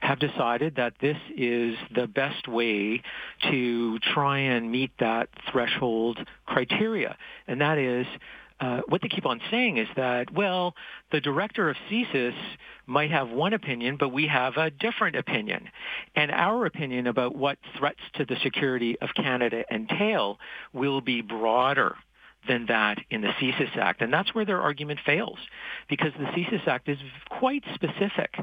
have 0.00 0.18
decided 0.18 0.76
that 0.76 0.94
this 1.00 1.18
is 1.36 1.76
the 1.94 2.06
best 2.06 2.48
way 2.48 3.02
to 3.50 3.98
try 3.98 4.38
and 4.38 4.70
meet 4.70 4.90
that 5.00 5.28
threshold 5.50 6.18
criteria, 6.46 7.16
and 7.46 7.60
that 7.60 7.78
is. 7.78 8.06
Uh, 8.60 8.80
what 8.86 9.02
they 9.02 9.08
keep 9.08 9.26
on 9.26 9.40
saying 9.50 9.78
is 9.78 9.88
that, 9.96 10.32
well, 10.32 10.74
the 11.10 11.20
director 11.20 11.68
of 11.68 11.76
CSIS 11.90 12.36
might 12.86 13.10
have 13.10 13.28
one 13.28 13.52
opinion, 13.52 13.96
but 13.98 14.10
we 14.10 14.28
have 14.28 14.56
a 14.56 14.70
different 14.70 15.16
opinion. 15.16 15.68
And 16.14 16.30
our 16.30 16.64
opinion 16.64 17.08
about 17.08 17.34
what 17.34 17.58
threats 17.76 18.00
to 18.14 18.24
the 18.24 18.36
security 18.44 18.96
of 19.00 19.08
Canada 19.16 19.64
entail 19.72 20.38
will 20.72 21.00
be 21.00 21.20
broader 21.20 21.96
than 22.46 22.66
that 22.66 22.98
in 23.10 23.20
the 23.20 23.28
CSIS 23.28 23.76
Act. 23.76 24.02
And 24.02 24.12
that's 24.12 24.34
where 24.34 24.44
their 24.44 24.60
argument 24.60 25.00
fails, 25.04 25.38
because 25.88 26.12
the 26.18 26.26
CSIS 26.26 26.66
Act 26.66 26.88
is 26.88 26.98
quite 27.30 27.64
specific, 27.74 28.34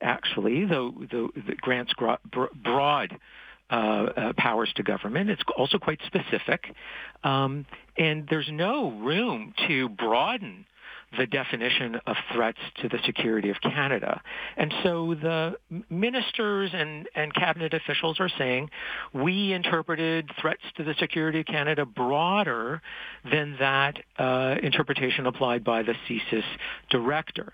actually, 0.00 0.64
though 0.64 0.92
the, 1.10 1.28
the 1.34 1.54
grants 1.56 1.92
broad 2.62 3.18
uh, 3.68 3.74
uh, 3.74 4.32
powers 4.36 4.72
to 4.76 4.82
government. 4.82 5.28
It's 5.30 5.42
also 5.56 5.78
quite 5.78 6.00
specific. 6.06 6.72
Um, 7.24 7.66
and 7.98 8.26
there's 8.30 8.48
no 8.50 8.92
room 8.92 9.54
to 9.66 9.88
broaden 9.88 10.66
the 11.16 11.26
definition 11.26 12.00
of 12.06 12.16
threats 12.32 12.58
to 12.82 12.88
the 12.88 12.98
security 13.04 13.50
of 13.50 13.56
Canada. 13.60 14.20
And 14.56 14.72
so 14.82 15.14
the 15.14 15.56
ministers 15.88 16.70
and, 16.72 17.08
and 17.14 17.32
cabinet 17.34 17.74
officials 17.74 18.20
are 18.20 18.28
saying 18.28 18.70
we 19.12 19.52
interpreted 19.52 20.30
threats 20.40 20.62
to 20.76 20.84
the 20.84 20.94
security 20.98 21.40
of 21.40 21.46
Canada 21.46 21.86
broader 21.86 22.82
than 23.30 23.56
that 23.58 23.98
uh, 24.18 24.56
interpretation 24.62 25.26
applied 25.26 25.64
by 25.64 25.82
the 25.82 25.94
CSIS 26.08 26.44
director. 26.90 27.52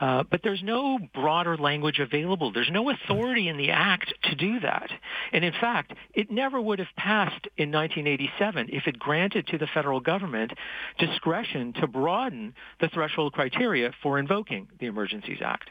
Uh, 0.00 0.22
but 0.30 0.40
there's 0.44 0.62
no 0.62 0.98
broader 1.12 1.56
language 1.56 1.98
available. 1.98 2.52
There's 2.52 2.70
no 2.70 2.90
authority 2.90 3.48
in 3.48 3.56
the 3.56 3.70
Act 3.70 4.14
to 4.24 4.34
do 4.36 4.60
that. 4.60 4.90
And 5.32 5.44
in 5.44 5.52
fact, 5.52 5.92
it 6.14 6.30
never 6.30 6.60
would 6.60 6.78
have 6.78 6.88
passed 6.96 7.48
in 7.56 7.72
1987 7.72 8.68
if 8.72 8.86
it 8.86 8.98
granted 8.98 9.48
to 9.48 9.58
the 9.58 9.66
federal 9.66 10.00
government 10.00 10.52
discretion 10.98 11.72
to 11.74 11.86
broaden 11.86 12.54
the 12.80 12.88
threshold 12.88 13.32
criteria 13.32 13.92
for 14.02 14.18
invoking 14.18 14.68
the 14.78 14.86
Emergencies 14.86 15.38
Act. 15.42 15.70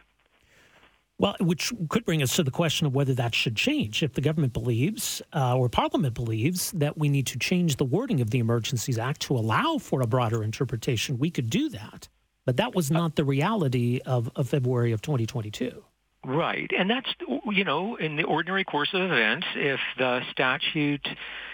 Well, 1.20 1.36
which 1.40 1.74
could 1.90 2.06
bring 2.06 2.22
us 2.22 2.36
to 2.36 2.44
the 2.44 2.52
question 2.52 2.86
of 2.86 2.94
whether 2.94 3.14
that 3.16 3.34
should 3.34 3.56
change. 3.56 4.04
If 4.04 4.14
the 4.14 4.22
government 4.22 4.54
believes, 4.54 5.22
uh, 5.34 5.58
or 5.58 5.68
Parliament 5.68 6.14
believes, 6.14 6.72
that 6.74 6.96
we 6.98 7.10
need 7.10 7.26
to 7.28 7.40
change 7.40 7.78
the 7.78 7.86
wording 7.86 8.22
of 8.22 8.30
the 8.30 8.38
Emergencies 8.38 9.00
Act 9.00 9.22
to 9.22 9.36
allow 9.36 9.80
for 9.80 10.02
a 10.02 10.08
broader 10.08 10.44
interpretation, 10.44 11.18
we 11.18 11.32
could 11.32 11.50
do 11.50 11.70
that. 11.70 12.08
But 12.48 12.56
that 12.58 12.74
was 12.74 12.90
not 12.90 13.18
the 13.18 13.26
reality 13.26 14.00
of, 14.06 14.32
of 14.38 14.48
February 14.48 14.94
of 14.94 15.02
2022. 15.02 15.84
Right. 16.24 16.72
And 16.76 16.90
that's, 16.90 17.10
you 17.52 17.66
know, 17.66 17.98
in 17.98 18.16
the 18.16 18.24
ordinary 18.24 18.64
course 18.64 18.88
of 18.94 19.02
events, 19.02 19.46
if 19.54 19.82
the 19.98 20.22
statute 20.32 21.06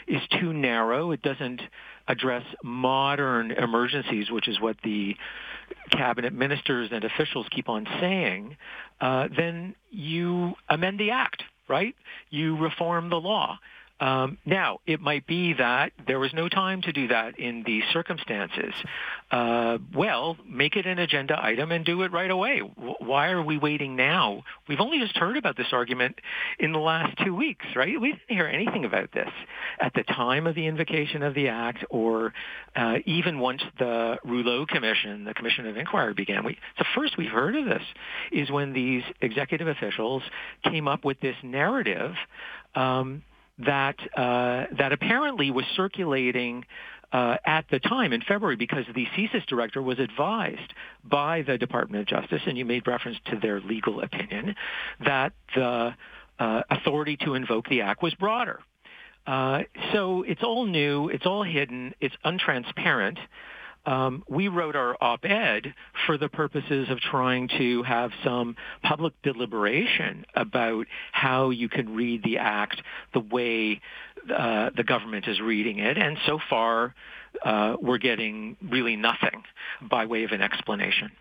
is 0.07 0.21
too 0.39 0.53
narrow, 0.53 1.09
it 1.09 1.23
doesn't 1.23 1.63
address 2.07 2.43
modern 2.63 3.49
emergencies, 3.49 4.29
which 4.29 4.47
is 4.47 4.61
what 4.61 4.77
the 4.83 5.15
cabinet 5.89 6.31
ministers 6.31 6.89
and 6.91 7.03
officials 7.03 7.47
keep 7.49 7.69
on 7.69 7.87
saying, 7.99 8.55
uh, 9.01 9.29
then 9.35 9.73
you 9.89 10.53
amend 10.69 10.99
the 10.99 11.09
act, 11.09 11.41
right? 11.67 11.95
You 12.29 12.55
reform 12.55 13.09
the 13.09 13.19
law. 13.19 13.57
Um, 14.04 14.38
now, 14.45 14.80
it 14.86 14.99
might 14.99 15.26
be 15.28 15.54
that 15.54 15.93
there 16.08 16.20
was 16.20 16.34
no 16.34 16.49
time 16.49 16.82
to 16.82 16.91
do 16.91 17.08
that 17.08 17.39
in 17.39 17.64
these 17.66 17.84
circumstances. 17.93 18.74
Uh, 19.32 19.78
well, 19.95 20.36
make 20.45 20.76
it 20.76 20.86
an 20.86 20.99
agenda 20.99 21.41
item 21.41 21.72
and 21.72 21.86
do 21.86 22.01
it 22.01 22.12
right 22.12 22.30
away. 22.30 22.60
Why 22.99 23.30
are 23.30 23.41
we 23.41 23.58
waiting 23.58 23.95
now? 23.95 24.43
We've 24.68 24.82
only 24.82 24.99
just 24.99 25.16
heard 25.16 25.38
about 25.38 25.56
this 25.56 25.68
argument 25.72 26.20
in 26.60 26.74
the 26.74 26.80
last 26.80 27.18
two 27.24 27.34
weeks, 27.34 27.66
right? 27.78 27.99
We 27.99 28.10
didn't 28.10 28.24
hear 28.28 28.45
anything 28.45 28.84
about 28.84 29.14
this 29.14 29.30
at 29.80 29.93
the 29.93 30.04
time 30.04 30.47
of 30.47 30.56
the 30.56 30.68
invocation 30.68 31.24
of 31.24 31.34
the 31.34 31.47
act 31.47 31.86
or 31.89 32.34
uh, 32.76 32.95
even 33.06 33.39
once 33.39 33.62
the 33.80 34.18
Rouleau 34.26 34.66
Commission, 34.66 35.24
the 35.24 35.34
Commission 35.34 35.66
of 35.66 35.78
Inquiry 35.78 36.14
began. 36.14 36.43
We, 36.43 36.58
the 36.78 36.86
first 36.93 37.18
we've 37.18 37.32
heard 37.32 37.56
of 37.56 37.64
this 37.64 37.84
is 38.34 38.51
when 38.51 38.74
these 38.74 39.04
executive 39.22 39.70
officials 39.70 40.24
came 40.66 40.89
up 40.89 41.06
with 41.06 41.22
this 41.22 41.38
narrative 41.41 42.16
um, 42.76 43.24
that 43.60 43.95
uh, 44.18 44.66
that 44.78 44.91
apparently 44.91 45.51
was 45.51 45.66
circulating 45.76 46.66
uh, 47.12 47.38
at 47.45 47.66
the 47.70 47.80
time 47.80 48.12
in 48.12 48.22
February 48.22 48.56
because 48.56 48.86
the 48.95 49.06
CSIS 49.16 49.45
director 49.45 49.82
was 49.82 49.99
advised 49.99 50.74
by 51.04 51.43
the 51.43 51.58
Department 51.58 52.01
of 52.01 52.08
Justice, 52.08 52.41
and 52.47 52.58
you 52.58 52.66
made 52.66 52.88
reference 52.88 53.18
to 53.26 53.39
their 53.39 53.62
legal 53.62 54.01
opinion, 54.01 54.56
that 55.06 55.34
the 55.56 55.93
uh, 56.39 56.62
authority 56.72 57.16
to 57.18 57.36
invoke 57.36 57.70
the 57.70 57.82
act 57.82 58.01
was 58.01 58.16
broader. 58.16 58.60
Uh, 59.28 59.62
so 59.93 60.24
it's 60.24 60.41
all 60.43 60.66
new, 60.66 61.08
it's 61.10 61.26
all 61.26 61.43
hidden, 61.43 61.93
it's 62.01 62.16
untransparent 62.26 63.18
um, 63.86 64.23
we 64.27 64.47
wrote 64.47 64.75
our 64.75 64.95
op-ed 65.01 65.73
for 66.05 66.17
the 66.17 66.29
purposes 66.29 66.89
of 66.89 66.99
trying 66.99 67.49
to 67.57 67.84
have 67.84 68.11
some 68.23 68.55
public 68.81 69.13
deliberation 69.23 70.25
about 70.36 70.88
how 71.11 71.49
you 71.49 71.69
can 71.69 71.93
read 71.95 72.23
the 72.23 72.38
act 72.38 72.81
the 73.13 73.19
way 73.19 73.81
uh, 74.34 74.69
the 74.75 74.84
government 74.84 75.27
is 75.27 75.41
reading 75.41 75.79
it. 75.79 75.97
And 75.97 76.17
so 76.25 76.39
far, 76.49 76.95
uh, 77.43 77.75
we're 77.81 77.97
getting 77.97 78.55
really 78.61 78.95
nothing 78.95 79.43
by 79.81 80.05
way 80.05 80.23
of 80.23 80.31
an 80.31 80.41
explanation. 80.41 81.11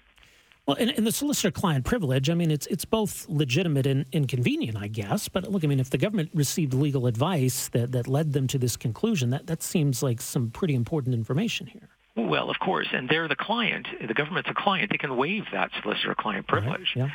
Well, 0.64 0.76
in, 0.76 0.90
in 0.90 1.02
the 1.02 1.10
solicitor-client 1.10 1.84
privilege, 1.84 2.30
I 2.30 2.34
mean, 2.34 2.52
it's 2.52 2.66
it's 2.68 2.84
both 2.84 3.28
legitimate 3.28 3.84
and 3.84 4.06
inconvenient, 4.12 4.76
I 4.76 4.86
guess. 4.86 5.28
But 5.28 5.50
look, 5.50 5.64
I 5.64 5.66
mean, 5.66 5.80
if 5.80 5.90
the 5.90 5.98
government 5.98 6.30
received 6.34 6.72
legal 6.72 7.08
advice 7.08 7.66
that, 7.70 7.90
that 7.90 8.06
led 8.06 8.32
them 8.32 8.46
to 8.46 8.58
this 8.58 8.76
conclusion, 8.76 9.30
that, 9.30 9.48
that 9.48 9.60
seems 9.60 10.04
like 10.04 10.20
some 10.20 10.50
pretty 10.50 10.76
important 10.76 11.14
information 11.16 11.66
here. 11.66 11.88
Well, 12.14 12.50
of 12.50 12.58
course, 12.58 12.88
and 12.92 13.08
they're 13.08 13.28
the 13.28 13.36
client. 13.36 13.86
The 14.06 14.14
government's 14.14 14.50
a 14.50 14.54
client. 14.54 14.90
They 14.90 14.98
can 14.98 15.16
waive 15.16 15.44
that 15.52 15.70
solicitor-client 15.82 16.46
privilege. 16.46 16.92
Right, 16.94 17.10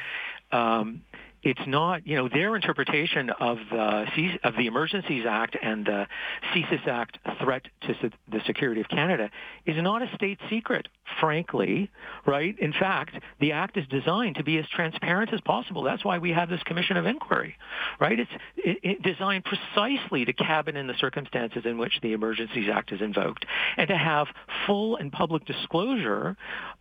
yeah. 0.51 0.79
Um, 0.79 1.01
it's 1.43 1.61
not, 1.67 2.07
you 2.07 2.15
know, 2.15 2.27
their 2.27 2.55
interpretation 2.55 3.29
of 3.29 3.57
the 3.69 4.05
of 4.43 4.55
the 4.55 4.65
Emergencies 4.65 5.25
Act 5.29 5.55
and 5.61 5.85
the 5.85 6.07
CSIS 6.51 6.87
Act 6.87 7.19
threat 7.43 7.63
to 7.81 8.11
the 8.31 8.41
security 8.45 8.81
of 8.81 8.89
Canada 8.89 9.29
is 9.65 9.75
not 9.77 10.01
a 10.01 10.13
state 10.15 10.39
secret, 10.49 10.87
frankly, 11.19 11.89
right? 12.25 12.57
In 12.59 12.73
fact, 12.73 13.15
the 13.39 13.51
act 13.53 13.77
is 13.77 13.87
designed 13.87 14.35
to 14.35 14.43
be 14.43 14.57
as 14.57 14.65
transparent 14.69 15.33
as 15.33 15.41
possible. 15.41 15.83
That's 15.83 16.03
why 16.03 16.17
we 16.17 16.31
have 16.31 16.49
this 16.49 16.61
commission 16.63 16.97
of 16.97 17.05
inquiry, 17.05 17.55
right? 17.99 18.19
It's 18.19 18.31
it, 18.55 18.77
it 18.83 19.01
designed 19.01 19.45
precisely 19.45 20.25
to 20.25 20.33
cabin 20.33 20.75
in 20.75 20.87
the 20.87 20.93
circumstances 20.99 21.63
in 21.65 21.77
which 21.77 21.99
the 22.01 22.13
Emergencies 22.13 22.69
Act 22.71 22.91
is 22.91 23.01
invoked 23.01 23.45
and 23.77 23.87
to 23.87 23.97
have 23.97 24.27
full 24.65 24.97
and 24.97 25.11
public 25.11 25.45
disclosure 25.45 26.35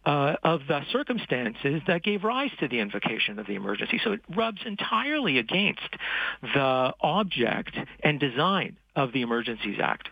uh, 0.05 0.37
of 0.43 0.61
the 0.69 0.81
circumstances 0.93 1.83
that 1.87 2.03
gave 2.03 2.25
rise 2.25 2.51
to 2.61 2.69
the 2.69 2.81
invocation 2.81 3.39
of 3.39 3.47
the 3.47 3.55
emergency. 3.55 4.01
So 4.03 4.13
it 4.13 4.21
rubs 4.35 4.61
entirely 4.65 5.39
against 5.39 5.97
the 6.43 6.93
object 7.01 7.77
and 8.03 8.21
design 8.21 8.77
of 8.95 9.13
the 9.13 9.23
Emergencies 9.23 9.79
Act. 9.83 10.09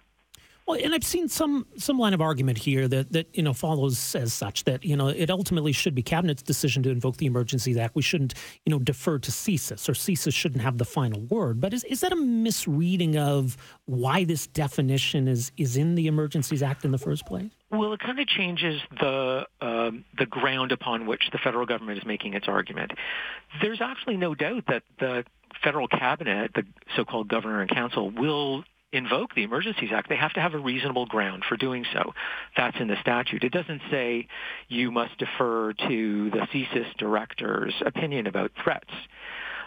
Well, 0.66 0.78
and 0.82 0.94
I've 0.94 1.04
seen 1.04 1.28
some 1.28 1.66
some 1.76 1.98
line 1.98 2.14
of 2.14 2.22
argument 2.22 2.56
here 2.56 2.88
that 2.88 3.12
that 3.12 3.28
you 3.36 3.42
know 3.42 3.52
follows 3.52 4.14
as 4.14 4.32
such 4.32 4.64
that 4.64 4.82
you 4.82 4.96
know 4.96 5.08
it 5.08 5.30
ultimately 5.30 5.72
should 5.72 5.94
be 5.94 6.02
cabinet's 6.02 6.42
decision 6.42 6.82
to 6.84 6.90
invoke 6.90 7.18
the 7.18 7.26
Emergencies 7.26 7.76
Act. 7.76 7.94
We 7.94 8.02
shouldn't 8.02 8.34
you 8.64 8.70
know 8.70 8.78
defer 8.78 9.18
to 9.18 9.30
CSIS 9.30 9.88
or 9.88 9.92
CSIS 9.92 10.32
shouldn't 10.32 10.62
have 10.62 10.78
the 10.78 10.86
final 10.86 11.20
word. 11.22 11.60
But 11.60 11.74
is 11.74 11.84
is 11.84 12.00
that 12.00 12.12
a 12.12 12.16
misreading 12.16 13.18
of 13.18 13.58
why 13.84 14.24
this 14.24 14.46
definition 14.46 15.28
is 15.28 15.52
is 15.58 15.76
in 15.76 15.96
the 15.96 16.06
Emergencies 16.06 16.62
Act 16.62 16.84
in 16.84 16.92
the 16.92 16.98
first 16.98 17.26
place? 17.26 17.50
Well, 17.70 17.92
it 17.92 18.00
kind 18.00 18.18
of 18.18 18.26
changes 18.26 18.80
the 19.00 19.46
um, 19.60 20.04
the 20.16 20.26
ground 20.26 20.72
upon 20.72 21.06
which 21.06 21.28
the 21.30 21.38
federal 21.38 21.66
government 21.66 21.98
is 21.98 22.06
making 22.06 22.32
its 22.32 22.48
argument. 22.48 22.92
There's 23.60 23.82
actually 23.82 24.16
no 24.16 24.34
doubt 24.34 24.64
that 24.68 24.82
the 24.98 25.24
federal 25.62 25.88
cabinet, 25.88 26.52
the 26.54 26.64
so-called 26.96 27.28
governor 27.28 27.62
in 27.62 27.68
council, 27.68 28.10
will 28.10 28.64
invoke 28.94 29.34
the 29.34 29.42
Emergencies 29.42 29.90
Act, 29.92 30.08
they 30.08 30.16
have 30.16 30.32
to 30.34 30.40
have 30.40 30.54
a 30.54 30.58
reasonable 30.58 31.06
ground 31.06 31.44
for 31.48 31.56
doing 31.56 31.84
so. 31.92 32.12
That's 32.56 32.76
in 32.80 32.88
the 32.88 32.96
statute. 33.00 33.44
It 33.44 33.52
doesn't 33.52 33.82
say 33.90 34.28
you 34.68 34.90
must 34.90 35.18
defer 35.18 35.72
to 35.72 36.30
the 36.30 36.46
CSIS 36.52 36.96
director's 36.98 37.74
opinion 37.84 38.26
about 38.26 38.52
threats. 38.62 38.92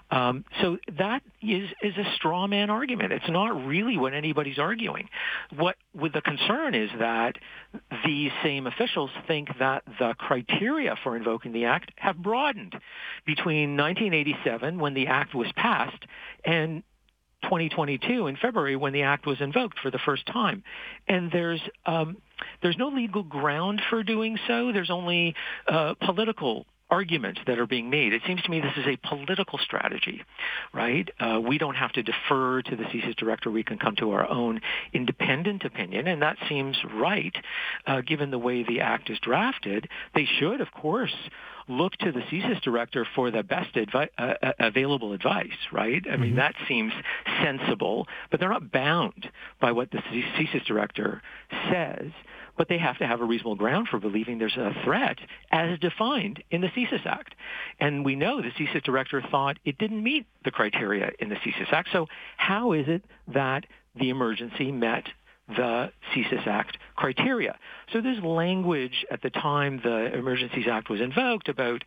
Um, 0.10 0.46
so 0.62 0.78
that 0.98 1.22
is 1.42 1.70
is 1.82 1.98
a 1.98 2.16
straw 2.16 2.48
man 2.48 2.70
argument. 2.70 3.12
It's 3.12 3.30
not 3.30 3.66
really 3.66 3.98
what 3.98 4.14
anybody's 4.14 4.58
arguing. 4.58 5.10
What 5.56 5.76
with 5.94 6.14
the 6.14 6.22
concern 6.22 6.76
is 6.76 6.90
that 7.00 7.36
these 8.06 8.32
same 8.42 8.68
officials 8.68 9.10
think 9.28 9.50
that 9.60 9.84
the 10.00 10.16
criteria 10.18 10.96
for 11.04 11.18
invoking 11.18 11.52
the 11.52 11.66
act 11.66 11.92
have 11.98 12.18
broadened 12.18 12.74
between 13.26 13.76
1987 13.76 14.80
when 14.80 14.94
the 14.94 15.08
act 15.08 15.36
was 15.36 15.52
passed 15.58 16.06
and 16.46 16.84
2022 17.48 18.28
in 18.28 18.36
February 18.36 18.76
when 18.76 18.94
the 18.94 19.04
act 19.04 19.26
was 19.26 19.40
invoked 19.40 19.80
for 19.80 19.90
the 19.90 20.00
first 20.06 20.26
time. 20.26 20.64
And 21.08 21.32
there's 21.32 21.62
um, 21.86 22.18
there's 22.62 22.78
no 22.78 22.90
legal 22.90 23.24
ground 23.24 23.82
for 23.90 24.04
doing 24.04 24.38
so. 24.48 24.72
There's 24.72 24.92
only 24.92 25.34
uh, 25.68 25.96
political 26.02 26.66
arguments 26.90 27.42
that 27.48 27.60
are 27.60 27.68
being 27.68 27.90
made. 27.90 28.14
It 28.14 28.22
seems 28.26 28.42
to 28.44 28.52
me 28.52 28.62
this 28.62 28.78
is 28.78 28.88
a 28.88 29.08
political 29.08 29.60
strategy, 29.60 30.24
right? 30.74 31.10
Uh, 31.20 31.40
we 31.42 31.58
don't 31.58 31.76
have 31.76 31.92
to 31.94 32.04
defer 32.04 32.62
to 32.62 32.76
the 32.76 32.84
CSIS 32.84 33.16
director. 33.18 33.52
We 33.52 33.64
can 33.64 33.78
come 33.78 33.96
to 33.98 34.12
our 34.12 34.28
own 34.30 34.62
independent 34.94 35.66
opinion, 35.66 36.08
and 36.08 36.22
that 36.22 36.38
seems 36.48 36.78
right, 36.94 37.36
uh, 37.86 38.02
given 38.02 38.32
the 38.32 38.40
way 38.40 38.64
the 38.64 38.82
act 38.82 39.10
is 39.10 39.20
drafted. 39.20 39.90
They 40.16 40.28
should, 40.40 40.62
of 40.62 40.72
course, 40.72 41.14
look 41.68 41.94
to 41.98 42.12
the 42.12 42.22
CSIS 42.22 42.62
director 42.62 43.06
for 43.16 43.32
the 43.32 43.44
best 43.44 43.74
advi- 43.76 44.10
uh, 44.18 44.34
uh, 44.42 44.52
available 44.60 45.14
advice, 45.14 45.50
right? 45.72 46.04
I 46.10 46.16
mean, 46.16 46.30
mm-hmm. 46.30 46.38
that 46.38 46.56
seems 46.68 46.94
sensible, 47.44 48.08
but 48.32 48.40
they're 48.40 48.50
not 48.50 48.72
bound 48.72 49.30
by 49.60 49.74
what 49.74 49.92
the 49.92 49.98
CSIS 49.98 50.66
director 50.66 51.22
says 51.70 52.12
but 52.58 52.68
they 52.68 52.78
have 52.78 52.98
to 52.98 53.08
have 53.08 53.22
a 53.22 53.26
reasonable 53.26 53.56
ground 53.56 53.88
for 53.88 54.00
believing 54.00 54.38
there's 54.38 54.58
a 54.58 54.74
threat 54.84 55.18
as 55.52 55.78
defined 55.80 56.44
in 56.52 56.62
the 56.62 56.68
CSIS 56.68 57.06
Act. 57.06 57.36
And 57.80 58.04
we 58.04 58.16
know 58.16 58.42
the 58.42 58.52
CSIS 58.52 58.84
director 58.84 59.22
thought 59.30 59.58
it 59.66 59.78
didn't 59.78 60.04
meet 60.04 60.26
the 60.44 60.52
criteria 60.52 61.12
in 61.20 61.30
the 61.30 61.36
CSIS 61.36 61.72
Act. 61.72 61.90
So 61.92 62.08
how 62.38 62.74
is 62.74 62.88
it 62.88 63.04
that 63.28 63.66
the 63.96 64.10
emergency 64.10 64.72
met 64.72 65.08
the 65.48 65.92
CSIS 66.14 66.46
Act 66.46 66.78
criteria. 66.96 67.58
So 67.94 68.02
there's 68.02 68.22
language 68.22 69.06
at 69.10 69.22
the 69.22 69.30
time 69.30 69.80
the 69.82 70.14
Emergencies 70.14 70.68
Act 70.70 70.90
was 70.90 71.00
invoked 71.00 71.48
about 71.48 71.84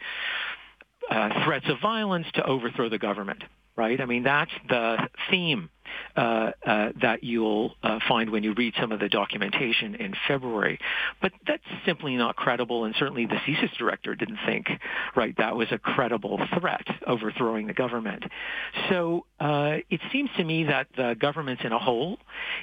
uh, 1.11 1.45
threats 1.45 1.67
of 1.69 1.79
violence 1.81 2.27
to 2.35 2.45
overthrow 2.45 2.89
the 2.89 2.99
government, 2.99 3.45
right? 3.77 4.01
I 4.01 4.07
mean, 4.07 4.23
that's 4.23 4.53
the 4.69 5.09
theme 5.31 5.69
uh, 6.17 6.51
uh, 6.67 6.89
that 7.01 7.23
you'll 7.23 7.75
uh, 7.83 7.99
find 8.09 8.31
when 8.31 8.43
you 8.43 8.55
read 8.55 8.75
some 8.81 8.93
of 8.93 9.01
the 9.01 9.09
documentation 9.09 9.95
in 9.95 10.15
February. 10.29 10.79
But 11.23 11.33
that's 11.47 11.63
simply 11.87 12.17
not 12.17 12.37
credible, 12.37 12.85
and 12.85 12.95
certainly 12.99 13.27
the 13.27 13.37
CSIS 13.37 13.77
director 13.79 14.15
didn't 14.15 14.39
think, 14.47 14.69
right, 15.17 15.35
that 15.39 15.57
was 15.57 15.69
a 15.71 15.79
credible 15.79 16.41
threat, 16.59 16.87
overthrowing 17.07 17.67
the 17.67 17.75
government. 17.75 18.25
So 18.89 19.27
uh, 19.39 19.77
it 19.89 20.01
seems 20.13 20.31
to 20.37 20.45
me 20.45 20.65
that 20.65 20.89
the 20.97 21.17
government's 21.19 21.63
in 21.65 21.73
a 21.73 21.79
hole. 21.79 22.19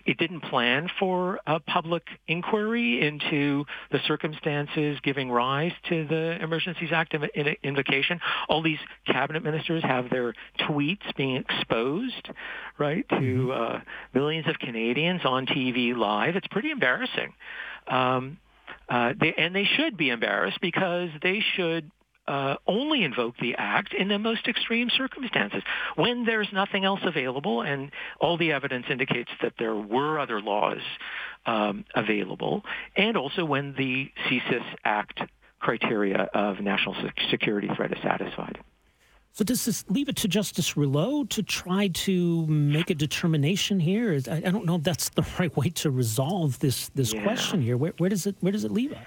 It 0.06 0.18
didn't 0.18 0.42
plan 0.42 0.90
for 1.00 1.40
a 1.48 1.60
public 1.60 2.04
inquiry 2.28 3.06
into 3.06 3.66
the 3.92 4.00
circumstances 4.08 5.00
giving 5.04 5.32
rise 5.32 5.72
to 5.90 6.06
the 6.08 6.38
Emergencies 6.42 6.90
Act 6.92 7.16
invocation. 7.64 8.20
All 8.50 8.62
these 8.62 8.80
cabinet 9.06 9.44
ministers 9.44 9.84
have 9.84 10.10
their 10.10 10.34
tweets 10.60 11.16
being 11.16 11.38
exposed, 11.38 12.30
right? 12.78 13.06
To 13.20 13.22
mm-hmm. 13.22 13.76
uh, 13.78 13.80
millions 14.14 14.48
of 14.48 14.58
Canadians 14.60 15.22
on 15.26 15.46
TV 15.46 15.96
live. 15.96 16.36
It's 16.36 16.48
pretty 16.48 16.72
embarrassing. 16.72 17.34
Um, 17.88 18.38
uh, 18.90 19.14
they, 19.20 19.34
and 19.38 19.56
they 19.56 19.66
should 19.66 19.98
be 19.98 20.10
embarrassed 20.10 20.60
because 20.62 21.10
they 21.22 21.44
should 21.56 21.92
uh, 22.28 22.56
only 22.68 23.04
invoke 23.04 23.36
the 23.38 23.56
act 23.58 23.94
in 23.94 24.10
the 24.10 24.20
most 24.20 24.48
extreme 24.48 24.90
circumstances 24.90 25.64
when 25.96 26.26
there's 26.26 26.48
nothing 26.52 26.84
else 26.84 27.00
available 27.04 27.62
and 27.62 27.92
all 28.20 28.38
the 28.38 28.52
evidence 28.52 28.86
indicates 28.90 29.32
that 29.42 29.54
there 29.58 29.76
were 29.76 30.20
other 30.20 30.42
laws 30.42 30.82
um, 31.46 31.86
available 31.96 32.64
and 32.98 33.16
also 33.16 33.46
when 33.46 33.74
the 33.78 34.10
CSIS 34.28 34.64
Act 34.84 35.22
criteria 35.60 36.30
of 36.34 36.60
national 36.60 36.96
security 37.30 37.70
threat 37.76 37.92
is 37.92 37.98
satisfied. 38.04 38.60
So 39.38 39.44
does 39.44 39.66
this 39.66 39.86
leave 39.88 40.10
it 40.10 40.16
to 40.16 40.28
Justice 40.28 40.76
Rouleau 40.76 41.24
to 41.26 41.44
try 41.44 41.90
to 41.90 42.48
make 42.48 42.90
a 42.90 42.96
determination 42.96 43.80
here? 43.80 44.20
I, 44.28 44.38
I 44.38 44.50
don't 44.50 44.66
know 44.66 44.78
if 44.78 44.84
that's 44.84 45.10
the 45.10 45.24
right 45.40 45.56
way 45.56 45.70
to 45.70 45.92
resolve 45.92 46.58
this 46.58 46.90
this 46.96 47.14
yeah. 47.14 47.22
question 47.22 47.62
here. 47.62 47.78
Where, 47.78 47.94
where 48.00 48.10
does 48.10 48.26
it 48.26 48.36
where 48.40 48.52
does 48.52 48.64
it 48.64 48.72
leave 48.72 48.94
us? 48.94 48.98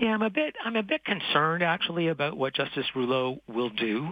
Yeah, 0.00 0.14
I'm 0.14 0.22
a 0.22 0.30
bit 0.30 0.54
I'm 0.64 0.76
a 0.76 0.84
bit 0.84 1.04
concerned 1.04 1.64
actually 1.64 2.06
about 2.06 2.36
what 2.36 2.54
Justice 2.54 2.86
Rouleau 2.94 3.40
will 3.48 3.70
do. 3.70 4.10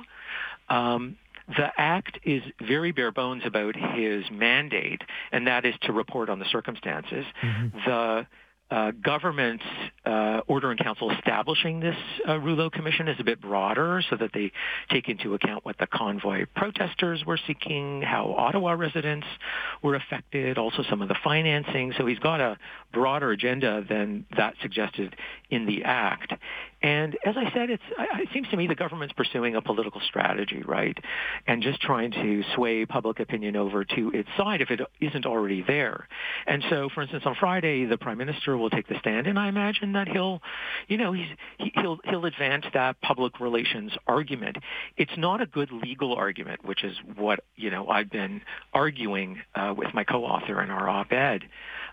Um, 0.68 1.16
the 1.47 1.70
act 1.76 2.18
is 2.24 2.43
very 2.61 2.91
bare 2.91 3.12
bones 3.12 3.45
about 3.47 3.76
his 3.76 4.24
mandate, 4.33 5.03
and 5.31 5.47
that 5.47 5.64
is 5.64 5.76
to 5.83 5.93
report 5.93 6.29
on 6.29 6.41
the 6.41 6.47
circumstances. 6.47 7.24
Mm-hmm. 7.41 7.79
The 7.87 8.26
uh, 8.71 8.91
government's 9.03 9.64
uh, 10.05 10.41
order 10.47 10.71
in 10.71 10.79
council 10.79 11.11
establishing 11.11 11.81
this 11.81 11.97
uh, 12.29 12.39
Rouleau 12.39 12.69
Commission 12.69 13.09
is 13.09 13.16
a 13.19 13.25
bit 13.25 13.41
broader 13.41 14.03
so 14.11 14.16
that 14.16 14.31
they 14.35 14.53
take 14.91 15.09
into 15.09 15.35
account 15.35 15.64
what 15.64 15.79
the 15.79 15.87
convoy 15.87 16.45
protesters 16.55 17.25
were 17.25 17.39
seeking, 17.47 18.03
how 18.03 18.35
Ottawa 18.37 18.73
residents 18.73 19.27
were 19.83 19.95
affected, 19.95 20.59
also 20.59 20.83
some 20.91 21.01
of 21.01 21.09
the 21.09 21.16
financing. 21.25 21.95
So 21.97 22.07
he's 22.07 22.19
got 22.19 22.41
a 22.41 22.59
broader 22.93 23.31
agenda 23.31 23.85
than 23.89 24.27
that 24.37 24.55
suggested 24.61 25.16
in 25.51 25.66
the 25.66 25.85
act. 25.85 26.35
And 26.81 27.16
as 27.24 27.35
I 27.37 27.53
said, 27.53 27.70
it 27.70 27.81
seems 28.33 28.49
to 28.51 28.57
me 28.57 28.68
the 28.68 28.76
government's 28.76 29.12
pursuing 29.12 29.57
a 29.57 29.62
political 29.62 30.01
strategy, 30.01 30.62
right? 30.64 30.97
And 31.47 31.61
just 31.61 31.81
trying 31.81 32.12
to 32.12 32.45
sway 32.55 32.87
public 32.87 33.18
opinion 33.18 33.57
over 33.57 33.85
to 33.85 34.11
its 34.14 34.29
side 34.37 34.61
if 34.61 34.70
it 34.70 34.81
isn't 35.01 35.26
already 35.26 35.64
there. 35.66 36.07
And 36.47 36.62
so, 36.70 36.89
for 36.95 37.03
instance, 37.03 37.24
on 37.26 37.35
Friday, 37.35 37.85
the 37.85 37.99
prime 37.99 38.18
minister 38.18 38.57
will 38.57 38.70
take 38.70 38.87
the 38.87 38.99
stand, 39.01 39.26
and 39.26 39.39
I 39.39 39.49
imagine 39.49 39.93
that 39.95 40.07
he'll, 40.07 40.41
you 40.87 40.99
know, 40.99 41.12
he's, 41.12 41.26
he, 41.59 41.72
he'll 41.74 41.99
he'll 42.05 42.26
advance 42.26 42.64
that 42.74 43.01
public 43.01 43.41
relations 43.41 43.93
argument. 44.07 44.57
It's 44.97 45.16
not 45.16 45.41
a 45.41 45.47
good 45.47 45.72
legal 45.72 46.14
argument, 46.14 46.64
which 46.64 46.85
is 46.85 46.97
what 47.16 47.41
you 47.57 47.70
know 47.70 47.89
I've 47.89 48.11
been 48.11 48.43
arguing 48.72 49.41
uh, 49.57 49.74
with 49.76 49.93
my 49.95 50.05
co-author 50.05 50.62
in 50.62 50.70
our 50.70 50.89
op-ed. 50.89 51.43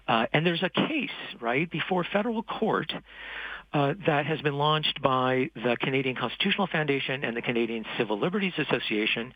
Uh, 0.08 0.28
and 0.34 0.46
there's 0.46 0.62
a 0.62 0.70
case, 0.70 1.10
right, 1.42 1.70
before 1.70 2.06
federal 2.14 2.44
court 2.44 2.94
uh, 3.76 3.94
that 4.08 4.26
has 4.26 4.40
been 4.40 4.58
launched 4.58 5.02
by 5.02 5.50
the 5.54 5.76
Canadian 5.82 6.16
Constitutional 6.16 6.68
Foundation 6.68 7.26
and 7.26 7.36
the 7.36 7.42
Canadian 7.42 7.84
Civil 7.98 8.18
Liberties 8.18 8.54
Association. 8.58 9.34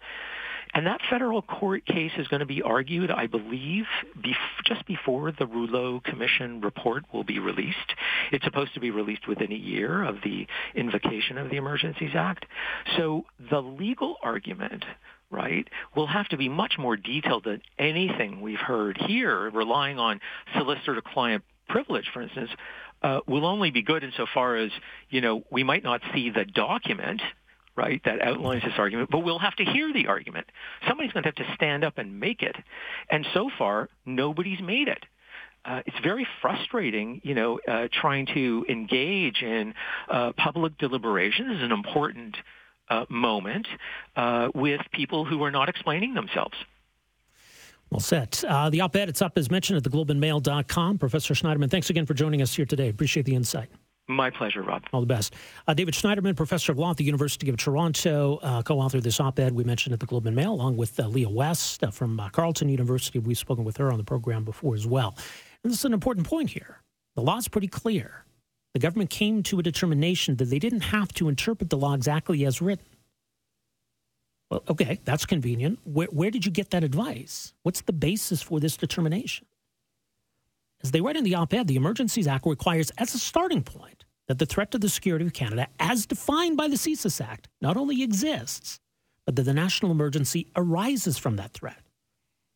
And 0.74 0.88
that 0.88 1.02
federal 1.10 1.42
court 1.42 1.86
case 1.86 2.12
is 2.18 2.28
going 2.30 2.40
to 2.40 2.46
be 2.46 2.62
argued, 2.62 3.12
I 3.12 3.28
believe, 3.28 3.84
bef- 4.18 4.64
just 4.66 4.86
before 4.86 5.34
the 5.34 5.46
Rouleau 5.46 6.00
Commission 6.06 6.62
report 6.62 7.04
will 7.12 7.26
be 7.26 7.40
released. 7.40 7.78
It's 8.32 8.46
supposed 8.46 8.74
to 8.76 8.80
be 8.80 8.92
released 8.92 9.28
within 9.28 9.52
a 9.52 9.56
year 9.56 10.06
of 10.06 10.18
the 10.24 10.48
invocation 10.74 11.38
of 11.38 11.50
the 11.50 11.58
Emergencies 11.58 12.12
Act. 12.14 12.46
So 12.96 13.26
the 13.50 13.62
legal 13.62 14.16
argument 14.24 14.86
right, 15.32 15.68
will 15.96 16.08
have 16.08 16.28
to 16.30 16.38
be 16.38 16.50
much 16.50 16.74
more 16.80 16.98
detailed 16.98 17.44
than 17.44 17.62
anything 17.78 18.42
we've 18.42 18.58
heard 18.58 18.98
here, 19.06 19.50
relying 19.52 20.00
on 20.00 20.20
solicitor-client 20.58 21.44
privilege, 21.70 22.10
for 22.14 22.22
instance, 22.22 22.50
uh, 23.02 23.20
will 23.28 23.46
only 23.46 23.72
be 23.72 23.82
good 23.82 24.04
insofar 24.04 24.56
as, 24.58 24.72
you 25.10 25.22
know, 25.22 25.44
we 25.52 25.64
might 25.64 25.84
not 25.84 26.02
see 26.14 26.30
the 26.30 26.46
document, 26.46 27.22
right, 27.76 28.02
that 28.04 28.22
outlines 28.22 28.64
this 28.64 28.74
argument, 28.78 29.10
but 29.10 29.20
we'll 29.20 29.40
have 29.40 29.56
to 29.56 29.64
hear 29.64 29.94
the 29.94 30.08
argument. 30.08 30.48
Somebody's 30.88 31.14
going 31.14 31.24
to 31.24 31.30
have 31.30 31.36
to 31.36 31.56
stand 31.56 31.84
up 31.84 31.98
and 31.98 32.20
make 32.20 32.42
it. 32.42 32.56
And 33.10 33.26
so 33.34 33.50
far, 33.58 33.90
nobody's 34.06 34.60
made 34.62 34.90
it. 34.90 35.06
Uh, 35.66 35.82
it's 35.86 36.00
very 36.04 36.28
frustrating, 36.42 37.22
you 37.24 37.36
know, 37.36 37.60
uh, 37.68 37.88
trying 37.92 38.26
to 38.28 38.66
engage 38.70 39.42
in 39.42 39.74
uh, 40.10 40.32
public 40.38 40.78
deliberations 40.78 41.58
is 41.58 41.64
an 41.64 41.72
important 41.72 42.36
uh, 42.90 43.06
moment 43.10 43.68
uh, 44.16 44.48
with 44.56 44.82
people 44.92 45.26
who 45.26 45.44
are 45.44 45.52
not 45.52 45.70
explaining 45.70 46.14
themselves. 46.14 46.56
Well 47.92 48.00
set. 48.00 48.44
Uh, 48.48 48.70
the 48.70 48.82
op-ed, 48.82 49.10
it's 49.10 49.22
up 49.22 49.38
as 49.38 49.50
mentioned 49.50 49.78
at 49.78 49.92
theglobeandmail.com. 49.92 50.98
Professor 51.00 51.34
Schneiderman, 51.34 51.72
thanks 51.72 51.90
again 51.90 52.06
for 52.06 52.14
joining 52.14 52.42
us 52.42 52.54
here 52.54 52.66
today. 52.66 52.90
Appreciate 52.90 53.26
the 53.26 53.36
insight. 53.36 53.70
My 54.08 54.32
pleasure, 54.32 54.64
Rob. 54.64 54.84
All 54.92 55.02
the 55.02 55.08
best. 55.08 55.36
Uh, 55.68 55.76
David 55.76 55.94
Schneiderman, 55.94 56.36
professor 56.36 56.72
of 56.72 56.80
law 56.80 56.92
at 56.92 56.98
the 56.98 57.04
University 57.04 57.48
of 57.48 57.58
Toronto, 57.58 58.40
uh, 58.42 58.64
co-author 58.64 58.98
of 58.98 59.04
this 59.04 59.20
op-ed 59.20 59.54
we 59.54 59.64
mentioned 59.64 59.94
at 59.94 60.00
the 60.00 60.08
Globe 60.08 60.26
and 60.26 60.36
Mail, 60.36 60.54
along 60.54 60.78
with 60.78 61.00
uh, 61.00 61.08
Leah 61.08 61.30
West 61.30 61.84
uh, 61.84 61.92
from 61.92 62.20
uh, 62.20 62.30
Carleton 62.30 62.70
University. 62.70 63.20
We've 63.20 63.38
spoken 63.38 63.64
with 63.64 63.78
her 63.78 63.92
on 63.92 64.00
the 64.00 64.04
program 64.04 64.44
before 64.44 64.74
as 64.74 64.88
well. 64.88 65.16
And 65.64 65.72
this 65.72 65.80
is 65.80 65.86
an 65.86 65.94
important 65.94 66.26
point 66.26 66.50
here. 66.50 66.82
The 67.16 67.22
law 67.22 67.38
is 67.38 67.48
pretty 67.48 67.68
clear. 67.68 68.26
The 68.74 68.80
government 68.80 69.12
came 69.12 69.44
to 69.44 69.60
a 69.60 69.64
determination 69.64 70.36
that 70.38 70.46
they 70.46 70.60
didn't 70.60 70.82
have 70.82 71.14
to 71.14 71.28
interpret 71.30 71.70
the 71.70 71.78
law 71.78 71.94
exactly 71.94 72.46
as 72.46 72.62
written. 72.64 72.86
Well, 74.50 74.64
okay, 74.70 75.00
that's 75.06 75.26
convenient. 75.26 75.80
Where, 75.84 76.08
where 76.08 76.32
did 76.32 76.46
you 76.46 76.52
get 76.52 76.72
that 76.72 76.84
advice? 76.84 77.54
What's 77.64 77.82
the 77.82 77.94
basis 77.94 78.42
for 78.42 78.60
this 78.60 78.78
determination? 78.78 79.46
As 80.82 80.92
they 80.92 81.02
write 81.02 81.18
in 81.18 81.24
the 81.24 81.36
op 81.36 81.54
ed, 81.54 81.68
the 81.68 81.76
Emergencies 81.76 82.28
Act 82.28 82.46
requires, 82.46 82.92
as 82.98 83.14
a 83.14 83.20
starting 83.20 83.64
point, 83.64 84.06
that 84.28 84.40
the 84.40 84.46
threat 84.46 84.72
to 84.72 84.78
the 84.78 84.90
security 84.90 85.26
of 85.26 85.34
Canada, 85.34 85.68
as 85.80 86.06
defined 86.06 86.56
by 86.56 86.68
the 86.68 86.76
CSIS 86.76 87.20
Act, 87.20 87.50
not 87.62 87.78
only 87.78 88.02
exists, 88.02 88.80
but 89.26 89.36
that 89.36 89.44
the 89.44 89.54
national 89.54 89.92
emergency 89.92 90.48
arises 90.56 91.18
from 91.18 91.36
that 91.36 91.52
threat. 91.54 91.82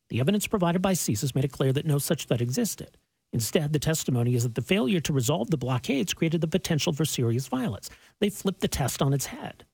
The 0.08 0.20
evidence 0.20 0.46
provided 0.46 0.80
by 0.80 0.92
CSIS 0.94 1.34
made 1.34 1.44
it 1.44 1.52
clear 1.52 1.72
that 1.72 1.86
no 1.86 1.98
such 1.98 2.24
threat 2.24 2.40
existed. 2.40 2.96
Instead, 3.32 3.72
the 3.72 3.78
testimony 3.78 4.34
is 4.34 4.44
that 4.44 4.54
the 4.54 4.62
failure 4.62 5.00
to 5.00 5.12
resolve 5.12 5.50
the 5.50 5.56
blockades 5.56 6.14
created 6.14 6.40
the 6.40 6.46
potential 6.46 6.92
for 6.92 7.04
serious 7.04 7.48
violence. 7.48 7.90
They 8.20 8.30
flipped 8.30 8.60
the 8.60 8.68
test 8.68 9.02
on 9.02 9.12
its 9.12 9.26
head. 9.26 9.64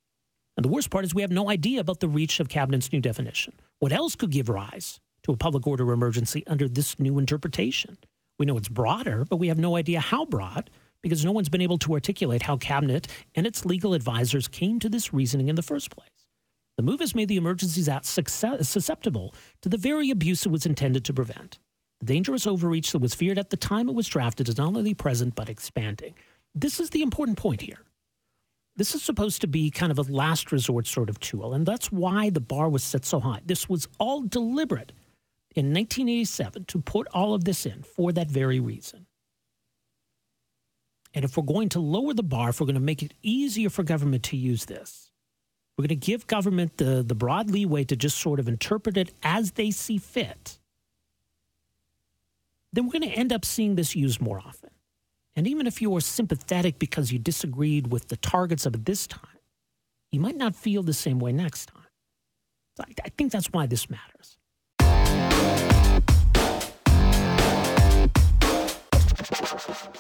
And 0.61 0.65
the 0.67 0.75
worst 0.75 0.91
part 0.91 1.07
is 1.07 1.15
we 1.15 1.23
have 1.23 1.31
no 1.31 1.49
idea 1.49 1.81
about 1.81 2.01
the 2.01 2.09
reach 2.09 2.39
of 2.39 2.51
Cabinet's 2.51 2.93
new 2.93 3.01
definition. 3.01 3.55
What 3.79 3.93
else 3.93 4.15
could 4.15 4.31
give 4.31 4.51
rise 4.51 5.01
to 5.23 5.33
a 5.33 5.37
public 5.39 5.67
order 5.67 5.91
emergency 5.91 6.47
under 6.47 6.69
this 6.69 7.01
new 7.01 7.19
interpretation? 7.19 7.97
We 8.39 8.45
know 8.45 8.59
it's 8.59 8.69
broader, 8.69 9.25
but 9.25 9.39
we 9.39 9.49
have 9.49 9.59
no 9.59 9.77
idea 9.77 10.01
how 10.01 10.27
broad 10.27 10.69
because 11.03 11.25
no 11.25 11.33
one's 11.33 11.49
been 11.49 11.63
able 11.63 11.79
to 11.79 11.95
articulate 11.95 12.43
how 12.43 12.59
Cabinet 12.59 13.09
and 13.35 13.47
its 13.47 13.65
legal 13.65 13.95
advisors 13.95 14.49
came 14.49 14.79
to 14.81 14.91
this 14.91 15.15
reasoning 15.15 15.49
in 15.49 15.57
the 15.57 15.63
first 15.63 15.91
place. 15.91 16.11
The 16.77 16.83
move 16.83 17.01
has 17.01 17.15
made 17.15 17.29
the 17.29 17.39
Emergencies 17.39 17.89
Act 17.89 18.05
susceptible 18.05 19.35
to 19.63 19.71
the 19.71 19.79
very 19.79 20.11
abuse 20.11 20.45
it 20.45 20.53
was 20.53 20.67
intended 20.67 21.07
to 21.07 21.15
prevent. 21.15 21.59
The 22.01 22.13
dangerous 22.13 22.47
overreach 22.47 22.93
that 22.93 22.99
was 22.99 23.15
feared 23.15 23.39
at 23.39 23.49
the 23.49 23.57
time 23.57 23.89
it 23.89 23.95
was 23.95 24.09
drafted 24.09 24.47
is 24.51 24.59
not 24.59 24.77
only 24.77 24.93
present 24.93 25.35
but 25.35 25.49
expanding. 25.49 26.13
This 26.55 26.79
is 26.81 26.91
the 26.91 27.01
important 27.01 27.39
point 27.39 27.63
here. 27.63 27.79
This 28.81 28.95
is 28.95 29.03
supposed 29.03 29.43
to 29.43 29.47
be 29.47 29.71
kind 29.71 29.93
of 29.93 29.99
a 29.99 30.11
last 30.11 30.53
resort 30.53 30.87
sort 30.87 31.11
of 31.11 31.21
tool, 31.21 31.53
and 31.53 31.67
that's 31.67 31.93
why 31.93 32.31
the 32.31 32.41
bar 32.41 32.71
was 32.71 32.83
set 32.83 33.05
so 33.05 33.21
high. 33.21 33.41
This 33.45 33.69
was 33.69 33.87
all 33.99 34.23
deliberate 34.23 34.93
in 35.55 35.67
1987 35.67 36.65
to 36.65 36.81
put 36.81 37.07
all 37.09 37.35
of 37.35 37.45
this 37.45 37.67
in 37.67 37.83
for 37.83 38.11
that 38.13 38.31
very 38.31 38.59
reason. 38.59 39.05
And 41.13 41.27
if 41.27 41.37
we're 41.37 41.43
going 41.43 41.69
to 41.69 41.79
lower 41.79 42.15
the 42.15 42.23
bar, 42.23 42.49
if 42.49 42.59
we're 42.59 42.69
going 42.69 42.73
to 42.73 42.81
make 42.81 43.03
it 43.03 43.13
easier 43.23 43.69
for 43.69 43.83
government 43.83 44.23
to 44.23 44.39
use 44.39 44.65
this, 44.65 45.11
we're 45.77 45.83
going 45.83 46.01
to 46.01 46.07
give 46.07 46.27
government 46.27 46.79
the, 46.79 47.05
the 47.07 47.15
broad 47.15 47.51
leeway 47.51 47.85
to 47.85 47.97
just 47.97 48.17
sort 48.17 48.41
of 48.41 48.49
interpret 48.49 48.97
it 48.97 49.13
as 49.23 49.51
they 49.51 49.71
see 49.71 49.99
fit, 49.99 50.59
then 52.73 52.87
we're 52.87 52.99
going 52.99 53.11
to 53.11 53.15
end 53.15 53.31
up 53.31 53.45
seeing 53.45 53.75
this 53.75 53.95
used 53.95 54.23
more 54.23 54.39
often. 54.39 54.70
And 55.41 55.49
even 55.49 55.67
if 55.67 55.81
you 55.81 55.89
were 55.89 56.03
sympathetic 56.03 56.79
because 56.79 57.13
you 57.13 57.19
disagreed 57.19 57.91
with 57.91 58.09
the 58.09 58.19
targets 58.19 58.67
of 58.67 58.75
it 58.75 58.85
this 58.85 59.07
time, 59.07 59.39
you 60.13 60.21
might 60.21 60.37
not 60.37 60.55
feel 60.55 60.83
the 60.83 60.93
same 60.93 61.19
way 61.19 61.33
next 61.33 61.65
time. 61.65 61.87
So 62.77 62.85
I, 62.87 62.93
I 63.07 63.09
think 63.17 63.33
that's 63.33 63.47
why 63.47 63.65
this 63.65 63.89
matters. 63.89 64.37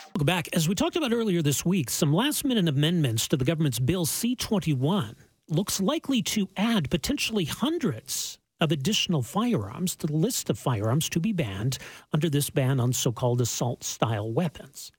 Welcome 0.08 0.26
back. 0.26 0.50
As 0.52 0.68
we 0.68 0.74
talked 0.74 0.96
about 0.96 1.10
earlier 1.10 1.40
this 1.40 1.64
week, 1.64 1.88
some 1.88 2.12
last 2.12 2.44
minute 2.44 2.68
amendments 2.68 3.26
to 3.28 3.38
the 3.38 3.46
government's 3.46 3.78
Bill 3.78 4.04
C 4.04 4.36
21 4.36 5.16
looks 5.48 5.80
likely 5.80 6.20
to 6.20 6.50
add 6.58 6.90
potentially 6.90 7.46
hundreds 7.46 8.38
of 8.60 8.72
additional 8.72 9.22
firearms 9.22 9.96
to 9.96 10.06
the 10.06 10.16
list 10.16 10.50
of 10.50 10.58
firearms 10.58 11.08
to 11.08 11.18
be 11.18 11.32
banned 11.32 11.78
under 12.12 12.28
this 12.28 12.50
ban 12.50 12.78
on 12.78 12.92
so 12.92 13.10
called 13.10 13.40
assault 13.40 13.82
style 13.82 14.30
weapons 14.30 14.92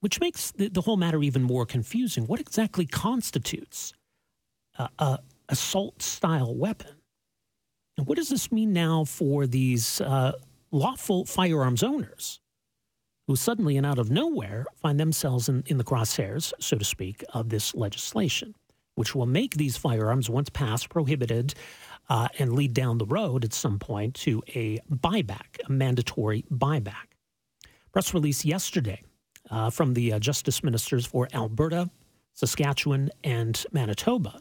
which 0.00 0.20
makes 0.20 0.50
the, 0.52 0.68
the 0.68 0.80
whole 0.80 0.96
matter 0.96 1.22
even 1.22 1.42
more 1.42 1.66
confusing. 1.66 2.26
What 2.26 2.40
exactly 2.40 2.86
constitutes 2.86 3.92
a, 4.78 4.88
a 4.98 5.18
assault 5.48 6.02
style 6.02 6.54
weapon? 6.54 6.96
And 7.96 8.06
what 8.06 8.16
does 8.16 8.28
this 8.28 8.52
mean 8.52 8.72
now 8.72 9.04
for 9.04 9.46
these 9.46 10.00
uh, 10.00 10.32
lawful 10.70 11.24
firearms 11.24 11.82
owners 11.82 12.40
who 13.26 13.36
suddenly 13.36 13.76
and 13.76 13.84
out 13.84 13.98
of 13.98 14.10
nowhere 14.10 14.64
find 14.76 14.98
themselves 14.98 15.48
in, 15.48 15.62
in 15.66 15.78
the 15.78 15.84
crosshairs, 15.84 16.52
so 16.60 16.78
to 16.78 16.84
speak, 16.84 17.24
of 17.34 17.48
this 17.50 17.74
legislation, 17.74 18.54
which 18.94 19.14
will 19.14 19.26
make 19.26 19.54
these 19.54 19.76
firearms, 19.76 20.30
once 20.30 20.48
passed, 20.48 20.88
prohibited 20.88 21.54
uh, 22.08 22.28
and 22.38 22.54
lead 22.54 22.72
down 22.72 22.98
the 22.98 23.04
road 23.04 23.44
at 23.44 23.52
some 23.52 23.78
point 23.78 24.14
to 24.14 24.42
a 24.54 24.78
buyback, 24.90 25.58
a 25.66 25.72
mandatory 25.72 26.44
buyback. 26.50 27.08
Press 27.92 28.14
release 28.14 28.44
yesterday 28.44 29.02
uh, 29.50 29.70
from 29.70 29.94
the 29.94 30.12
uh, 30.12 30.18
justice 30.18 30.62
ministers 30.62 31.06
for 31.06 31.28
Alberta, 31.32 31.90
Saskatchewan, 32.34 33.10
and 33.24 33.64
Manitoba, 33.72 34.40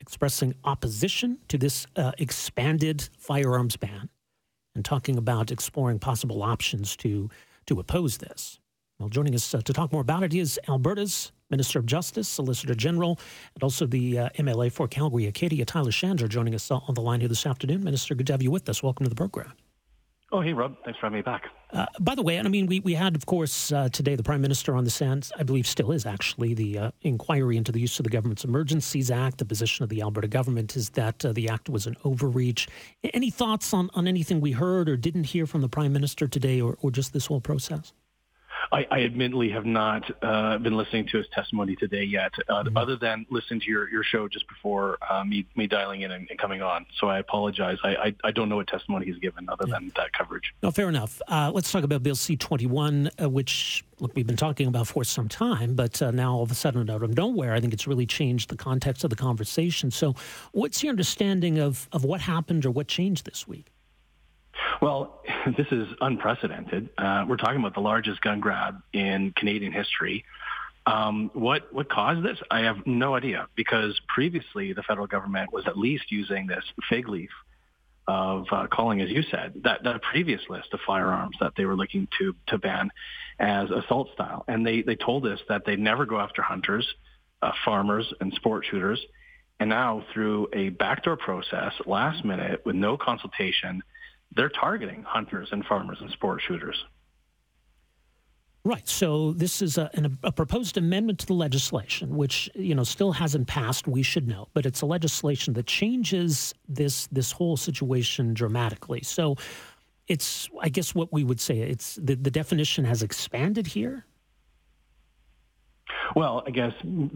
expressing 0.00 0.54
opposition 0.64 1.38
to 1.48 1.58
this 1.58 1.86
uh, 1.96 2.12
expanded 2.18 3.08
firearms 3.18 3.76
ban 3.76 4.08
and 4.74 4.84
talking 4.84 5.18
about 5.18 5.50
exploring 5.50 5.98
possible 5.98 6.42
options 6.42 6.96
to, 6.96 7.28
to 7.66 7.80
oppose 7.80 8.18
this. 8.18 8.60
Well, 8.98 9.08
joining 9.08 9.34
us 9.34 9.54
uh, 9.54 9.60
to 9.60 9.72
talk 9.72 9.92
more 9.92 10.02
about 10.02 10.22
it 10.22 10.34
is 10.34 10.58
Alberta's 10.68 11.32
Minister 11.50 11.78
of 11.78 11.86
Justice, 11.86 12.28
Solicitor 12.28 12.74
General, 12.74 13.18
and 13.54 13.62
also 13.62 13.86
the 13.86 14.18
uh, 14.18 14.28
MLA 14.38 14.72
for 14.72 14.88
Calgary, 14.88 15.26
Acadia, 15.26 15.64
Tyler 15.64 15.90
Shandro, 15.90 16.28
joining 16.28 16.54
us 16.54 16.70
on 16.70 16.94
the 16.94 17.00
line 17.00 17.20
here 17.20 17.28
this 17.28 17.46
afternoon. 17.46 17.84
Minister, 17.84 18.14
good 18.14 18.26
to 18.26 18.32
have 18.32 18.42
you 18.42 18.50
with 18.50 18.68
us. 18.68 18.82
Welcome 18.82 19.04
to 19.04 19.10
the 19.10 19.16
program. 19.16 19.52
Oh, 20.30 20.42
hey, 20.42 20.52
Rob. 20.52 20.76
Thanks 20.84 21.00
for 21.00 21.06
having 21.06 21.18
me 21.18 21.22
back. 21.22 21.44
Uh, 21.72 21.86
by 22.00 22.14
the 22.14 22.22
way, 22.22 22.36
and 22.36 22.46
I 22.46 22.50
mean, 22.50 22.66
we, 22.66 22.80
we 22.80 22.92
had, 22.92 23.16
of 23.16 23.24
course, 23.24 23.72
uh, 23.72 23.88
today 23.90 24.14
the 24.14 24.22
Prime 24.22 24.42
Minister 24.42 24.74
on 24.74 24.84
the 24.84 24.90
sands, 24.90 25.32
I 25.38 25.42
believe 25.42 25.66
still 25.66 25.90
is 25.90 26.04
actually, 26.04 26.52
the 26.52 26.78
uh, 26.78 26.90
inquiry 27.00 27.56
into 27.56 27.72
the 27.72 27.80
use 27.80 27.98
of 27.98 28.04
the 28.04 28.10
Government's 28.10 28.44
Emergencies 28.44 29.10
Act. 29.10 29.38
The 29.38 29.46
position 29.46 29.84
of 29.84 29.88
the 29.88 30.02
Alberta 30.02 30.28
government 30.28 30.76
is 30.76 30.90
that 30.90 31.24
uh, 31.24 31.32
the 31.32 31.48
act 31.48 31.70
was 31.70 31.86
an 31.86 31.96
overreach. 32.04 32.68
Any 33.14 33.30
thoughts 33.30 33.72
on, 33.72 33.88
on 33.94 34.06
anything 34.06 34.40
we 34.40 34.52
heard 34.52 34.88
or 34.88 34.98
didn't 34.98 35.24
hear 35.24 35.46
from 35.46 35.62
the 35.62 35.68
Prime 35.68 35.94
Minister 35.94 36.28
today 36.28 36.60
or, 36.60 36.76
or 36.82 36.90
just 36.90 37.14
this 37.14 37.26
whole 37.26 37.40
process? 37.40 37.94
I, 38.72 38.86
I 38.90 39.02
admittedly 39.02 39.50
have 39.50 39.66
not 39.66 40.10
uh, 40.22 40.58
been 40.58 40.76
listening 40.76 41.06
to 41.08 41.18
his 41.18 41.26
testimony 41.34 41.76
today 41.76 42.04
yet, 42.04 42.32
uh, 42.48 42.62
mm-hmm. 42.62 42.76
other 42.76 42.96
than 42.96 43.26
listening 43.30 43.60
to 43.60 43.66
your, 43.66 43.88
your 43.90 44.02
show 44.02 44.28
just 44.28 44.46
before 44.48 44.98
uh, 45.08 45.24
me, 45.24 45.46
me 45.56 45.66
dialing 45.66 46.02
in 46.02 46.10
and, 46.10 46.28
and, 46.28 46.38
coming 46.38 46.62
on. 46.62 46.86
So 46.98 47.08
I 47.08 47.18
apologize. 47.18 47.78
I, 47.82 47.96
I, 47.96 48.14
I, 48.24 48.30
don't 48.30 48.48
know 48.48 48.56
what 48.56 48.68
testimony 48.68 49.06
he's 49.06 49.18
given 49.18 49.48
other 49.48 49.64
yeah. 49.66 49.74
than 49.74 49.92
that 49.96 50.12
coverage. 50.12 50.54
No, 50.62 50.70
fair 50.70 50.88
enough. 50.88 51.20
Uh, 51.28 51.50
let's 51.52 51.70
talk 51.72 51.84
about 51.84 52.02
Bill 52.02 52.14
C-21, 52.14 53.10
uh, 53.20 53.28
which, 53.28 53.84
look, 53.98 54.12
we've 54.14 54.26
been 54.26 54.36
talking 54.36 54.68
about 54.68 54.86
for 54.86 55.02
some 55.04 55.28
time, 55.28 55.74
but 55.74 56.00
uh, 56.00 56.10
now 56.10 56.34
all 56.34 56.42
of 56.42 56.50
a 56.50 56.54
sudden 56.54 56.88
out 56.90 57.02
of 57.02 57.16
nowhere, 57.16 57.54
I 57.54 57.60
think 57.60 57.72
it's 57.72 57.86
really 57.86 58.06
changed 58.06 58.50
the 58.50 58.56
context 58.56 59.04
of 59.04 59.10
the 59.10 59.16
conversation. 59.16 59.90
So 59.90 60.14
what's 60.52 60.82
your 60.82 60.90
understanding 60.90 61.58
of, 61.58 61.88
of 61.92 62.04
what 62.04 62.20
happened 62.20 62.64
or 62.64 62.70
what 62.70 62.88
changed 62.88 63.24
this 63.24 63.48
week? 63.48 63.66
Well, 64.80 65.20
this 65.56 65.66
is 65.70 65.88
unprecedented. 66.00 66.90
Uh, 66.96 67.24
we're 67.28 67.36
talking 67.36 67.60
about 67.60 67.74
the 67.74 67.80
largest 67.80 68.20
gun 68.20 68.40
grab 68.40 68.80
in 68.92 69.32
Canadian 69.36 69.72
history. 69.72 70.24
Um, 70.86 71.30
what 71.34 71.72
what 71.72 71.90
caused 71.90 72.24
this? 72.24 72.38
I 72.50 72.60
have 72.60 72.86
no 72.86 73.14
idea 73.14 73.46
because 73.54 74.00
previously 74.08 74.72
the 74.72 74.82
federal 74.82 75.06
government 75.06 75.52
was 75.52 75.64
at 75.66 75.76
least 75.76 76.10
using 76.10 76.46
this 76.46 76.64
fig 76.88 77.08
leaf 77.08 77.30
of 78.06 78.46
uh, 78.50 78.66
calling, 78.68 79.02
as 79.02 79.10
you 79.10 79.22
said, 79.30 79.60
that, 79.64 79.84
that 79.84 80.00
previous 80.00 80.40
list 80.48 80.72
of 80.72 80.80
firearms 80.86 81.36
that 81.40 81.52
they 81.58 81.66
were 81.66 81.76
looking 81.76 82.08
to 82.18 82.34
to 82.46 82.56
ban 82.56 82.90
as 83.38 83.70
assault 83.70 84.08
style, 84.14 84.44
and 84.48 84.66
they 84.66 84.80
they 84.80 84.96
told 84.96 85.26
us 85.26 85.40
that 85.50 85.66
they'd 85.66 85.78
never 85.78 86.06
go 86.06 86.18
after 86.18 86.40
hunters, 86.40 86.86
uh, 87.42 87.52
farmers, 87.66 88.10
and 88.20 88.32
sport 88.32 88.64
shooters, 88.70 89.04
and 89.60 89.68
now 89.68 90.02
through 90.14 90.48
a 90.54 90.70
backdoor 90.70 91.18
process, 91.18 91.74
last 91.84 92.24
minute 92.24 92.64
with 92.64 92.76
no 92.76 92.96
consultation, 92.96 93.82
they're 94.32 94.48
targeting 94.48 95.02
hunters 95.02 95.48
and 95.52 95.64
farmers 95.64 95.98
and 96.00 96.10
sport 96.10 96.40
shooters. 96.46 96.84
Right. 98.64 98.86
So 98.86 99.32
this 99.32 99.62
is 99.62 99.78
a, 99.78 99.88
an, 99.94 100.18
a, 100.22 100.32
proposed 100.32 100.76
amendment 100.76 101.20
to 101.20 101.26
the 101.26 101.32
legislation, 101.32 102.16
which 102.16 102.50
you 102.54 102.74
know 102.74 102.84
still 102.84 103.12
hasn't 103.12 103.46
passed. 103.46 103.86
We 103.86 104.02
should 104.02 104.28
know, 104.28 104.48
but 104.52 104.66
it's 104.66 104.82
a 104.82 104.86
legislation 104.86 105.54
that 105.54 105.66
changes 105.66 106.54
this 106.68 107.06
this 107.06 107.32
whole 107.32 107.56
situation 107.56 108.34
dramatically. 108.34 109.02
So 109.04 109.36
it's, 110.08 110.48
I 110.60 110.68
guess, 110.70 110.94
what 110.94 111.12
we 111.12 111.22
would 111.24 111.40
say 111.40 111.60
it's 111.60 111.94
the, 111.96 112.16
the 112.16 112.30
definition 112.30 112.84
has 112.84 113.02
expanded 113.02 113.66
here. 113.66 114.04
Well, 116.16 116.42
I 116.46 116.50
guess 116.50 116.72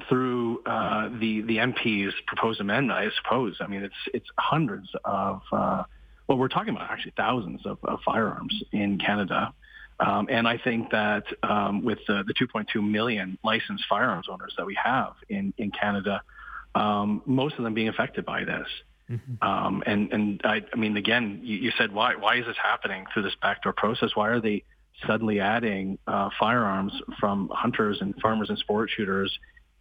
through 0.08 0.62
uh, 0.64 1.08
the 1.18 1.42
the 1.42 1.56
MP's 1.58 2.14
proposed 2.26 2.60
amendment, 2.60 2.98
I 2.98 3.10
suppose. 3.22 3.56
I 3.60 3.66
mean, 3.66 3.82
it's 3.82 3.94
it's 4.14 4.28
hundreds 4.38 4.88
of 5.04 5.42
uh, 5.50 5.82
well, 6.27 6.39
we're 6.39 6.49
talking 6.49 6.75
about 6.75 6.91
actually 6.91 7.14
thousands 7.16 7.66
of, 7.66 7.79
of 7.85 8.01
firearms 8.05 8.62
in 8.73 8.99
Canada 8.99 9.53
um, 10.03 10.27
and 10.31 10.49
I 10.49 10.59
think 10.59 10.91
that 10.91 11.25
um, 11.43 11.85
with 11.85 11.99
the, 12.09 12.25
the 12.27 12.35
2.2 12.35 12.83
million 12.89 13.39
licensed 13.45 13.85
firearms 13.89 14.27
owners 14.29 14.53
that 14.57 14.66
we 14.66 14.77
have 14.83 15.14
in, 15.29 15.55
in 15.59 15.70
Canada, 15.70 16.23
um, 16.75 17.23
most 17.25 17.57
of 17.57 17.64
them 17.64 17.75
being 17.75 17.89
affected 17.89 18.25
by 18.25 18.45
this. 18.45 18.66
Mm-hmm. 19.11 19.47
Um, 19.47 19.83
and 19.87 20.12
and 20.12 20.41
I, 20.45 20.62
I 20.73 20.77
mean, 20.77 20.97
again, 20.97 21.41
you, 21.43 21.59
you, 21.59 21.73
said 21.77 21.93
why 21.93 22.14
why 22.14 22.37
is 22.37 22.47
this 22.47 22.57
happening 22.57 23.05
through 23.12 23.25
this 23.25 23.35
backdoor 23.43 23.75
process? 23.75 24.11
Why 24.14 24.29
are 24.29 24.41
they 24.41 24.62
suddenly 25.07 25.41
adding 25.41 25.99
uh, 26.07 26.31
firearms 26.39 26.93
from 27.20 27.51
hunters 27.53 27.99
and 28.01 28.14
farmers 28.23 28.49
and 28.49 28.59
sport 28.59 28.91
shooters 28.97 29.37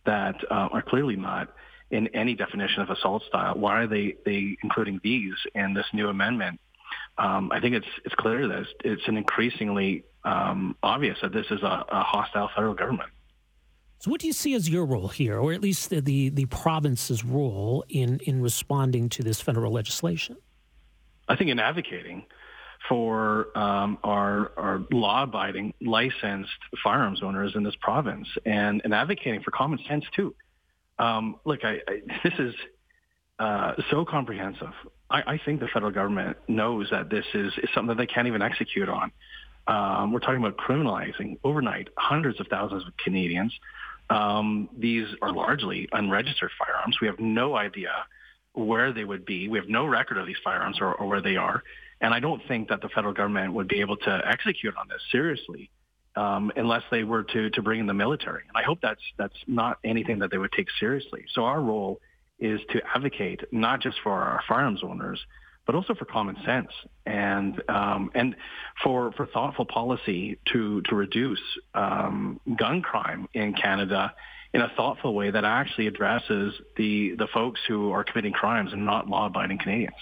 that 0.05 0.35
uh, 0.49 0.69
are 0.71 0.81
clearly 0.81 1.15
not 1.15 1.53
in 1.91 2.07
any 2.15 2.35
definition 2.35 2.81
of 2.81 2.89
assault 2.89 3.23
style? 3.27 3.55
Why 3.55 3.83
are 3.83 3.87
they 3.87 4.15
they 4.25 4.57
including 4.63 4.99
these 5.03 5.33
in 5.53 5.73
this 5.73 5.85
new 5.93 6.07
amendment? 6.09 6.59
Um, 7.17 7.51
I 7.51 7.59
think 7.59 7.75
it's 7.75 7.87
it's 8.05 8.15
clear 8.15 8.47
that 8.47 8.59
it's, 8.59 8.69
it's 8.83 9.07
an 9.07 9.17
increasingly 9.17 10.05
um, 10.23 10.75
obvious 10.83 11.17
that 11.21 11.33
this 11.33 11.45
is 11.49 11.61
a, 11.61 11.85
a, 11.89 12.03
hostile 12.03 12.49
federal 12.55 12.73
government. 12.73 13.09
So, 13.99 14.11
what 14.11 14.21
do 14.21 14.27
you 14.27 14.33
see 14.33 14.53
as 14.53 14.69
your 14.69 14.85
role 14.85 15.07
here, 15.07 15.39
or 15.39 15.53
at 15.53 15.61
least 15.61 15.89
the, 15.89 15.99
the, 15.99 16.29
the 16.29 16.45
province's 16.45 17.23
role 17.23 17.83
in, 17.89 18.19
in 18.25 18.41
responding 18.41 19.09
to 19.09 19.23
this 19.23 19.41
federal 19.41 19.71
legislation? 19.71 20.37
I 21.27 21.35
think 21.35 21.49
in 21.49 21.59
advocating 21.59 22.25
for 22.89 23.55
um, 23.57 23.99
our, 24.03 24.51
our 24.57 24.83
law-abiding, 24.91 25.75
licensed 25.81 26.49
firearms 26.83 27.21
owners 27.21 27.53
in 27.55 27.63
this 27.63 27.75
province, 27.79 28.27
and, 28.45 28.81
and 28.83 28.93
advocating 28.93 29.41
for 29.43 29.51
common 29.51 29.79
sense 29.87 30.03
too. 30.15 30.33
Um, 31.01 31.37
look, 31.45 31.63
I, 31.63 31.79
I, 31.87 32.01
this 32.23 32.33
is 32.37 32.53
uh, 33.39 33.73
so 33.89 34.05
comprehensive. 34.05 34.73
I, 35.09 35.33
I, 35.33 35.39
think 35.43 35.59
the 35.59 35.67
federal 35.67 35.91
government 35.91 36.37
knows 36.47 36.89
that 36.91 37.09
this 37.09 37.25
is, 37.33 37.51
is 37.57 37.69
something 37.73 37.97
that 37.97 37.97
they 37.97 38.05
can't 38.05 38.27
even 38.27 38.43
execute 38.43 38.87
on. 38.87 39.11
Um, 39.67 40.13
we're 40.13 40.19
talking 40.19 40.37
about 40.43 40.57
criminalizing 40.57 41.39
overnight 41.43 41.87
hundreds 41.97 42.39
of 42.39 42.47
thousands 42.49 42.85
of 42.85 42.93
Canadians. 43.03 43.51
Um, 44.11 44.69
these 44.77 45.07
are 45.23 45.33
largely 45.33 45.89
unregistered 45.91 46.51
firearms. 46.59 46.97
We 47.01 47.07
have 47.07 47.19
no 47.19 47.55
idea 47.55 47.91
where 48.53 48.93
they 48.93 49.03
would 49.03 49.25
be. 49.25 49.47
We 49.47 49.57
have 49.57 49.69
no 49.69 49.87
record 49.87 50.19
of 50.19 50.27
these 50.27 50.37
firearms 50.43 50.77
or, 50.81 50.93
or 50.93 51.07
where 51.07 51.21
they 51.21 51.35
are. 51.35 51.63
And 51.99 52.13
I 52.13 52.19
don't 52.19 52.41
think 52.47 52.69
that 52.69 52.81
the 52.81 52.89
federal 52.89 53.13
government 53.13 53.53
would 53.53 53.67
be 53.67 53.81
able 53.81 53.97
to 53.97 54.21
execute 54.27 54.75
on 54.77 54.87
this 54.87 55.01
seriously 55.11 55.71
um, 56.15 56.51
unless 56.55 56.83
they 56.91 57.03
were 57.03 57.23
to, 57.23 57.49
to 57.51 57.61
bring 57.61 57.79
in 57.79 57.87
the 57.87 57.93
military. 57.93 58.43
And 58.47 58.55
I 58.55 58.63
hope 58.63 58.79
that's, 58.81 59.01
that's 59.17 59.37
not 59.47 59.79
anything 59.83 60.19
that 60.19 60.31
they 60.31 60.37
would 60.37 60.51
take 60.51 60.67
seriously. 60.79 61.25
So 61.33 61.45
our 61.45 61.61
role 61.61 61.99
is 62.39 62.59
to 62.71 62.81
advocate 62.95 63.41
not 63.51 63.81
just 63.81 63.97
for 64.03 64.11
our 64.11 64.41
firearms 64.47 64.81
owners, 64.83 65.19
but 65.65 65.75
also 65.75 65.93
for 65.93 66.05
common 66.05 66.35
sense 66.45 66.71
and 67.05 67.61
um, 67.69 68.11
and 68.15 68.35
for 68.83 69.11
for 69.13 69.27
thoughtful 69.27 69.65
policy 69.65 70.37
to 70.51 70.81
to 70.81 70.95
reduce 70.95 71.39
um, 71.73 72.39
gun 72.57 72.81
crime 72.81 73.27
in 73.33 73.53
Canada 73.53 74.13
in 74.53 74.61
a 74.61 74.71
thoughtful 74.75 75.13
way 75.13 75.31
that 75.31 75.45
actually 75.45 75.87
addresses 75.87 76.53
the 76.77 77.15
the 77.15 77.27
folks 77.33 77.59
who 77.67 77.91
are 77.91 78.03
committing 78.03 78.33
crimes 78.33 78.73
and 78.73 78.85
not 78.85 79.07
law-abiding 79.07 79.59
Canadians. 79.59 79.95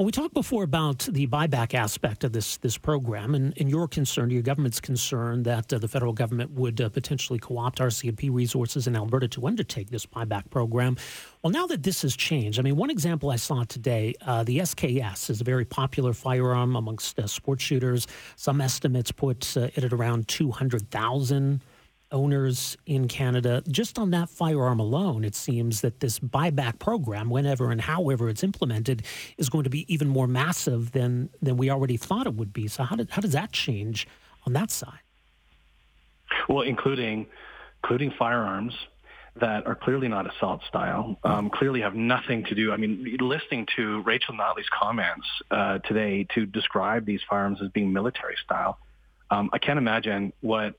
Well, 0.00 0.06
we 0.06 0.12
talked 0.12 0.32
before 0.32 0.64
about 0.64 1.00
the 1.00 1.26
buyback 1.26 1.74
aspect 1.74 2.24
of 2.24 2.32
this 2.32 2.56
this 2.56 2.78
program, 2.78 3.34
and, 3.34 3.52
and 3.60 3.68
your 3.68 3.86
concern, 3.86 4.30
your 4.30 4.40
government's 4.40 4.80
concern 4.80 5.42
that 5.42 5.70
uh, 5.70 5.76
the 5.76 5.88
federal 5.88 6.14
government 6.14 6.52
would 6.52 6.80
uh, 6.80 6.88
potentially 6.88 7.38
co-opt 7.38 7.80
RCMP 7.80 8.32
resources 8.32 8.86
in 8.86 8.96
Alberta 8.96 9.28
to 9.28 9.46
undertake 9.46 9.90
this 9.90 10.06
buyback 10.06 10.48
program. 10.48 10.96
Well, 11.42 11.50
now 11.50 11.66
that 11.66 11.82
this 11.82 12.00
has 12.00 12.16
changed, 12.16 12.58
I 12.58 12.62
mean, 12.62 12.76
one 12.76 12.88
example 12.88 13.28
I 13.28 13.36
saw 13.36 13.64
today, 13.64 14.14
uh, 14.22 14.42
the 14.42 14.60
SKS 14.60 15.28
is 15.28 15.42
a 15.42 15.44
very 15.44 15.66
popular 15.66 16.14
firearm 16.14 16.76
amongst 16.76 17.18
uh, 17.18 17.26
sports 17.26 17.62
shooters. 17.62 18.06
Some 18.36 18.62
estimates 18.62 19.12
put 19.12 19.54
uh, 19.54 19.68
it 19.74 19.84
at 19.84 19.92
around 19.92 20.28
two 20.28 20.50
hundred 20.50 20.90
thousand 20.90 21.60
owners 22.12 22.76
in 22.86 23.08
Canada. 23.08 23.62
Just 23.68 23.98
on 23.98 24.10
that 24.10 24.28
firearm 24.28 24.80
alone, 24.80 25.24
it 25.24 25.34
seems 25.34 25.80
that 25.80 26.00
this 26.00 26.18
buyback 26.18 26.78
program, 26.78 27.30
whenever 27.30 27.70
and 27.70 27.80
however 27.80 28.28
it's 28.28 28.42
implemented, 28.42 29.04
is 29.38 29.48
going 29.48 29.64
to 29.64 29.70
be 29.70 29.92
even 29.92 30.08
more 30.08 30.26
massive 30.26 30.92
than 30.92 31.30
than 31.42 31.56
we 31.56 31.70
already 31.70 31.96
thought 31.96 32.26
it 32.26 32.34
would 32.34 32.52
be. 32.52 32.68
So 32.68 32.82
how 32.82 32.96
did, 32.96 33.10
how 33.10 33.20
does 33.20 33.32
that 33.32 33.52
change 33.52 34.06
on 34.46 34.52
that 34.54 34.70
side? 34.70 35.00
Well, 36.48 36.62
including 36.62 37.26
including 37.82 38.12
firearms 38.18 38.74
that 39.36 39.66
are 39.66 39.74
clearly 39.74 40.08
not 40.08 40.32
assault 40.32 40.62
style, 40.68 41.16
um, 41.24 41.50
clearly 41.50 41.80
have 41.80 41.94
nothing 41.94 42.44
to 42.44 42.54
do. 42.54 42.72
I 42.72 42.76
mean, 42.76 43.16
listening 43.20 43.66
to 43.76 44.02
Rachel 44.02 44.34
Notley's 44.34 44.68
comments 44.68 45.26
uh, 45.50 45.78
today 45.78 46.26
to 46.34 46.46
describe 46.46 47.06
these 47.06 47.20
firearms 47.28 47.58
as 47.62 47.70
being 47.70 47.92
military 47.92 48.36
style, 48.44 48.78
um, 49.30 49.48
I 49.52 49.58
can't 49.58 49.78
imagine 49.78 50.32
what 50.40 50.74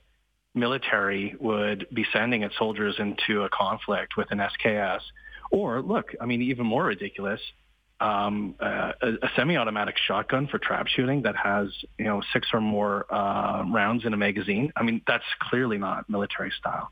military 0.53 1.35
would 1.39 1.87
be 1.93 2.05
sending 2.11 2.43
its 2.43 2.57
soldiers 2.57 2.95
into 2.99 3.43
a 3.43 3.49
conflict 3.49 4.17
with 4.17 4.31
an 4.31 4.39
SKS. 4.39 5.01
Or 5.49 5.81
look, 5.81 6.13
I 6.19 6.25
mean, 6.25 6.41
even 6.41 6.65
more 6.65 6.85
ridiculous, 6.85 7.41
um, 7.99 8.55
uh, 8.59 8.93
a, 9.01 9.07
a, 9.07 9.29
semi-automatic 9.35 9.95
shotgun 10.07 10.47
for 10.47 10.57
trap 10.57 10.87
shooting 10.87 11.21
that 11.21 11.35
has, 11.35 11.67
you 11.99 12.05
know, 12.05 12.21
six 12.33 12.47
or 12.51 12.59
more 12.59 13.05
uh, 13.13 13.63
rounds 13.71 14.05
in 14.05 14.13
a 14.13 14.17
magazine. 14.17 14.73
I 14.75 14.83
mean, 14.83 15.01
that's 15.05 15.23
clearly 15.39 15.77
not 15.77 16.09
military 16.09 16.51
style. 16.57 16.89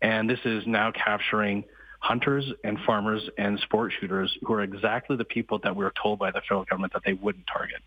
And 0.00 0.30
this 0.30 0.38
is 0.44 0.64
now 0.66 0.92
capturing 0.92 1.64
hunters 1.98 2.44
and 2.62 2.78
farmers 2.86 3.28
and 3.36 3.58
sport 3.60 3.92
shooters 3.98 4.36
who 4.42 4.52
are 4.52 4.62
exactly 4.62 5.16
the 5.16 5.24
people 5.24 5.58
that 5.64 5.74
we 5.74 5.82
were 5.82 5.94
told 6.00 6.18
by 6.18 6.30
the 6.30 6.40
federal 6.42 6.64
government 6.64 6.92
that 6.92 7.02
they 7.04 7.14
wouldn't 7.14 7.46
target. 7.46 7.82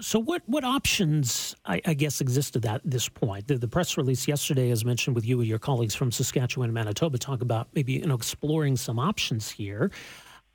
So, 0.00 0.18
what, 0.20 0.42
what 0.46 0.64
options, 0.64 1.56
I, 1.64 1.80
I, 1.84 1.94
guess, 1.94 2.20
exist 2.20 2.54
at 2.54 2.62
that 2.62 2.82
this 2.84 3.08
point? 3.08 3.48
The, 3.48 3.58
the, 3.58 3.66
press 3.66 3.96
release 3.96 4.28
yesterday, 4.28 4.70
as 4.70 4.84
mentioned 4.84 5.16
with 5.16 5.26
you 5.26 5.40
and 5.40 5.48
your 5.48 5.58
colleagues 5.58 5.94
from 5.94 6.12
Saskatchewan 6.12 6.66
and 6.66 6.74
Manitoba, 6.74 7.18
talk 7.18 7.42
about 7.42 7.68
maybe 7.74 7.94
you 7.94 8.06
know 8.06 8.14
exploring 8.14 8.76
some 8.76 8.98
options 8.98 9.50
here. 9.50 9.90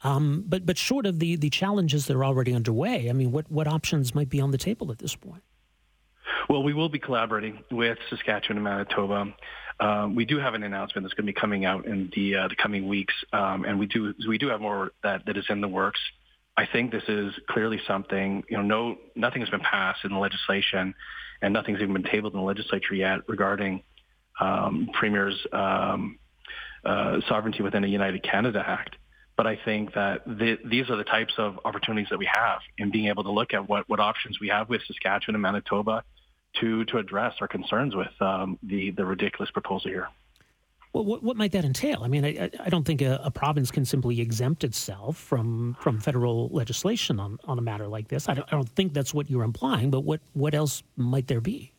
Um, 0.03 0.43
but 0.47 0.65
but 0.65 0.77
short 0.77 1.05
of 1.05 1.19
the 1.19 1.35
the 1.35 1.49
challenges 1.49 2.07
that 2.07 2.15
are 2.15 2.23
already 2.23 2.53
underway, 2.53 3.09
I 3.09 3.13
mean, 3.13 3.31
what 3.31 3.49
what 3.51 3.67
options 3.67 4.15
might 4.15 4.29
be 4.29 4.39
on 4.39 4.51
the 4.51 4.57
table 4.57 4.91
at 4.91 4.99
this 4.99 5.15
point? 5.15 5.43
Well, 6.49 6.63
we 6.63 6.73
will 6.73 6.89
be 6.89 6.99
collaborating 6.99 7.63
with 7.71 7.97
Saskatchewan 8.09 8.57
and 8.57 8.63
Manitoba. 8.63 9.33
Uh, 9.79 10.09
we 10.13 10.25
do 10.25 10.39
have 10.39 10.53
an 10.53 10.63
announcement 10.63 11.03
that's 11.03 11.13
going 11.13 11.25
to 11.25 11.33
be 11.33 11.39
coming 11.39 11.65
out 11.65 11.85
in 11.85 12.11
the 12.15 12.35
uh, 12.35 12.47
the 12.47 12.55
coming 12.55 12.87
weeks, 12.87 13.13
um, 13.33 13.65
and 13.65 13.79
we 13.79 13.87
do 13.87 14.13
we 14.27 14.37
do 14.37 14.47
have 14.49 14.61
more 14.61 14.91
that 15.03 15.25
that 15.25 15.37
is 15.37 15.45
in 15.49 15.61
the 15.61 15.67
works. 15.67 15.99
I 16.55 16.67
think 16.71 16.91
this 16.91 17.03
is 17.07 17.33
clearly 17.49 17.79
something, 17.87 18.43
you 18.49 18.57
know, 18.57 18.63
no, 18.63 18.95
nothing 19.15 19.41
has 19.41 19.49
been 19.49 19.61
passed 19.61 20.05
in 20.05 20.11
the 20.11 20.19
legislation 20.19 20.93
and 21.41 21.53
nothing's 21.53 21.81
even 21.81 21.93
been 21.93 22.03
tabled 22.03 22.33
in 22.33 22.39
the 22.39 22.45
legislature 22.45 22.93
yet 22.93 23.21
regarding 23.27 23.83
um, 24.39 24.89
Premier's 24.93 25.37
um, 25.51 26.19
uh, 26.85 27.19
sovereignty 27.27 27.63
within 27.63 27.83
a 27.83 27.87
United 27.87 28.23
Canada 28.23 28.63
Act. 28.65 28.95
But 29.35 29.47
I 29.47 29.59
think 29.65 29.95
that 29.95 30.25
the, 30.25 30.59
these 30.63 30.91
are 30.91 30.95
the 30.95 31.03
types 31.03 31.33
of 31.39 31.59
opportunities 31.65 32.07
that 32.11 32.19
we 32.19 32.29
have 32.31 32.59
in 32.77 32.91
being 32.91 33.07
able 33.07 33.23
to 33.23 33.31
look 33.31 33.53
at 33.53 33.67
what, 33.67 33.89
what 33.89 33.99
options 33.99 34.39
we 34.39 34.49
have 34.49 34.69
with 34.69 34.81
Saskatchewan 34.85 35.35
and 35.35 35.41
Manitoba 35.41 36.03
to, 36.59 36.85
to 36.85 36.99
address 36.99 37.33
our 37.41 37.47
concerns 37.47 37.95
with 37.95 38.11
um, 38.21 38.59
the, 38.61 38.91
the 38.91 39.03
ridiculous 39.03 39.49
proposal 39.49 39.89
here. 39.89 40.07
Well, 40.93 41.05
what, 41.05 41.23
what 41.23 41.35
might 41.35 41.51
that 41.53 41.65
entail? 41.65 42.03
I 42.03 42.07
mean, 42.07 42.23
I, 42.23 42.51
I 42.63 42.69
don't 42.69 42.85
think 42.85 43.01
a, 43.01 43.19
a, 43.23 43.31
province 43.31 43.71
can 43.71 43.83
simply 43.83 44.21
exempt 44.21 44.63
itself 44.63 45.17
from, 45.17 45.75
from 45.79 45.99
federal 45.99 46.49
legislation 46.49 47.19
on, 47.19 47.39
on 47.45 47.57
a 47.57 47.63
matter 47.63 47.87
like 47.87 48.09
this. 48.09 48.29
I 48.29 48.35
don't, 48.35 48.47
I 48.47 48.55
don't 48.55 48.69
think 48.69 48.93
that's 48.93 49.11
what 49.11 49.27
you're 49.27 49.43
implying, 49.43 49.89
but 49.89 50.01
what, 50.01 50.21
what 50.33 50.53
else 50.53 50.83
might 50.95 51.27
there 51.27 51.41
be? 51.41 51.73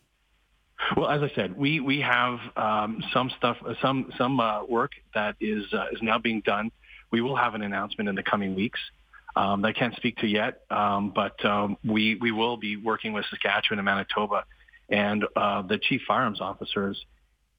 Well, 0.97 1.09
as 1.09 1.21
I 1.23 1.33
said, 1.33 1.57
we 1.57 1.79
we 1.79 2.01
have 2.01 2.37
um, 2.57 3.01
some 3.13 3.31
stuff, 3.37 3.57
some 3.81 4.11
some 4.17 4.39
uh, 4.39 4.65
work 4.65 4.91
that 5.13 5.35
is 5.39 5.63
uh, 5.73 5.85
is 5.91 6.01
now 6.01 6.19
being 6.19 6.41
done. 6.41 6.69
We 7.11 7.21
will 7.21 7.37
have 7.37 7.55
an 7.55 7.61
announcement 7.61 8.09
in 8.09 8.15
the 8.15 8.23
coming 8.23 8.55
weeks. 8.55 8.79
Um, 9.37 9.61
that 9.61 9.69
I 9.69 9.73
can't 9.73 9.95
speak 9.95 10.17
to 10.17 10.27
yet, 10.27 10.61
um, 10.69 11.11
but 11.15 11.43
um, 11.45 11.77
we 11.83 12.15
we 12.15 12.31
will 12.31 12.57
be 12.57 12.75
working 12.75 13.13
with 13.13 13.25
Saskatchewan 13.29 13.79
and 13.79 13.85
Manitoba, 13.85 14.43
and 14.89 15.25
uh, 15.35 15.61
the 15.61 15.77
chief 15.77 16.01
firearms 16.07 16.41
officers 16.41 17.03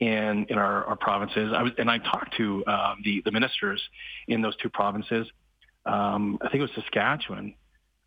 in 0.00 0.46
in 0.48 0.58
our, 0.58 0.84
our 0.84 0.96
provinces. 0.96 1.52
I 1.54 1.62
was, 1.62 1.72
and 1.78 1.90
I 1.90 1.98
talked 1.98 2.36
to 2.36 2.64
uh, 2.64 2.94
the 3.04 3.22
the 3.24 3.32
ministers 3.32 3.82
in 4.28 4.42
those 4.42 4.56
two 4.56 4.68
provinces. 4.68 5.26
Um, 5.84 6.38
I 6.40 6.48
think 6.48 6.60
it 6.60 6.62
was 6.62 6.70
Saskatchewan. 6.74 7.54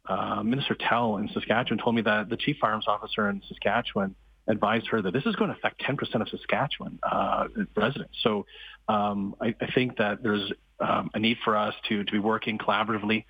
Uh, 0.07 0.41
Minister 0.43 0.75
Tell 0.75 1.17
in 1.17 1.29
Saskatchewan 1.29 1.77
told 1.77 1.95
me 1.95 2.01
that 2.01 2.29
the 2.29 2.37
chief 2.37 2.57
firearms 2.59 2.85
officer 2.87 3.29
in 3.29 3.41
Saskatchewan 3.47 4.15
advised 4.47 4.87
her 4.87 5.01
that 5.01 5.13
this 5.13 5.25
is 5.25 5.35
going 5.35 5.51
to 5.51 5.55
affect 5.55 5.81
10% 5.81 6.21
of 6.21 6.27
Saskatchewan 6.29 6.99
uh, 7.03 7.47
residents. 7.75 8.17
So 8.23 8.45
um, 8.87 9.35
I, 9.39 9.53
I, 9.61 9.71
think 9.73 9.97
that 9.97 10.23
there's 10.23 10.51
um, 10.79 11.11
a 11.13 11.19
need 11.19 11.37
for 11.45 11.55
us 11.55 11.75
to, 11.89 12.03
to 12.03 12.11
be 12.11 12.17
working 12.17 12.57
collaboratively 12.57 13.25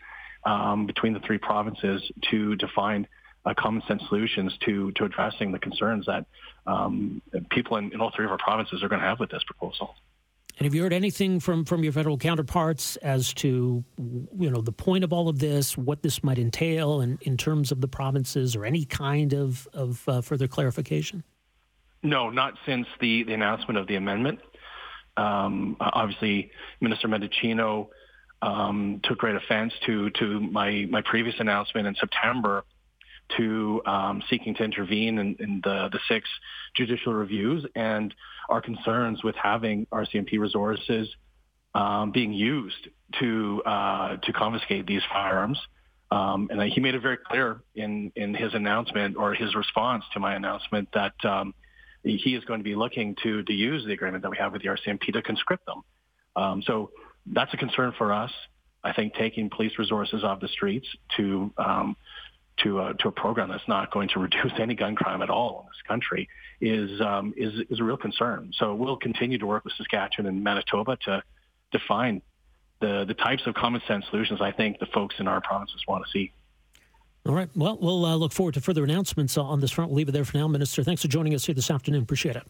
um, 0.45 0.87
between 0.87 1.13
the 1.13 1.19
three 1.19 1.37
provinces 1.37 2.01
to, 2.31 2.55
to 2.55 2.67
find 2.73 3.05
uh, 3.45 3.53
common 3.57 3.81
sense 3.87 4.01
solutions 4.07 4.53
to, 4.65 4.91
to 4.93 5.03
addressing 5.03 5.51
the 5.51 5.59
concerns 5.59 6.05
that 6.05 6.25
um, 6.67 7.21
people 7.51 7.77
in, 7.77 7.91
in 7.93 8.01
all 8.01 8.11
three 8.15 8.25
of 8.25 8.31
our 8.31 8.37
provinces 8.37 8.83
are 8.83 8.89
going 8.89 9.01
to 9.01 9.07
have 9.07 9.19
with 9.19 9.31
this 9.31 9.43
proposal. 9.43 9.95
And 10.57 10.65
have 10.65 10.75
you 10.75 10.83
heard 10.83 10.91
anything 10.91 11.39
from, 11.39 11.63
from 11.63 11.83
your 11.83 11.93
federal 11.93 12.17
counterparts 12.17 12.97
as 12.97 13.33
to, 13.35 13.83
you 13.97 14.49
know, 14.49 14.59
the 14.59 14.73
point 14.73 15.05
of 15.05 15.13
all 15.13 15.29
of 15.29 15.39
this, 15.39 15.77
what 15.77 16.03
this 16.03 16.21
might 16.21 16.37
entail 16.37 16.99
in, 16.99 17.17
in 17.21 17.37
terms 17.37 17.71
of 17.71 17.79
the 17.79 17.87
provinces 17.87 18.57
or 18.57 18.65
any 18.65 18.83
kind 18.83 19.33
of, 19.33 19.69
of 19.71 20.03
uh, 20.09 20.19
further 20.19 20.49
clarification? 20.49 21.23
No, 22.03 22.29
not 22.29 22.55
since 22.65 22.87
the, 22.99 23.23
the 23.23 23.33
announcement 23.33 23.77
of 23.77 23.87
the 23.87 23.95
amendment. 23.95 24.39
Um, 25.15 25.77
obviously, 25.79 26.51
Minister 26.81 27.07
Mendicino 27.07 27.87
um, 28.41 28.99
took 29.03 29.17
great 29.17 29.35
offense 29.35 29.71
to, 29.85 30.09
to 30.11 30.41
my, 30.41 30.87
my 30.89 31.01
previous 31.01 31.35
announcement 31.39 31.87
in 31.87 31.95
September 31.95 32.65
to 33.37 33.81
um, 33.85 34.23
seeking 34.29 34.55
to 34.55 34.63
intervene 34.63 35.17
in, 35.17 35.35
in 35.39 35.61
the, 35.63 35.89
the 35.91 35.99
six 36.07 36.27
judicial 36.75 37.13
reviews 37.13 37.65
and 37.75 38.13
our 38.49 38.61
concerns 38.61 39.23
with 39.23 39.35
having 39.35 39.85
RCMP 39.91 40.39
resources 40.39 41.07
um, 41.75 42.11
being 42.11 42.33
used 42.33 42.89
to 43.19 43.61
uh, 43.65 44.17
to 44.17 44.33
confiscate 44.33 44.87
these 44.87 45.01
firearms. 45.11 45.59
Um, 46.11 46.49
and 46.51 46.61
he 46.71 46.81
made 46.81 46.95
it 46.95 47.01
very 47.01 47.17
clear 47.17 47.61
in, 47.75 48.11
in 48.15 48.33
his 48.33 48.55
announcement 48.55 49.15
or 49.15 49.35
his 49.35 49.53
response 49.53 50.03
to 50.13 50.19
my 50.19 50.33
announcement 50.33 50.89
that 50.93 51.13
um, 51.23 51.53
he 52.03 52.35
is 52.35 52.43
going 52.45 52.59
to 52.59 52.63
be 52.63 52.75
looking 52.75 53.15
to, 53.21 53.43
to 53.43 53.53
use 53.53 53.85
the 53.85 53.93
agreement 53.93 54.23
that 54.23 54.31
we 54.31 54.37
have 54.37 54.51
with 54.51 54.63
the 54.63 54.69
RCMP 54.69 55.13
to 55.13 55.21
conscript 55.21 55.67
them. 55.67 55.83
Um, 56.35 56.63
so 56.65 56.89
that's 57.27 57.53
a 57.53 57.57
concern 57.57 57.93
for 57.97 58.11
us. 58.11 58.31
I 58.83 58.93
think 58.93 59.13
taking 59.13 59.49
police 59.49 59.73
resources 59.77 60.23
off 60.23 60.39
the 60.39 60.47
streets 60.47 60.87
to 61.17 61.51
um, 61.57 61.95
to 62.63 62.81
a, 62.81 62.93
to 62.95 63.07
a 63.07 63.11
program 63.11 63.49
that's 63.49 63.67
not 63.67 63.91
going 63.91 64.09
to 64.09 64.19
reduce 64.19 64.51
any 64.59 64.75
gun 64.75 64.95
crime 64.95 65.21
at 65.21 65.29
all 65.29 65.61
in 65.61 65.67
this 65.67 65.81
country 65.87 66.29
is 66.61 67.01
um, 67.01 67.33
is 67.37 67.53
is 67.69 67.79
a 67.79 67.83
real 67.83 67.97
concern. 67.97 68.51
So 68.55 68.75
we'll 68.75 68.97
continue 68.97 69.37
to 69.37 69.45
work 69.45 69.63
with 69.63 69.73
Saskatchewan 69.77 70.27
and 70.27 70.43
Manitoba 70.43 70.97
to 71.05 71.23
define 71.71 72.21
the 72.79 73.05
the 73.05 73.13
types 73.13 73.45
of 73.45 73.53
common 73.53 73.81
sense 73.87 74.05
solutions 74.09 74.41
I 74.41 74.51
think 74.51 74.79
the 74.79 74.85
folks 74.87 75.15
in 75.19 75.27
our 75.27 75.41
provinces 75.41 75.81
want 75.87 76.05
to 76.05 76.11
see. 76.11 76.31
All 77.25 77.35
right. 77.35 77.49
Well, 77.55 77.77
we'll 77.81 78.05
uh, 78.05 78.15
look 78.15 78.31
forward 78.31 78.53
to 78.55 78.61
further 78.61 78.83
announcements 78.83 79.37
on 79.37 79.59
this 79.59 79.71
front. 79.71 79.91
We'll 79.91 79.97
leave 79.97 80.09
it 80.09 80.13
there 80.13 80.25
for 80.25 80.37
now, 80.37 80.47
Minister. 80.47 80.83
Thanks 80.83 81.01
for 81.01 81.09
joining 81.09 81.35
us 81.35 81.45
here 81.45 81.53
this 81.53 81.69
afternoon. 81.69 82.01
Appreciate 82.01 82.35
it. 82.35 82.43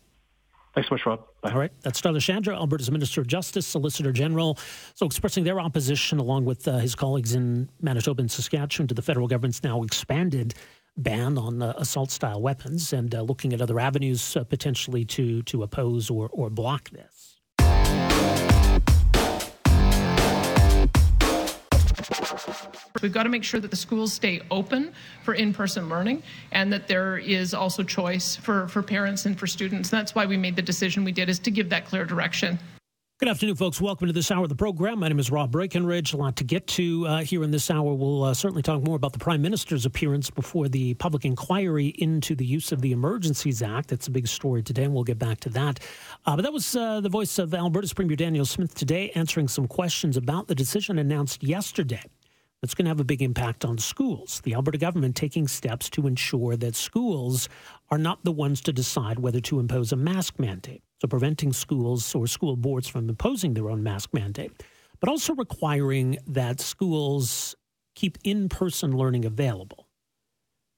Thanks 0.75 0.89
so 0.89 0.95
much, 0.95 1.05
Rob. 1.05 1.25
Bye. 1.41 1.51
All 1.51 1.57
right. 1.57 1.71
That's 1.81 1.99
Tyler 1.99 2.19
Shandro, 2.19 2.53
Alberta's 2.55 2.91
Minister 2.91 3.21
of 3.21 3.27
Justice, 3.27 3.65
Solicitor 3.65 4.11
General. 4.11 4.57
So 4.93 5.05
expressing 5.05 5.43
their 5.43 5.59
opposition, 5.59 6.19
along 6.19 6.45
with 6.45 6.67
uh, 6.67 6.77
his 6.77 6.95
colleagues 6.95 7.33
in 7.33 7.69
Manitoba 7.81 8.21
and 8.21 8.31
Saskatchewan, 8.31 8.87
to 8.87 8.93
the 8.93 9.01
federal 9.01 9.27
government's 9.27 9.63
now 9.63 9.81
expanded 9.83 10.53
ban 10.97 11.37
on 11.37 11.61
uh, 11.61 11.73
assault-style 11.77 12.41
weapons 12.41 12.93
and 12.93 13.15
uh, 13.15 13.21
looking 13.21 13.53
at 13.53 13.61
other 13.61 13.79
avenues 13.79 14.35
uh, 14.35 14.43
potentially 14.43 15.05
to, 15.05 15.41
to 15.43 15.63
oppose 15.63 16.09
or, 16.09 16.29
or 16.33 16.49
block 16.49 16.89
this. 16.89 17.28
We've 23.01 23.13
got 23.13 23.23
to 23.23 23.29
make 23.29 23.43
sure 23.43 23.59
that 23.59 23.71
the 23.71 23.77
schools 23.77 24.13
stay 24.13 24.41
open 24.51 24.93
for 25.23 25.33
in-person 25.33 25.89
learning 25.89 26.23
and 26.51 26.71
that 26.73 26.87
there 26.87 27.17
is 27.17 27.53
also 27.53 27.83
choice 27.83 28.35
for, 28.35 28.67
for 28.67 28.81
parents 28.81 29.25
and 29.25 29.37
for 29.37 29.47
students. 29.47 29.91
And 29.91 29.99
That's 29.99 30.15
why 30.15 30.25
we 30.25 30.37
made 30.37 30.55
the 30.55 30.61
decision 30.61 31.03
we 31.03 31.11
did 31.11 31.29
is 31.29 31.39
to 31.39 31.51
give 31.51 31.69
that 31.69 31.85
clear 31.85 32.05
direction. 32.05 32.59
Good 33.19 33.27
afternoon, 33.27 33.57
folks. 33.57 33.81
Welcome 33.81 34.07
to 34.07 34.13
this 34.13 34.31
hour 34.31 34.43
of 34.43 34.49
the 34.49 34.55
program. 34.55 34.99
My 34.99 35.09
name 35.09 35.19
is 35.19 35.29
Rob 35.29 35.51
Breckenridge. 35.51 36.13
A 36.13 36.17
lot 36.17 36.37
to 36.37 36.45
get 36.45 36.65
to 36.67 37.05
uh, 37.05 37.17
here 37.17 37.43
in 37.43 37.51
this 37.51 37.69
hour. 37.69 37.93
We'll 37.93 38.23
uh, 38.23 38.33
certainly 38.33 38.61
talk 38.61 38.81
more 38.81 38.95
about 38.95 39.11
the 39.11 39.19
Prime 39.19 39.41
Minister's 39.41 39.85
appearance 39.85 40.29
before 40.29 40.69
the 40.69 40.93
public 40.93 41.25
inquiry 41.25 41.87
into 41.97 42.33
the 42.33 42.45
use 42.45 42.71
of 42.71 42.79
the 42.79 42.93
Emergencies 42.93 43.61
Act. 43.61 43.89
That's 43.89 44.07
a 44.07 44.11
big 44.11 44.25
story 44.25 44.63
today, 44.63 44.85
and 44.85 44.93
we'll 44.93 45.03
get 45.03 45.19
back 45.19 45.41
to 45.41 45.49
that. 45.49 45.81
Uh, 46.25 46.37
but 46.37 46.43
that 46.43 46.53
was 46.53 46.77
uh, 46.77 47.01
the 47.01 47.09
voice 47.09 47.37
of 47.39 47.53
Alberta's 47.53 47.91
Premier 47.91 48.15
Daniel 48.15 48.45
Smith 48.45 48.73
today, 48.73 49.11
answering 49.15 49.49
some 49.49 49.67
questions 49.67 50.15
about 50.15 50.47
the 50.47 50.55
decision 50.55 50.97
announced 50.97 51.43
yesterday 51.43 52.03
that's 52.61 52.73
going 52.73 52.85
to 52.85 52.89
have 52.89 52.99
a 52.99 53.05
big 53.05 53.21
impact 53.21 53.63
on 53.63 53.77
schools. 53.77 54.41
The 54.43 54.53
Alberta 54.53 54.77
government 54.77 55.15
taking 55.15 55.47
steps 55.47 55.89
to 55.91 56.07
ensure 56.07 56.57
that 56.57 56.75
schools 56.75 57.47
are 57.89 57.97
not 57.97 58.23
the 58.23 58.31
ones 58.31 58.61
to 58.61 58.73
decide 58.73 59.19
whether 59.19 59.39
to 59.41 59.59
impose 59.59 59.91
a 59.91 59.95
mask 59.95 60.39
mandate. 60.39 60.83
So, 61.01 61.07
preventing 61.07 61.53
schools 61.53 62.13
or 62.13 62.27
school 62.27 62.57
boards 62.57 62.87
from 62.87 63.07
imposing 63.07 63.53
their 63.53 63.69
own 63.69 63.81
mask 63.81 64.13
mandate, 64.13 64.51
but 64.99 65.09
also 65.09 65.33
requiring 65.35 66.17
that 66.27 66.59
schools 66.59 67.55
keep 67.95 68.17
in 68.23 68.49
person 68.49 68.95
learning 68.95 69.25
available. 69.25 69.87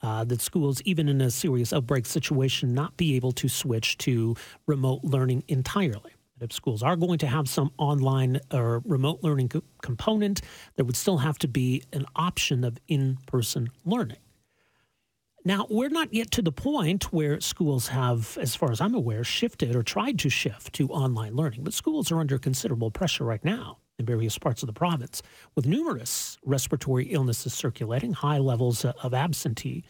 Uh, 0.03 0.23
that 0.23 0.41
schools, 0.41 0.81
even 0.83 1.07
in 1.07 1.21
a 1.21 1.29
serious 1.29 1.71
outbreak 1.71 2.07
situation, 2.07 2.73
not 2.73 2.97
be 2.97 3.15
able 3.15 3.31
to 3.31 3.47
switch 3.47 3.97
to 3.99 4.35
remote 4.65 5.03
learning 5.03 5.43
entirely 5.47 6.13
schools 6.49 6.81
are 6.81 6.95
going 6.95 7.19
to 7.19 7.27
have 7.27 7.47
some 7.47 7.71
online 7.77 8.39
or 8.51 8.81
remote 8.85 9.19
learning 9.21 9.49
co- 9.49 9.63
component, 9.81 10.41
there 10.75 10.85
would 10.85 10.95
still 10.95 11.19
have 11.19 11.37
to 11.39 11.47
be 11.47 11.83
an 11.93 12.05
option 12.15 12.63
of 12.63 12.77
in 12.87 13.17
person 13.27 13.69
learning. 13.85 14.17
Now, 15.43 15.65
we're 15.69 15.89
not 15.89 16.13
yet 16.13 16.29
to 16.31 16.41
the 16.41 16.51
point 16.51 17.11
where 17.11 17.39
schools 17.41 17.87
have, 17.87 18.37
as 18.39 18.55
far 18.55 18.71
as 18.71 18.79
I'm 18.79 18.93
aware, 18.93 19.23
shifted 19.23 19.75
or 19.75 19.81
tried 19.81 20.19
to 20.19 20.29
shift 20.29 20.73
to 20.73 20.87
online 20.89 21.35
learning, 21.35 21.63
but 21.63 21.73
schools 21.73 22.11
are 22.11 22.19
under 22.19 22.37
considerable 22.37 22.91
pressure 22.91 23.23
right 23.23 23.43
now 23.43 23.79
in 23.97 24.05
various 24.05 24.37
parts 24.37 24.61
of 24.61 24.67
the 24.67 24.73
province 24.73 25.23
with 25.55 25.65
numerous 25.65 26.37
respiratory 26.45 27.05
illnesses 27.05 27.53
circulating, 27.53 28.13
high 28.13 28.37
levels 28.37 28.85
of 28.85 29.13
absenteeism, 29.15 29.85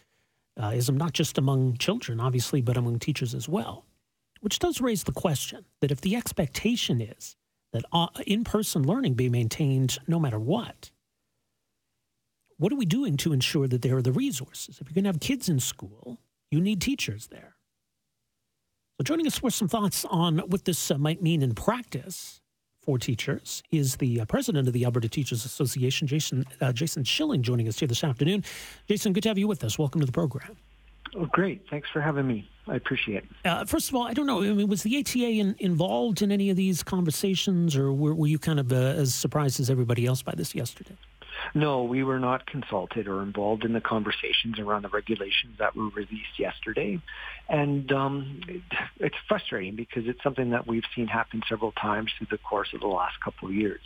uh, 0.57 0.73
not 0.91 1.11
just 1.11 1.37
among 1.37 1.77
children, 1.77 2.21
obviously, 2.21 2.61
but 2.61 2.77
among 2.77 2.99
teachers 2.99 3.35
as 3.35 3.49
well 3.49 3.85
which 4.41 4.59
does 4.59 4.81
raise 4.81 5.03
the 5.03 5.11
question 5.11 5.65
that 5.79 5.91
if 5.91 6.01
the 6.01 6.15
expectation 6.15 6.99
is 6.99 7.35
that 7.71 7.85
uh, 7.93 8.07
in 8.27 8.43
person 8.43 8.83
learning 8.83 9.13
be 9.13 9.29
maintained 9.29 9.97
no 10.07 10.19
matter 10.19 10.39
what, 10.39 10.91
what 12.57 12.71
are 12.71 12.75
we 12.75 12.85
doing 12.85 13.17
to 13.17 13.33
ensure 13.33 13.67
that 13.67 13.81
there 13.81 13.97
are 13.97 14.01
the 14.01 14.11
resources? 14.11 14.79
If 14.79 14.87
you're 14.87 14.95
going 14.95 15.05
to 15.05 15.09
have 15.09 15.19
kids 15.19 15.47
in 15.47 15.59
school, 15.59 16.19
you 16.51 16.59
need 16.59 16.81
teachers 16.81 17.27
there. 17.27 17.55
So, 18.97 19.03
joining 19.03 19.25
us 19.25 19.39
for 19.39 19.49
some 19.49 19.67
thoughts 19.67 20.05
on 20.05 20.39
what 20.39 20.65
this 20.65 20.91
uh, 20.91 20.97
might 20.97 21.23
mean 21.23 21.41
in 21.41 21.55
practice 21.55 22.41
for 22.83 22.99
teachers 22.99 23.63
is 23.71 23.95
the 23.95 24.21
uh, 24.21 24.25
president 24.25 24.67
of 24.67 24.73
the 24.73 24.85
Alberta 24.85 25.09
Teachers 25.09 25.45
Association, 25.45 26.07
Jason 26.07 26.45
uh, 26.59 26.71
Jason 26.71 27.03
Schilling, 27.03 27.41
joining 27.41 27.67
us 27.67 27.79
here 27.79 27.87
this 27.87 28.03
afternoon. 28.03 28.43
Jason, 28.87 29.13
good 29.13 29.23
to 29.23 29.29
have 29.29 29.37
you 29.37 29.47
with 29.47 29.63
us. 29.63 29.79
Welcome 29.79 30.01
to 30.01 30.05
the 30.05 30.11
program. 30.11 30.57
Oh, 31.15 31.25
great. 31.25 31.63
Thanks 31.69 31.89
for 31.89 32.01
having 32.01 32.27
me. 32.27 32.49
I 32.67 32.75
appreciate 32.75 33.23
it. 33.23 33.47
Uh, 33.47 33.65
first 33.65 33.89
of 33.89 33.95
all, 33.95 34.03
I 34.03 34.13
don't 34.13 34.27
know. 34.27 34.41
I 34.41 34.53
mean, 34.53 34.67
was 34.67 34.83
the 34.83 34.97
ATA 34.97 35.27
in, 35.27 35.55
involved 35.59 36.21
in 36.21 36.31
any 36.31 36.49
of 36.49 36.57
these 36.57 36.83
conversations, 36.83 37.75
or 37.75 37.91
were, 37.91 38.13
were 38.13 38.27
you 38.27 38.39
kind 38.39 38.59
of 38.59 38.71
uh, 38.71 38.75
as 38.75 39.13
surprised 39.13 39.59
as 39.59 39.69
everybody 39.69 40.05
else 40.05 40.21
by 40.21 40.33
this 40.35 40.55
yesterday? 40.55 40.95
No, 41.55 41.83
we 41.83 42.03
were 42.03 42.19
not 42.19 42.45
consulted 42.45 43.07
or 43.07 43.23
involved 43.23 43.65
in 43.65 43.73
the 43.73 43.81
conversations 43.81 44.59
around 44.59 44.83
the 44.83 44.89
regulations 44.89 45.57
that 45.57 45.75
were 45.75 45.89
released 45.89 46.37
yesterday. 46.37 47.01
And 47.49 47.91
um, 47.91 48.41
it, 48.47 48.61
it's 48.99 49.15
frustrating 49.27 49.75
because 49.75 50.07
it's 50.07 50.21
something 50.23 50.51
that 50.51 50.67
we've 50.67 50.83
seen 50.95 51.07
happen 51.07 51.41
several 51.49 51.71
times 51.71 52.11
through 52.17 52.27
the 52.29 52.37
course 52.37 52.69
of 52.73 52.81
the 52.81 52.87
last 52.87 53.19
couple 53.21 53.47
of 53.47 53.55
years 53.55 53.81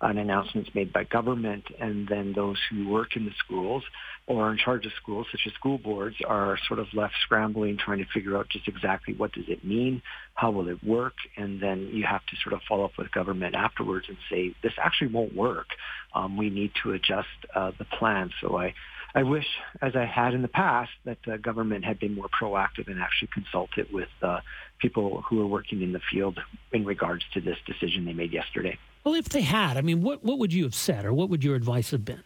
on 0.00 0.18
announcements 0.18 0.70
made 0.74 0.92
by 0.92 1.04
government 1.04 1.64
and 1.80 2.06
then 2.08 2.32
those 2.34 2.58
who 2.70 2.88
work 2.88 3.16
in 3.16 3.24
the 3.24 3.32
schools 3.44 3.82
or 4.26 4.48
are 4.48 4.52
in 4.52 4.58
charge 4.58 4.84
of 4.84 4.92
schools, 5.00 5.26
such 5.30 5.42
as 5.46 5.52
school 5.54 5.78
boards, 5.78 6.16
are 6.26 6.58
sort 6.66 6.80
of 6.80 6.86
left 6.92 7.14
scrambling, 7.22 7.78
trying 7.78 7.98
to 7.98 8.04
figure 8.12 8.36
out 8.36 8.48
just 8.48 8.66
exactly 8.66 9.14
what 9.14 9.32
does 9.32 9.44
it 9.48 9.64
mean, 9.64 10.02
how 10.34 10.50
will 10.50 10.68
it 10.68 10.82
work, 10.82 11.14
and 11.36 11.62
then 11.62 11.88
you 11.92 12.04
have 12.04 12.26
to 12.26 12.36
sort 12.42 12.52
of 12.52 12.60
follow 12.68 12.84
up 12.84 12.92
with 12.98 13.10
government 13.12 13.54
afterwards 13.54 14.06
and 14.08 14.16
say, 14.28 14.52
this 14.62 14.72
actually 14.82 15.08
won't 15.08 15.34
work. 15.34 15.68
Um, 16.14 16.36
we 16.36 16.50
need 16.50 16.72
to 16.82 16.92
adjust 16.92 17.28
uh, 17.54 17.70
the 17.78 17.84
plan. 17.84 18.30
So 18.40 18.58
I, 18.58 18.74
I 19.14 19.22
wish, 19.22 19.46
as 19.80 19.94
I 19.94 20.04
had 20.04 20.34
in 20.34 20.42
the 20.42 20.48
past, 20.48 20.90
that 21.04 21.18
the 21.24 21.38
government 21.38 21.84
had 21.84 22.00
been 22.00 22.14
more 22.14 22.28
proactive 22.28 22.88
and 22.88 23.00
actually 23.00 23.28
consulted 23.32 23.92
with 23.92 24.08
uh, 24.22 24.40
people 24.80 25.22
who 25.28 25.40
are 25.40 25.46
working 25.46 25.82
in 25.82 25.92
the 25.92 26.00
field 26.12 26.38
in 26.72 26.84
regards 26.84 27.24
to 27.34 27.40
this 27.40 27.58
decision 27.64 28.04
they 28.04 28.12
made 28.12 28.32
yesterday. 28.32 28.76
Well, 29.06 29.14
if 29.14 29.28
they 29.28 29.42
had, 29.42 29.76
I 29.76 29.82
mean, 29.82 30.02
what, 30.02 30.24
what 30.24 30.40
would 30.40 30.52
you 30.52 30.64
have 30.64 30.74
said 30.74 31.04
or 31.04 31.12
what 31.12 31.30
would 31.30 31.44
your 31.44 31.54
advice 31.54 31.92
have 31.92 32.04
been? 32.04 32.24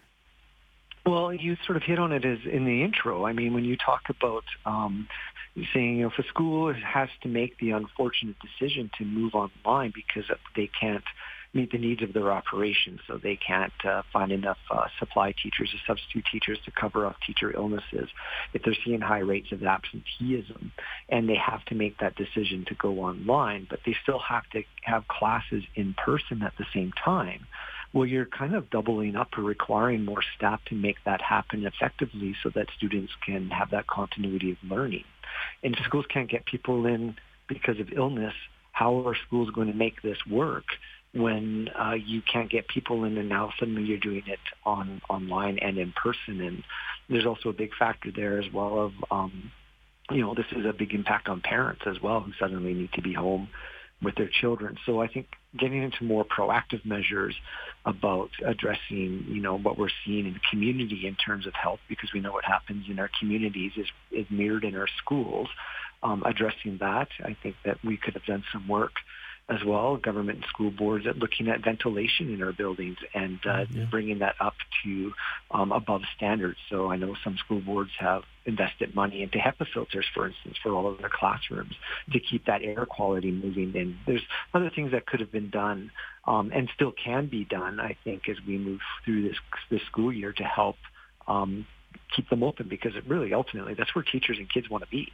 Well, 1.04 1.30
you 1.30 1.58
sort 1.66 1.76
of 1.76 1.82
hit 1.82 1.98
on 1.98 2.10
it 2.10 2.24
as 2.24 2.38
in 2.50 2.64
the 2.64 2.82
intro. 2.82 3.26
I 3.26 3.34
mean, 3.34 3.52
when 3.52 3.66
you 3.66 3.76
talk 3.76 4.08
about 4.08 4.44
um, 4.64 5.06
saying, 5.74 5.98
you 5.98 6.04
know, 6.04 6.08
if 6.08 6.18
a 6.18 6.26
school 6.26 6.72
has 6.72 7.10
to 7.20 7.28
make 7.28 7.58
the 7.58 7.72
unfortunate 7.72 8.36
decision 8.40 8.90
to 8.96 9.04
move 9.04 9.34
online 9.34 9.92
because 9.94 10.24
they 10.56 10.70
can't 10.80 11.04
meet 11.52 11.72
the 11.72 11.78
needs 11.78 12.02
of 12.02 12.12
their 12.12 12.30
operations. 12.30 13.00
So 13.06 13.18
they 13.18 13.36
can't 13.36 13.72
uh, 13.84 14.02
find 14.12 14.30
enough 14.30 14.58
uh, 14.70 14.86
supply 14.98 15.32
teachers 15.32 15.74
or 15.74 15.78
substitute 15.86 16.24
teachers 16.30 16.58
to 16.64 16.70
cover 16.70 17.06
up 17.06 17.16
teacher 17.26 17.52
illnesses. 17.54 18.08
If 18.52 18.62
they're 18.62 18.76
seeing 18.84 19.00
high 19.00 19.18
rates 19.18 19.50
of 19.52 19.62
absenteeism 19.62 20.72
and 21.08 21.28
they 21.28 21.36
have 21.36 21.64
to 21.66 21.74
make 21.74 21.98
that 21.98 22.14
decision 22.14 22.64
to 22.68 22.74
go 22.74 23.00
online, 23.00 23.66
but 23.68 23.80
they 23.84 23.96
still 24.02 24.20
have 24.20 24.48
to 24.50 24.62
have 24.82 25.08
classes 25.08 25.64
in 25.74 25.94
person 25.94 26.42
at 26.42 26.52
the 26.58 26.66
same 26.72 26.92
time, 26.92 27.46
well, 27.92 28.06
you're 28.06 28.26
kind 28.26 28.54
of 28.54 28.70
doubling 28.70 29.16
up 29.16 29.36
or 29.36 29.42
requiring 29.42 30.04
more 30.04 30.22
staff 30.36 30.60
to 30.66 30.76
make 30.76 30.96
that 31.04 31.20
happen 31.20 31.66
effectively 31.66 32.36
so 32.42 32.50
that 32.54 32.68
students 32.76 33.12
can 33.26 33.50
have 33.50 33.70
that 33.70 33.88
continuity 33.88 34.52
of 34.52 34.58
learning. 34.62 35.04
And 35.64 35.74
if 35.74 35.84
schools 35.84 36.06
can't 36.08 36.30
get 36.30 36.46
people 36.46 36.86
in 36.86 37.16
because 37.48 37.80
of 37.80 37.92
illness, 37.92 38.34
how 38.72 39.06
are 39.06 39.16
schools 39.26 39.50
going 39.50 39.66
to 39.66 39.76
make 39.76 40.02
this 40.02 40.18
work? 40.30 40.64
When 41.12 41.68
uh, 41.78 41.94
you 41.94 42.22
can't 42.22 42.50
get 42.50 42.68
people 42.68 43.04
in 43.04 43.18
and 43.18 43.28
now 43.28 43.52
suddenly 43.58 43.82
you're 43.82 43.98
doing 43.98 44.22
it 44.26 44.38
on 44.64 45.00
online 45.08 45.58
and 45.58 45.78
in 45.78 45.92
person. 45.92 46.40
And 46.40 46.62
there's 47.08 47.26
also 47.26 47.48
a 47.48 47.52
big 47.52 47.70
factor 47.78 48.10
there 48.14 48.40
as 48.40 48.52
well 48.52 48.80
of 48.80 48.92
um, 49.10 49.50
you 50.10 50.20
know 50.22 50.34
this 50.34 50.46
is 50.52 50.64
a 50.66 50.72
big 50.72 50.92
impact 50.94 51.28
on 51.28 51.40
parents 51.40 51.82
as 51.86 52.00
well 52.00 52.20
who 52.20 52.32
suddenly 52.38 52.74
need 52.74 52.92
to 52.94 53.02
be 53.02 53.12
home 53.12 53.48
with 54.02 54.14
their 54.16 54.28
children. 54.28 54.76
So 54.86 55.00
i 55.00 55.08
think 55.08 55.26
getting 55.58 55.82
into 55.82 56.04
more 56.04 56.24
proactive 56.24 56.84
measures 56.84 57.34
about 57.84 58.30
addressing 58.46 59.24
you 59.28 59.40
know 59.40 59.58
what 59.58 59.78
we're 59.78 59.88
seeing 60.04 60.26
in 60.26 60.34
the 60.34 60.40
community 60.50 61.06
in 61.06 61.16
terms 61.16 61.46
of 61.46 61.54
health 61.54 61.80
because 61.88 62.10
we 62.12 62.20
know 62.20 62.32
what 62.32 62.44
happens 62.44 62.86
in 62.88 62.98
our 62.98 63.10
communities 63.18 63.72
is, 63.76 63.86
is 64.12 64.26
mirrored 64.30 64.64
in 64.64 64.76
our 64.76 64.86
schools 64.98 65.48
um, 66.02 66.22
addressing 66.24 66.78
that 66.78 67.08
i 67.24 67.36
think 67.42 67.56
that 67.64 67.78
we 67.82 67.96
could 67.96 68.14
have 68.14 68.24
done 68.26 68.44
some 68.52 68.68
work 68.68 68.92
as 69.50 69.64
well, 69.64 69.96
government 69.96 70.38
and 70.38 70.46
school 70.46 70.70
boards, 70.70 71.06
at 71.06 71.18
looking 71.18 71.48
at 71.48 71.62
ventilation 71.64 72.32
in 72.32 72.40
our 72.40 72.52
buildings 72.52 72.98
and 73.14 73.40
uh, 73.44 73.64
yeah. 73.70 73.84
bringing 73.90 74.20
that 74.20 74.36
up 74.38 74.54
to 74.84 75.12
um, 75.50 75.72
above 75.72 76.02
standards. 76.16 76.58
So 76.70 76.90
I 76.90 76.96
know 76.96 77.16
some 77.24 77.36
school 77.36 77.60
boards 77.60 77.90
have 77.98 78.22
invested 78.46 78.94
money 78.94 79.22
into 79.22 79.38
HEPA 79.38 79.66
filters, 79.74 80.06
for 80.14 80.28
instance, 80.28 80.56
for 80.62 80.72
all 80.72 80.86
of 80.86 80.98
their 80.98 81.10
classrooms 81.12 81.74
to 82.12 82.20
keep 82.20 82.46
that 82.46 82.62
air 82.62 82.86
quality 82.86 83.32
moving 83.32 83.74
in. 83.74 83.98
There's 84.06 84.22
other 84.54 84.70
things 84.70 84.92
that 84.92 85.04
could 85.04 85.18
have 85.18 85.32
been 85.32 85.50
done 85.50 85.90
um, 86.26 86.52
and 86.54 86.70
still 86.74 86.92
can 86.92 87.26
be 87.26 87.44
done, 87.44 87.80
I 87.80 87.96
think, 88.04 88.28
as 88.28 88.36
we 88.46 88.56
move 88.56 88.80
through 89.04 89.28
this, 89.28 89.36
this 89.68 89.82
school 89.82 90.12
year 90.12 90.32
to 90.32 90.44
help 90.44 90.76
um, 91.26 91.66
keep 92.14 92.28
them 92.30 92.44
open 92.44 92.68
because 92.68 92.94
it 92.94 93.04
really 93.06 93.32
ultimately 93.32 93.74
that's 93.74 93.94
where 93.94 94.04
teachers 94.04 94.38
and 94.38 94.48
kids 94.48 94.70
want 94.70 94.84
to 94.84 94.90
be. 94.90 95.12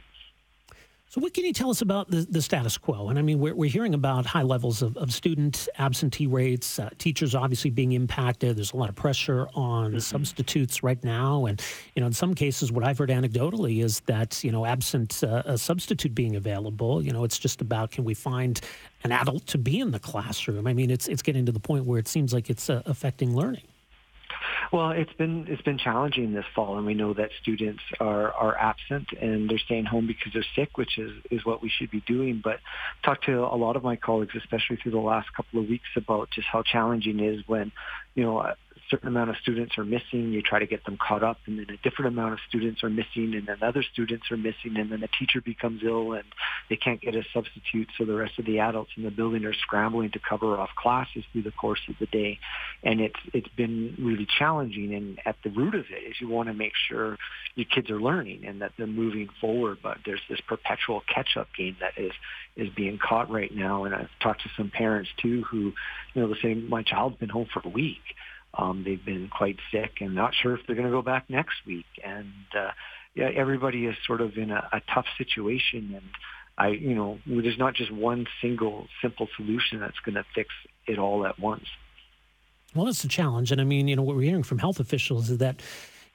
So, 1.09 1.21
what 1.21 1.33
can 1.33 1.45
you 1.45 1.53
tell 1.53 1.69
us 1.69 1.81
about 1.81 2.11
the, 2.11 2.27
the 2.29 2.41
status 2.41 2.77
quo? 2.77 3.07
And 3.07 3.17
I 3.17 3.21
mean, 3.21 3.39
we're, 3.39 3.55
we're 3.55 3.69
hearing 3.69 3.93
about 3.93 4.25
high 4.25 4.41
levels 4.41 4.81
of, 4.81 4.97
of 4.97 5.13
student 5.13 5.69
absentee 5.77 6.27
rates, 6.27 6.79
uh, 6.79 6.89
teachers 6.97 7.33
obviously 7.33 7.69
being 7.69 7.93
impacted. 7.93 8.57
There's 8.57 8.73
a 8.73 8.75
lot 8.75 8.89
of 8.89 8.95
pressure 8.95 9.47
on 9.55 9.91
mm-hmm. 9.91 9.99
substitutes 9.99 10.83
right 10.83 11.01
now. 11.05 11.45
And, 11.45 11.61
you 11.95 12.01
know, 12.01 12.07
in 12.07 12.13
some 12.13 12.33
cases, 12.33 12.73
what 12.73 12.83
I've 12.83 12.97
heard 12.97 13.09
anecdotally 13.09 13.81
is 13.81 14.01
that, 14.01 14.43
you 14.43 14.51
know, 14.51 14.65
absent 14.65 15.23
uh, 15.23 15.43
a 15.45 15.57
substitute 15.57 16.13
being 16.13 16.35
available, 16.35 17.01
you 17.01 17.13
know, 17.13 17.23
it's 17.23 17.39
just 17.39 17.61
about 17.61 17.91
can 17.91 18.03
we 18.03 18.13
find 18.13 18.59
an 19.05 19.13
adult 19.13 19.47
to 19.47 19.57
be 19.57 19.79
in 19.79 19.91
the 19.91 19.99
classroom? 19.99 20.67
I 20.67 20.73
mean, 20.73 20.91
it's, 20.91 21.07
it's 21.07 21.21
getting 21.21 21.45
to 21.45 21.53
the 21.53 21.59
point 21.59 21.85
where 21.85 21.99
it 21.99 22.09
seems 22.09 22.33
like 22.33 22.49
it's 22.49 22.69
uh, 22.69 22.81
affecting 22.85 23.33
learning. 23.33 23.63
Well, 24.71 24.91
it's 24.91 25.13
been 25.13 25.45
it's 25.47 25.61
been 25.61 25.77
challenging 25.77 26.33
this 26.33 26.45
fall, 26.53 26.77
and 26.77 26.85
we 26.85 26.93
know 26.93 27.13
that 27.13 27.29
students 27.41 27.81
are 27.99 28.33
are 28.33 28.57
absent 28.57 29.09
and 29.19 29.49
they're 29.49 29.59
staying 29.59 29.85
home 29.85 30.07
because 30.07 30.33
they're 30.33 30.45
sick, 30.55 30.77
which 30.77 30.97
is 30.97 31.11
is 31.31 31.45
what 31.45 31.61
we 31.61 31.69
should 31.69 31.89
be 31.89 32.01
doing. 32.01 32.41
But 32.43 32.59
talked 33.03 33.25
to 33.25 33.43
a 33.43 33.55
lot 33.55 33.75
of 33.75 33.83
my 33.83 33.95
colleagues, 33.95 34.35
especially 34.35 34.77
through 34.77 34.91
the 34.91 34.97
last 34.99 35.33
couple 35.33 35.61
of 35.61 35.69
weeks, 35.69 35.87
about 35.95 36.31
just 36.31 36.47
how 36.47 36.63
challenging 36.63 37.19
it 37.19 37.35
is 37.35 37.47
when 37.47 37.71
you 38.15 38.23
know 38.23 38.53
certain 38.89 39.07
amount 39.07 39.29
of 39.29 39.35
students 39.41 39.77
are 39.77 39.85
missing, 39.85 40.31
you 40.31 40.41
try 40.41 40.59
to 40.59 40.65
get 40.65 40.85
them 40.85 40.97
caught 40.97 41.23
up, 41.23 41.37
and 41.45 41.59
then 41.59 41.67
a 41.69 41.77
different 41.77 42.07
amount 42.07 42.33
of 42.33 42.39
students 42.47 42.83
are 42.83 42.89
missing, 42.89 43.33
and 43.35 43.47
then 43.47 43.57
other 43.61 43.83
students 43.83 44.25
are 44.31 44.37
missing, 44.37 44.77
and 44.77 44.91
then 44.91 45.01
the 45.01 45.09
teacher 45.19 45.41
becomes 45.41 45.81
ill 45.83 46.13
and 46.13 46.23
they 46.69 46.75
can't 46.75 47.01
get 47.01 47.15
a 47.15 47.23
substitute, 47.33 47.87
so 47.97 48.05
the 48.05 48.13
rest 48.13 48.37
of 48.39 48.45
the 48.45 48.59
adults 48.59 48.91
in 48.97 49.03
the 49.03 49.11
building 49.11 49.45
are 49.45 49.53
scrambling 49.53 50.11
to 50.11 50.19
cover 50.19 50.57
off 50.57 50.69
classes 50.75 51.23
through 51.31 51.43
the 51.43 51.51
course 51.51 51.79
of 51.89 51.95
the 51.99 52.05
day, 52.07 52.39
and 52.83 53.01
it's 53.01 53.19
it's 53.33 53.47
been 53.49 53.95
really 53.99 54.27
challenging. 54.37 54.93
And 54.93 55.19
at 55.25 55.35
the 55.43 55.49
root 55.49 55.75
of 55.75 55.85
it 55.89 56.09
is 56.09 56.15
you 56.19 56.27
want 56.27 56.47
to 56.47 56.53
make 56.53 56.73
sure 56.87 57.17
your 57.55 57.65
kids 57.65 57.89
are 57.89 58.01
learning 58.01 58.45
and 58.45 58.61
that 58.61 58.73
they're 58.77 58.87
moving 58.87 59.29
forward, 59.39 59.79
but 59.81 59.97
there's 60.05 60.21
this 60.29 60.39
perpetual 60.41 61.03
catch-up 61.13 61.47
game 61.57 61.77
that 61.79 61.93
is 61.97 62.11
is 62.55 62.69
being 62.75 62.97
caught 62.97 63.29
right 63.29 63.53
now. 63.53 63.83
And 63.83 63.93
I've 63.93 64.09
talked 64.19 64.41
to 64.43 64.49
some 64.57 64.69
parents 64.69 65.09
too 65.21 65.43
who, 65.43 65.73
you 66.13 66.21
know, 66.21 66.27
they 66.27 66.39
say 66.41 66.53
my 66.55 66.83
child's 66.83 67.17
been 67.17 67.29
home 67.29 67.47
for 67.53 67.61
a 67.63 67.69
week 67.69 68.01
um, 68.57 68.83
they've 68.83 69.03
been 69.03 69.29
quite 69.29 69.57
sick 69.71 70.01
and 70.01 70.15
not 70.15 70.33
sure 70.33 70.55
if 70.55 70.61
they're 70.65 70.75
going 70.75 70.87
to 70.87 70.91
go 70.91 71.01
back 71.01 71.29
next 71.29 71.55
week. 71.65 71.85
And 72.03 72.33
uh, 72.57 72.71
yeah, 73.13 73.29
everybody 73.35 73.85
is 73.85 73.95
sort 74.05 74.21
of 74.21 74.37
in 74.37 74.51
a, 74.51 74.67
a 74.73 74.81
tough 74.93 75.05
situation. 75.17 75.93
And 75.95 76.09
I, 76.57 76.69
you 76.69 76.95
know, 76.95 77.19
there's 77.25 77.57
not 77.57 77.75
just 77.75 77.91
one 77.91 78.25
single 78.41 78.87
simple 79.01 79.27
solution 79.35 79.79
that's 79.79 79.99
going 80.03 80.15
to 80.15 80.25
fix 80.33 80.49
it 80.87 80.97
all 80.97 81.25
at 81.25 81.39
once. 81.39 81.65
Well, 82.75 82.85
that's 82.85 83.03
a 83.03 83.07
challenge. 83.07 83.51
And 83.51 83.61
I 83.61 83.63
mean, 83.63 83.87
you 83.87 83.95
know, 83.95 84.03
what 84.03 84.15
we're 84.15 84.23
hearing 84.23 84.43
from 84.43 84.57
health 84.57 84.79
officials 84.79 85.29
is 85.29 85.37
that, 85.37 85.61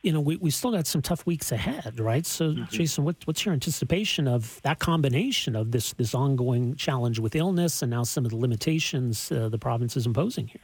you 0.03 0.13
know, 0.13 0.21
we, 0.21 0.37
we 0.37 0.51
still 0.51 0.73
got 0.73 0.87
some 0.87 1.01
tough 1.01 1.25
weeks 1.27 1.53
ahead, 1.53 2.01
right? 2.01 2.27
So, 2.27 2.51
mm-hmm. 2.51 2.65
Jason, 2.71 3.05
what, 3.05 3.17
what's 3.25 3.45
your 3.45 3.53
anticipation 3.53 4.27
of 4.27 4.61
that 4.63 4.81
combination 4.81 5.55
of 5.55 5.71
this, 5.71 5.93
this 5.93 6.13
ongoing 6.13 6.75
challenge 6.75 7.21
with 7.21 7.37
illness 7.37 7.83
and 7.83 7.91
now 7.91 8.03
some 8.03 8.25
of 8.25 8.33
the 8.33 8.37
limitations 8.37 9.31
uh, 9.31 9.49
the 9.49 9.59
province 9.59 9.97
is 9.97 10.07
imposing 10.07 10.49
here? 10.49 10.61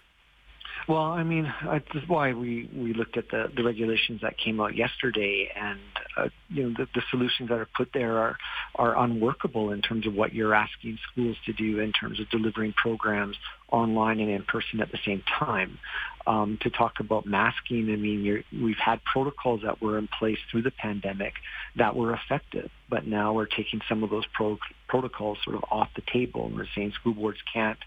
Well, 0.89 1.03
I 1.03 1.23
mean, 1.23 1.53
that's 1.63 2.09
why 2.09 2.33
we, 2.33 2.71
we 2.75 2.95
looked 2.95 3.19
at 3.19 3.29
the, 3.29 3.53
the 3.55 3.63
regulations 3.63 4.23
that 4.23 4.39
came 4.39 4.59
out 4.59 4.75
yesterday, 4.75 5.51
and 5.55 5.79
uh, 6.17 6.29
you 6.49 6.63
know 6.63 6.75
the, 6.79 6.89
the 6.95 7.03
solutions 7.11 7.51
that 7.51 7.59
are 7.59 7.69
put 7.77 7.91
there 7.93 8.17
are 8.17 8.39
are 8.75 8.99
unworkable 9.05 9.71
in 9.71 9.83
terms 9.83 10.07
of 10.07 10.15
what 10.15 10.33
you're 10.33 10.55
asking 10.55 10.99
schools 11.13 11.37
to 11.45 11.53
do 11.53 11.79
in 11.81 11.93
terms 11.93 12.21
of 12.21 12.31
delivering 12.31 12.73
programs 12.73 13.37
online 13.71 14.19
and 14.19 14.31
in 14.31 14.43
person 14.45 14.81
at 14.81 14.91
the 14.91 14.99
same 15.05 15.23
time. 15.39 15.79
Um, 16.27 16.59
to 16.61 16.69
talk 16.69 17.01
about 17.01 17.25
masking, 17.25 17.91
I 17.91 17.97
mean, 17.97 18.45
we've 18.53 18.77
had 18.77 19.03
protocols 19.05 19.63
that 19.65 19.81
were 19.81 19.97
in 19.97 20.09
place 20.09 20.39
through 20.51 20.63
the 20.63 20.71
pandemic 20.71 21.33
that 21.77 21.97
were 21.97 22.13
effective, 22.13 22.71
but 22.91 23.07
now 23.07 23.33
we're 23.33 23.47
taking 23.47 23.81
some 23.89 24.03
of 24.03 24.11
those 24.11 24.27
pro- 24.35 24.59
protocols 24.89 25.39
sort 25.43 25.57
of 25.57 25.65
off 25.71 25.89
the 25.97 26.03
table, 26.13 26.47
and 26.47 26.55
we're 26.55 26.67
saying 26.75 26.93
school 26.93 27.15
boards 27.15 27.39
can't 27.53 27.79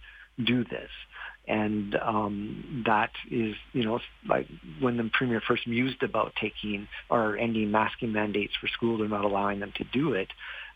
do 0.43 0.64
this 0.64 0.89
and 1.52 1.97
um, 2.02 2.84
that 2.86 3.12
is, 3.30 3.56
you 3.74 3.84
know, 3.84 3.99
like 4.28 4.47
when 4.80 4.95
the 4.95 5.10
premier 5.12 5.41
first 5.45 5.68
mused 5.68 6.02
about 6.02 6.32
taking 6.39 6.88
or 7.10 7.38
ending 7.38 7.72
masking 7.72 8.14
mandates 8.14 8.54
for 8.60 8.70
schools 8.70 9.02
or 9.02 9.10
not 9.10 9.26
allowing 9.26 9.60
them 9.60 9.74
to 9.76 9.84
do 9.84 10.14
it. 10.14 10.30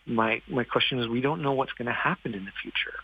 My 0.06 0.42
my 0.48 0.64
question 0.64 1.00
is, 1.00 1.08
we 1.08 1.22
don't 1.22 1.40
know 1.40 1.52
what's 1.52 1.72
going 1.72 1.86
to 1.86 1.94
happen 1.94 2.34
in 2.34 2.44
the 2.44 2.52
future. 2.62 2.98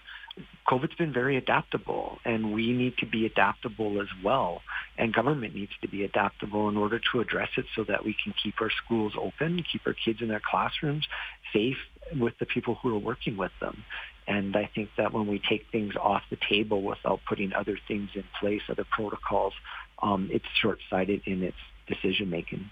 COVID's 0.68 0.94
been 0.94 1.12
very 1.12 1.36
adaptable, 1.36 2.18
and 2.24 2.54
we 2.54 2.72
need 2.72 2.96
to 2.98 3.06
be 3.06 3.26
adaptable 3.26 4.00
as 4.00 4.08
well. 4.22 4.60
And 4.98 5.12
government 5.12 5.54
needs 5.54 5.72
to 5.80 5.88
be 5.88 6.04
adaptable 6.04 6.68
in 6.68 6.76
order 6.76 7.00
to 7.12 7.20
address 7.20 7.50
it 7.56 7.66
so 7.74 7.84
that 7.84 8.04
we 8.04 8.14
can 8.22 8.34
keep 8.42 8.54
our 8.60 8.70
schools 8.84 9.14
open, 9.18 9.64
keep 9.70 9.82
our 9.86 9.94
kids 9.94 10.20
in 10.20 10.28
their 10.28 10.42
classrooms 10.44 11.06
safe 11.52 11.78
with 12.18 12.34
the 12.38 12.46
people 12.46 12.76
who 12.76 12.94
are 12.94 12.98
working 12.98 13.36
with 13.36 13.52
them. 13.60 13.84
And 14.26 14.56
I 14.56 14.70
think 14.74 14.90
that 14.96 15.12
when 15.12 15.26
we 15.26 15.40
take 15.40 15.66
things 15.72 15.94
off 15.96 16.22
the 16.30 16.38
table 16.48 16.82
without 16.82 17.20
putting 17.28 17.52
other 17.52 17.78
things 17.88 18.10
in 18.14 18.24
place, 18.38 18.62
other 18.68 18.86
protocols, 18.90 19.54
um, 20.02 20.28
it's 20.32 20.46
short-sighted 20.60 21.22
in 21.26 21.42
its 21.42 21.56
decision 21.86 22.30
making. 22.30 22.70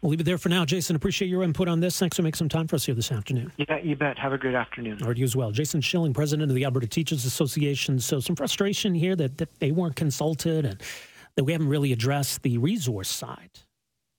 We'll 0.00 0.10
leave 0.10 0.20
it 0.20 0.24
there 0.24 0.38
for 0.38 0.48
now. 0.48 0.64
Jason, 0.64 0.94
appreciate 0.94 1.28
your 1.28 1.42
input 1.42 1.66
on 1.66 1.80
this. 1.80 1.98
Thanks 1.98 2.16
for 2.16 2.22
making 2.22 2.36
some 2.36 2.48
time 2.48 2.68
for 2.68 2.76
us 2.76 2.86
here 2.86 2.94
this 2.94 3.10
afternoon. 3.10 3.52
Yeah, 3.56 3.78
you 3.78 3.96
bet. 3.96 4.16
Have 4.18 4.32
a 4.32 4.38
great 4.38 4.54
afternoon. 4.54 5.02
All 5.02 5.08
right, 5.08 5.16
you 5.16 5.24
as 5.24 5.34
well. 5.34 5.50
Jason 5.50 5.80
Schilling, 5.80 6.14
president 6.14 6.50
of 6.50 6.54
the 6.54 6.64
Alberta 6.64 6.86
Teachers 6.86 7.24
Association. 7.24 7.98
So 7.98 8.20
some 8.20 8.36
frustration 8.36 8.94
here 8.94 9.16
that, 9.16 9.38
that 9.38 9.58
they 9.58 9.72
weren't 9.72 9.96
consulted 9.96 10.64
and 10.64 10.80
that 11.34 11.44
we 11.44 11.52
haven't 11.52 11.68
really 11.68 11.92
addressed 11.92 12.42
the 12.42 12.58
resource 12.58 13.08
side 13.08 13.50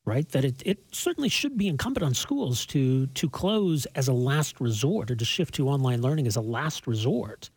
right? 0.06 0.28
That 0.30 0.46
it, 0.46 0.64
it 0.66 0.80
certainly 0.92 1.30
should 1.30 1.58
be 1.58 1.68
incumbent 1.68 2.04
on 2.04 2.14
schools 2.14 2.66
to 2.68 3.08
to 3.08 3.30
close 3.30 3.86
as 3.88 4.08
a 4.08 4.14
last 4.14 4.60
resort 4.60 5.12
or 5.12 5.16
to 5.16 5.26
shift 5.26 5.56
to 5.56 5.70
online 5.70 6.02
learning 6.02 6.28
as 6.28 6.36
a 6.36 6.42
last 6.42 6.88
resort. 6.88 7.50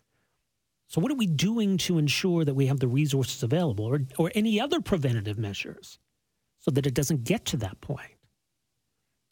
So 0.89 1.01
what 1.01 1.11
are 1.11 1.17
we 1.17 1.27
doing 1.27 1.79
to 1.79 1.97
ensure 1.97 2.45
that 2.45 2.55
we 2.55 2.67
have 2.67 2.81
the 2.81 2.89
resources 2.89 3.43
available 3.43 3.87
or, 3.87 4.01
or 4.19 4.31
any 4.35 4.61
other 4.61 4.81
preventative 4.81 5.39
measures 5.39 5.99
so 6.63 6.71
that 6.71 6.87
it 6.87 6.95
doesn't 6.95 7.25
get 7.25 7.45
to 7.47 7.57
that 7.59 7.81
point. 7.81 8.13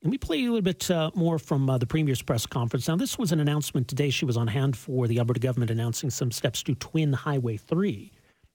Let 0.02 0.10
me 0.10 0.18
play 0.18 0.40
a 0.40 0.44
little 0.44 0.62
bit 0.62 0.90
uh, 0.90 1.10
more 1.14 1.38
from 1.38 1.68
uh, 1.70 1.78
the 1.78 1.86
Premier's 1.86 2.22
press 2.22 2.46
conference. 2.46 2.88
Now, 2.88 2.96
this 2.96 3.18
was 3.18 3.32
an 3.32 3.40
announcement 3.40 3.86
today. 3.86 4.10
She 4.10 4.24
was 4.24 4.36
on 4.36 4.48
hand 4.48 4.76
for 4.76 5.06
the 5.06 5.18
Alberta 5.18 5.40
government 5.40 5.70
announcing 5.70 6.10
some 6.10 6.32
steps 6.32 6.62
to 6.64 6.74
twin 6.74 7.12
Highway 7.12 7.56
3 7.56 8.10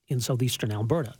in 0.07 0.19
southeastern 0.19 0.71
Alberta. 0.71 1.13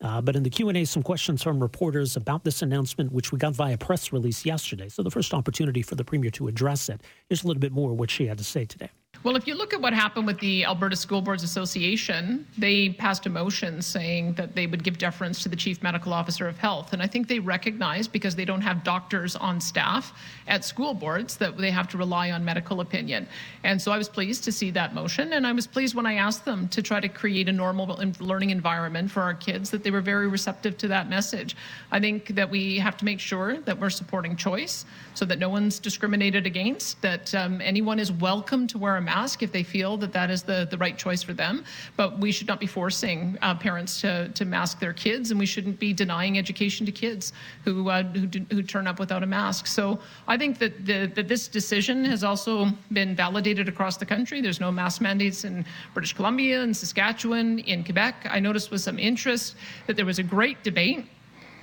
Uh, 0.00 0.20
but 0.20 0.36
in 0.36 0.42
the 0.42 0.50
Q&A, 0.50 0.84
some 0.84 1.02
questions 1.02 1.42
from 1.42 1.60
reporters 1.60 2.16
about 2.16 2.44
this 2.44 2.62
announcement, 2.62 3.10
which 3.10 3.32
we 3.32 3.38
got 3.38 3.54
via 3.54 3.76
press 3.76 4.12
release 4.12 4.46
yesterday. 4.46 4.88
So 4.88 5.02
the 5.02 5.10
first 5.10 5.34
opportunity 5.34 5.82
for 5.82 5.96
the 5.96 6.04
Premier 6.04 6.30
to 6.32 6.46
address 6.46 6.88
it. 6.88 7.00
Here's 7.28 7.42
a 7.42 7.46
little 7.46 7.60
bit 7.60 7.72
more 7.72 7.92
what 7.94 8.10
she 8.10 8.26
had 8.26 8.38
to 8.38 8.44
say 8.44 8.64
today. 8.64 8.90
Well, 9.24 9.34
if 9.34 9.48
you 9.48 9.56
look 9.56 9.74
at 9.74 9.80
what 9.80 9.92
happened 9.92 10.28
with 10.28 10.38
the 10.38 10.64
Alberta 10.64 10.94
School 10.94 11.20
Boards 11.20 11.42
Association, 11.42 12.46
they 12.56 12.90
passed 12.90 13.26
a 13.26 13.28
motion 13.28 13.82
saying 13.82 14.34
that 14.34 14.54
they 14.54 14.68
would 14.68 14.84
give 14.84 14.96
deference 14.96 15.42
to 15.42 15.48
the 15.48 15.56
Chief 15.56 15.82
Medical 15.82 16.12
Officer 16.12 16.46
of 16.46 16.56
Health. 16.56 16.92
And 16.92 17.02
I 17.02 17.08
think 17.08 17.26
they 17.26 17.40
recognize, 17.40 18.06
because 18.06 18.36
they 18.36 18.44
don't 18.44 18.60
have 18.60 18.84
doctors 18.84 19.34
on 19.34 19.60
staff 19.60 20.12
at 20.46 20.64
school 20.64 20.94
boards, 20.94 21.36
that 21.38 21.58
they 21.58 21.72
have 21.72 21.88
to 21.88 21.98
rely 21.98 22.30
on 22.30 22.44
medical 22.44 22.80
opinion. 22.80 23.26
And 23.64 23.82
so 23.82 23.90
I 23.90 23.98
was 23.98 24.08
pleased 24.08 24.44
to 24.44 24.52
see 24.52 24.70
that 24.70 24.94
motion. 24.94 25.32
And 25.32 25.48
I 25.48 25.52
was 25.52 25.66
pleased 25.66 25.96
when 25.96 26.06
I 26.06 26.14
asked 26.14 26.44
them 26.44 26.68
to 26.68 26.80
try 26.80 27.00
to 27.00 27.08
create 27.08 27.48
a 27.48 27.52
normal 27.52 28.00
learning 28.20 28.50
environment 28.50 29.10
for 29.10 29.22
our 29.22 29.34
kids, 29.34 29.68
that 29.70 29.82
they 29.82 29.90
were 29.90 30.00
very 30.00 30.28
receptive 30.28 30.78
to 30.78 30.88
that 30.88 31.10
message. 31.10 31.56
I 31.90 31.98
think 31.98 32.36
that 32.36 32.48
we 32.48 32.78
have 32.78 32.96
to 32.98 33.04
make 33.04 33.18
sure 33.18 33.58
that 33.62 33.80
we're 33.80 33.90
supporting 33.90 34.36
choice 34.36 34.86
so 35.14 35.24
that 35.24 35.40
no 35.40 35.48
one's 35.48 35.80
discriminated 35.80 36.46
against, 36.46 37.02
that 37.02 37.34
um, 37.34 37.60
anyone 37.60 37.98
is 37.98 38.12
welcome 38.12 38.68
to 38.68 38.78
wear 38.78 38.96
a 38.98 39.00
mask 39.00 39.42
if 39.42 39.50
they 39.50 39.62
feel 39.62 39.96
that 39.96 40.12
that 40.12 40.30
is 40.30 40.42
the, 40.42 40.68
the 40.70 40.78
right 40.78 40.96
choice 40.96 41.22
for 41.22 41.32
them. 41.32 41.64
But 41.96 42.18
we 42.18 42.30
should 42.30 42.46
not 42.46 42.60
be 42.60 42.66
forcing 42.66 43.38
uh, 43.42 43.54
parents 43.54 44.00
to, 44.02 44.28
to 44.28 44.44
mask 44.44 44.78
their 44.78 44.92
kids, 44.92 45.30
and 45.30 45.40
we 45.40 45.46
shouldn't 45.46 45.78
be 45.78 45.92
denying 45.92 46.38
education 46.38 46.86
to 46.86 46.92
kids 46.92 47.32
who, 47.64 47.88
uh, 47.88 48.02
who, 48.02 48.26
do, 48.26 48.44
who, 48.50 48.62
turn 48.62 48.86
up 48.86 48.98
without 48.98 49.22
a 49.22 49.26
mask. 49.26 49.66
So 49.66 49.98
I 50.26 50.36
think 50.36 50.58
that, 50.58 50.84
the, 50.84 51.06
that 51.14 51.28
this 51.28 51.48
decision 51.48 52.04
has 52.04 52.22
also 52.22 52.68
been 52.92 53.16
validated 53.16 53.68
across 53.68 53.96
the 53.96 54.06
country. 54.06 54.40
There's 54.40 54.60
no 54.60 54.70
mask 54.70 55.00
mandates 55.00 55.44
in 55.44 55.64
British 55.94 56.12
Columbia, 56.12 56.62
in 56.62 56.74
Saskatchewan, 56.74 57.60
in 57.60 57.82
Quebec. 57.84 58.28
I 58.30 58.40
noticed 58.40 58.70
with 58.70 58.82
some 58.82 58.98
interest 58.98 59.56
that 59.86 59.96
there 59.96 60.06
was 60.06 60.18
a 60.18 60.22
great 60.22 60.62
debate 60.62 61.06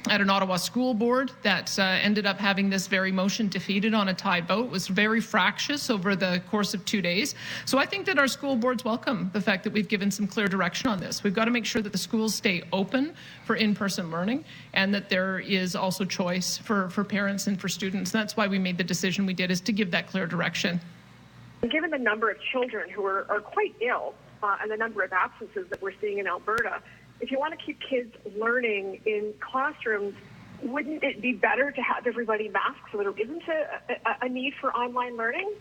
at 0.08 0.22
an 0.22 0.30
Ottawa 0.30 0.58
school 0.58 0.94
board 0.94 1.32
that 1.42 1.78
uh, 1.80 1.84
ended 1.84 2.26
up 2.26 2.38
having 2.38 2.70
this 2.70 2.88
very 2.88 3.12
motion 3.12 3.48
defeated 3.48 3.94
on 3.94 4.10
a 4.10 4.14
tied 4.14 4.48
vote. 4.48 4.66
It 4.66 4.72
was 4.72 4.88
very 4.88 5.20
fractious 5.20 5.90
over 5.90 6.16
the 6.16 6.42
course 6.50 6.74
of 6.74 6.86
two 6.86 7.02
days. 7.02 7.36
So 7.66 7.78
I 7.78 7.86
think 7.86 8.06
that 8.06 8.20
our 8.20 8.28
school 8.28 8.56
boards 8.56 8.86
welcome 8.86 9.30
the 9.34 9.42
fact 9.42 9.64
that 9.64 9.74
we've 9.74 9.88
given 9.88 10.12
some 10.12 10.28
clear 10.28 10.48
direction 10.48 10.90
on 10.90 11.00
this. 11.00 11.24
We've 11.24 11.34
got 11.34 11.46
to 11.46 11.52
make 11.52 11.66
sure 11.66 11.82
that 11.82 11.92
the 11.92 11.98
schools 11.98 12.36
stay 12.36 12.64
open 12.72 13.14
for 13.46 13.56
in-person 13.56 14.12
learning 14.12 14.46
and 14.74 14.94
that 14.94 15.10
there 15.10 15.40
is 15.40 15.76
also 15.76 16.06
choice 16.06 16.58
for, 16.58 16.90
for 16.90 17.04
parents 17.04 17.48
and 17.48 17.60
for 17.60 17.68
students. 17.68 18.14
And 18.14 18.22
that's 18.22 18.38
why 18.38 18.48
we 18.48 18.60
made 18.60 18.78
the 18.78 18.84
decision 18.84 19.26
we 19.26 19.34
did 19.34 19.50
is 19.50 19.62
to 19.62 19.72
give 19.72 19.92
that 19.92 20.08
clear 20.08 20.28
direction. 20.28 20.80
Given 21.70 21.90
the 21.90 21.98
number 21.98 22.30
of 22.30 22.38
children 22.52 22.90
who 22.90 23.04
are, 23.06 23.26
are 23.30 23.40
quite 23.40 23.76
ill 23.82 24.14
uh, 24.44 24.58
and 24.62 24.70
the 24.70 24.78
number 24.78 25.04
of 25.04 25.12
absences 25.12 25.68
that 25.70 25.82
we're 25.82 25.94
seeing 26.00 26.20
in 26.20 26.28
Alberta, 26.28 26.82
if 27.20 27.32
you 27.32 27.40
want 27.40 27.58
to 27.58 27.66
keep 27.66 27.80
kids 27.82 28.14
learning 28.38 29.02
in 29.06 29.34
classrooms, 29.40 30.16
wouldn't 30.64 31.04
it 31.04 31.22
be 31.22 31.34
better 31.34 31.72
to 31.72 31.82
have 31.82 32.08
everybody 32.08 32.50
masked 32.50 32.92
so 32.92 32.98
there 32.98 33.12
isn't 33.12 33.44
a, 33.48 33.94
a, 34.10 34.26
a 34.26 34.30
need 34.30 34.54
for 34.60 34.72
online 34.74 35.18
learning? 35.18 35.54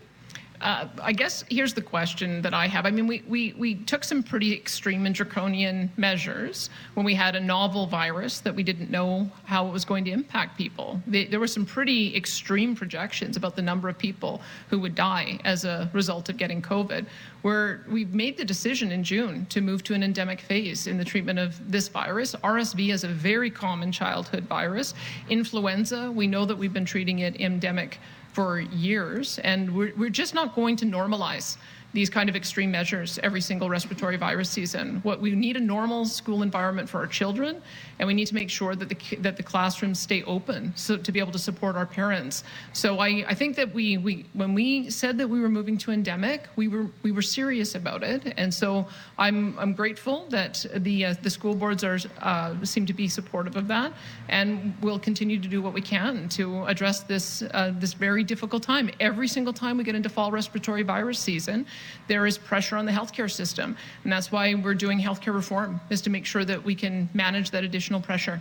Uh, 0.61 0.87
I 1.01 1.11
guess 1.11 1.43
here's 1.49 1.73
the 1.73 1.81
question 1.81 2.41
that 2.41 2.53
I 2.53 2.67
have. 2.67 2.85
I 2.85 2.91
mean, 2.91 3.07
we, 3.07 3.23
we, 3.27 3.53
we 3.57 3.75
took 3.75 4.03
some 4.03 4.23
pretty 4.23 4.53
extreme 4.53 5.05
and 5.05 5.13
draconian 5.13 5.91
measures 5.97 6.69
when 6.93 7.05
we 7.05 7.13
had 7.13 7.35
a 7.35 7.39
novel 7.39 7.87
virus 7.87 8.39
that 8.39 8.55
we 8.55 8.63
didn't 8.63 8.89
know 8.89 9.29
how 9.43 9.67
it 9.67 9.71
was 9.71 9.85
going 9.85 10.05
to 10.05 10.11
impact 10.11 10.57
people. 10.57 11.01
They, 11.07 11.25
there 11.25 11.39
were 11.39 11.47
some 11.47 11.65
pretty 11.65 12.15
extreme 12.15 12.75
projections 12.75 13.37
about 13.37 13.55
the 13.55 13.61
number 13.61 13.89
of 13.89 13.97
people 13.97 14.41
who 14.69 14.79
would 14.79 14.95
die 14.95 15.39
as 15.43 15.65
a 15.65 15.89
result 15.93 16.29
of 16.29 16.37
getting 16.37 16.61
COVID. 16.61 17.05
Where 17.41 17.85
we've 17.87 18.13
made 18.13 18.37
the 18.37 18.45
decision 18.45 18.91
in 18.91 19.03
June 19.03 19.45
to 19.47 19.61
move 19.61 19.83
to 19.83 19.93
an 19.93 20.01
endemic 20.01 20.41
phase 20.41 20.87
in 20.87 20.97
the 20.97 21.05
treatment 21.05 21.37
of 21.37 21.71
this 21.71 21.87
virus. 21.87 22.33
RSV 22.43 22.91
is 22.91 23.03
a 23.03 23.07
very 23.07 23.51
common 23.51 23.91
childhood 23.91 24.45
virus. 24.45 24.95
Influenza, 25.29 26.11
we 26.11 26.25
know 26.25 26.45
that 26.45 26.57
we've 26.57 26.73
been 26.73 26.85
treating 26.85 27.19
it 27.19 27.39
endemic 27.39 27.99
for 28.35 28.59
years, 28.59 29.39
and 29.39 29.73
we're, 29.73 29.93
we're 29.95 30.09
just 30.09 30.33
not 30.33 30.53
going 30.53 30.75
to 30.75 30.85
normalize 30.85 31.57
these 31.95 32.09
kind 32.09 32.27
of 32.29 32.35
extreme 32.35 32.69
measures 32.69 33.17
every 33.23 33.39
single 33.39 33.69
respiratory 33.69 34.17
virus 34.17 34.49
season. 34.49 34.99
What 35.03 35.21
we 35.21 35.31
need 35.31 35.55
a 35.55 35.61
normal 35.61 36.05
school 36.05 36.43
environment 36.43 36.89
for 36.89 36.99
our 36.99 37.07
children, 37.07 37.61
and 37.97 38.05
we 38.05 38.13
need 38.13 38.27
to 38.27 38.35
make 38.35 38.49
sure 38.49 38.75
that 38.75 38.89
the 38.89 39.15
that 39.21 39.37
the 39.37 39.43
classrooms 39.43 39.97
stay 39.97 40.21
open 40.23 40.73
so 40.75 40.97
to 40.97 41.11
be 41.11 41.19
able 41.19 41.31
to 41.31 41.39
support 41.39 41.77
our 41.77 41.85
parents. 41.85 42.43
So 42.73 42.99
I, 42.99 43.25
I 43.29 43.33
think 43.33 43.55
that 43.55 43.73
we 43.73 43.97
we 43.97 44.25
when 44.33 44.53
we 44.53 44.89
said 44.89 45.17
that 45.19 45.27
we 45.27 45.39
were 45.39 45.49
moving 45.49 45.77
to 45.79 45.91
endemic, 45.91 46.49
we 46.57 46.67
were 46.67 46.87
we 47.01 47.11
were 47.13 47.21
serious 47.21 47.75
about 47.75 48.03
it, 48.03 48.33
and 48.35 48.53
so 48.53 48.87
I'm 49.17 49.57
I'm 49.57 49.73
grateful 49.73 50.25
that 50.29 50.65
the 50.75 51.05
uh, 51.05 51.15
the 51.21 51.29
school 51.29 51.55
boards 51.55 51.83
are 51.85 51.99
uh, 52.19 52.55
seem 52.63 52.85
to 52.85 52.93
be 52.93 53.07
supportive 53.07 53.55
of 53.55 53.69
that, 53.69 53.93
and 54.27 54.75
we'll 54.81 54.99
continue 54.99 55.39
to 55.39 55.47
do 55.47 55.61
what 55.61 55.73
we 55.73 55.81
can 55.81 56.27
to 56.29 56.65
address 56.65 57.03
this 57.03 57.41
uh, 57.41 57.71
this 57.79 57.93
very 57.93 58.25
difficult 58.25 58.63
time. 58.63 58.91
Every 58.99 59.29
single 59.29 59.53
time 59.53 59.77
we 59.77 59.85
get 59.85 59.95
into 59.95 60.09
fall 60.09 60.29
respiratory 60.29 60.83
virus 60.83 61.19
season 61.19 61.65
there 62.07 62.25
is 62.25 62.37
pressure 62.37 62.77
on 62.77 62.85
the 62.85 62.91
healthcare 62.91 63.29
system. 63.29 63.75
And 64.03 64.11
that's 64.11 64.31
why 64.31 64.53
we're 64.55 64.75
doing 64.75 64.99
healthcare 64.99 65.33
reform, 65.33 65.79
is 65.89 66.01
to 66.01 66.09
make 66.09 66.25
sure 66.25 66.45
that 66.45 66.63
we 66.63 66.75
can 66.75 67.09
manage 67.13 67.51
that 67.51 67.63
additional 67.63 68.01
pressure. 68.01 68.39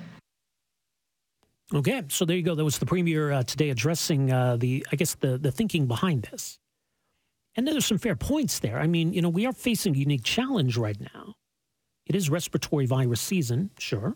Okay, 1.72 2.03
so 2.09 2.24
there 2.24 2.36
you 2.36 2.42
go. 2.42 2.55
That 2.55 2.64
was 2.64 2.78
the 2.78 2.86
premier 2.86 3.32
uh, 3.32 3.42
today 3.42 3.70
addressing 3.70 4.30
uh, 4.30 4.57
the, 4.57 4.86
I 4.92 4.97
guess, 4.97 5.14
the 5.14 5.38
the 5.38 5.51
thinking 5.51 5.86
behind 5.86 6.28
this. 6.30 6.59
And 7.57 7.66
there's 7.66 7.86
some 7.86 7.99
fair 7.99 8.16
points 8.16 8.59
there. 8.59 8.78
I 8.78 8.86
mean, 8.86 9.12
you 9.12 9.22
know, 9.22 9.28
we 9.28 9.47
are 9.47 9.53
facing 9.53 9.95
a 9.95 9.99
unique 9.99 10.24
challenge 10.24 10.76
right 10.76 11.01
now. 11.01 11.34
It 12.07 12.14
is 12.14 12.28
respiratory 12.28 12.86
virus 12.86 13.20
season, 13.20 13.70
sure. 13.78 14.14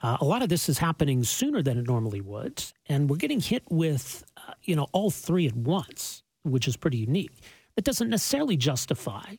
Uh, 0.00 0.16
a 0.20 0.24
lot 0.24 0.42
of 0.42 0.48
this 0.48 0.68
is 0.68 0.78
happening 0.78 1.22
sooner 1.24 1.62
than 1.62 1.78
it 1.78 1.86
normally 1.86 2.20
would, 2.20 2.64
and 2.86 3.10
we're 3.10 3.16
getting 3.16 3.40
hit 3.40 3.62
with, 3.68 4.24
uh, 4.36 4.54
you 4.64 4.74
know, 4.74 4.86
all 4.92 5.10
three 5.10 5.46
at 5.46 5.54
once, 5.54 6.22
which 6.42 6.66
is 6.66 6.76
pretty 6.76 6.96
unique 6.96 7.32
that 7.76 7.84
doesn't 7.84 8.10
necessarily 8.10 8.56
justify 8.56 9.36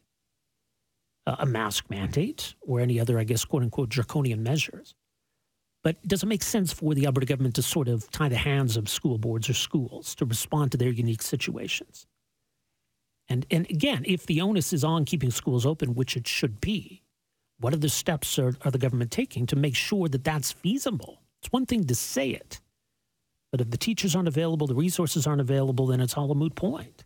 a 1.25 1.45
mask 1.45 1.89
mandate 1.89 2.55
or 2.61 2.79
any 2.79 2.99
other, 2.99 3.17
I 3.17 3.23
guess, 3.23 3.45
quote 3.45 3.63
unquote, 3.63 3.89
draconian 3.89 4.43
measures. 4.43 4.93
But 5.83 6.01
does 6.07 6.23
it 6.23 6.27
make 6.27 6.43
sense 6.43 6.71
for 6.71 6.93
the 6.93 7.05
Alberta 7.05 7.25
government 7.25 7.55
to 7.55 7.61
sort 7.61 7.87
of 7.87 8.09
tie 8.11 8.29
the 8.29 8.37
hands 8.37 8.77
of 8.77 8.89
school 8.89 9.17
boards 9.17 9.49
or 9.49 9.53
schools 9.53 10.15
to 10.15 10.25
respond 10.25 10.71
to 10.71 10.77
their 10.77 10.89
unique 10.89 11.21
situations? 11.21 12.07
And, 13.29 13.45
and 13.51 13.69
again, 13.69 14.03
if 14.05 14.25
the 14.25 14.41
onus 14.41 14.73
is 14.73 14.83
on 14.83 15.05
keeping 15.05 15.31
schools 15.31 15.65
open, 15.65 15.95
which 15.95 16.17
it 16.17 16.27
should 16.27 16.59
be, 16.59 17.03
what 17.59 17.73
other 17.73 17.89
steps 17.89 18.37
are, 18.39 18.55
are 18.65 18.71
the 18.71 18.77
government 18.77 19.11
taking 19.11 19.45
to 19.47 19.55
make 19.55 19.75
sure 19.75 20.09
that 20.09 20.23
that's 20.23 20.51
feasible? 20.51 21.21
It's 21.41 21.51
one 21.51 21.65
thing 21.65 21.85
to 21.85 21.95
say 21.95 22.29
it, 22.29 22.59
but 23.51 23.61
if 23.61 23.69
the 23.69 23.77
teachers 23.77 24.15
aren't 24.15 24.27
available, 24.27 24.67
the 24.67 24.75
resources 24.75 25.27
aren't 25.27 25.41
available, 25.41 25.87
then 25.87 26.01
it's 26.01 26.17
all 26.17 26.31
a 26.31 26.35
moot 26.35 26.55
point. 26.55 27.05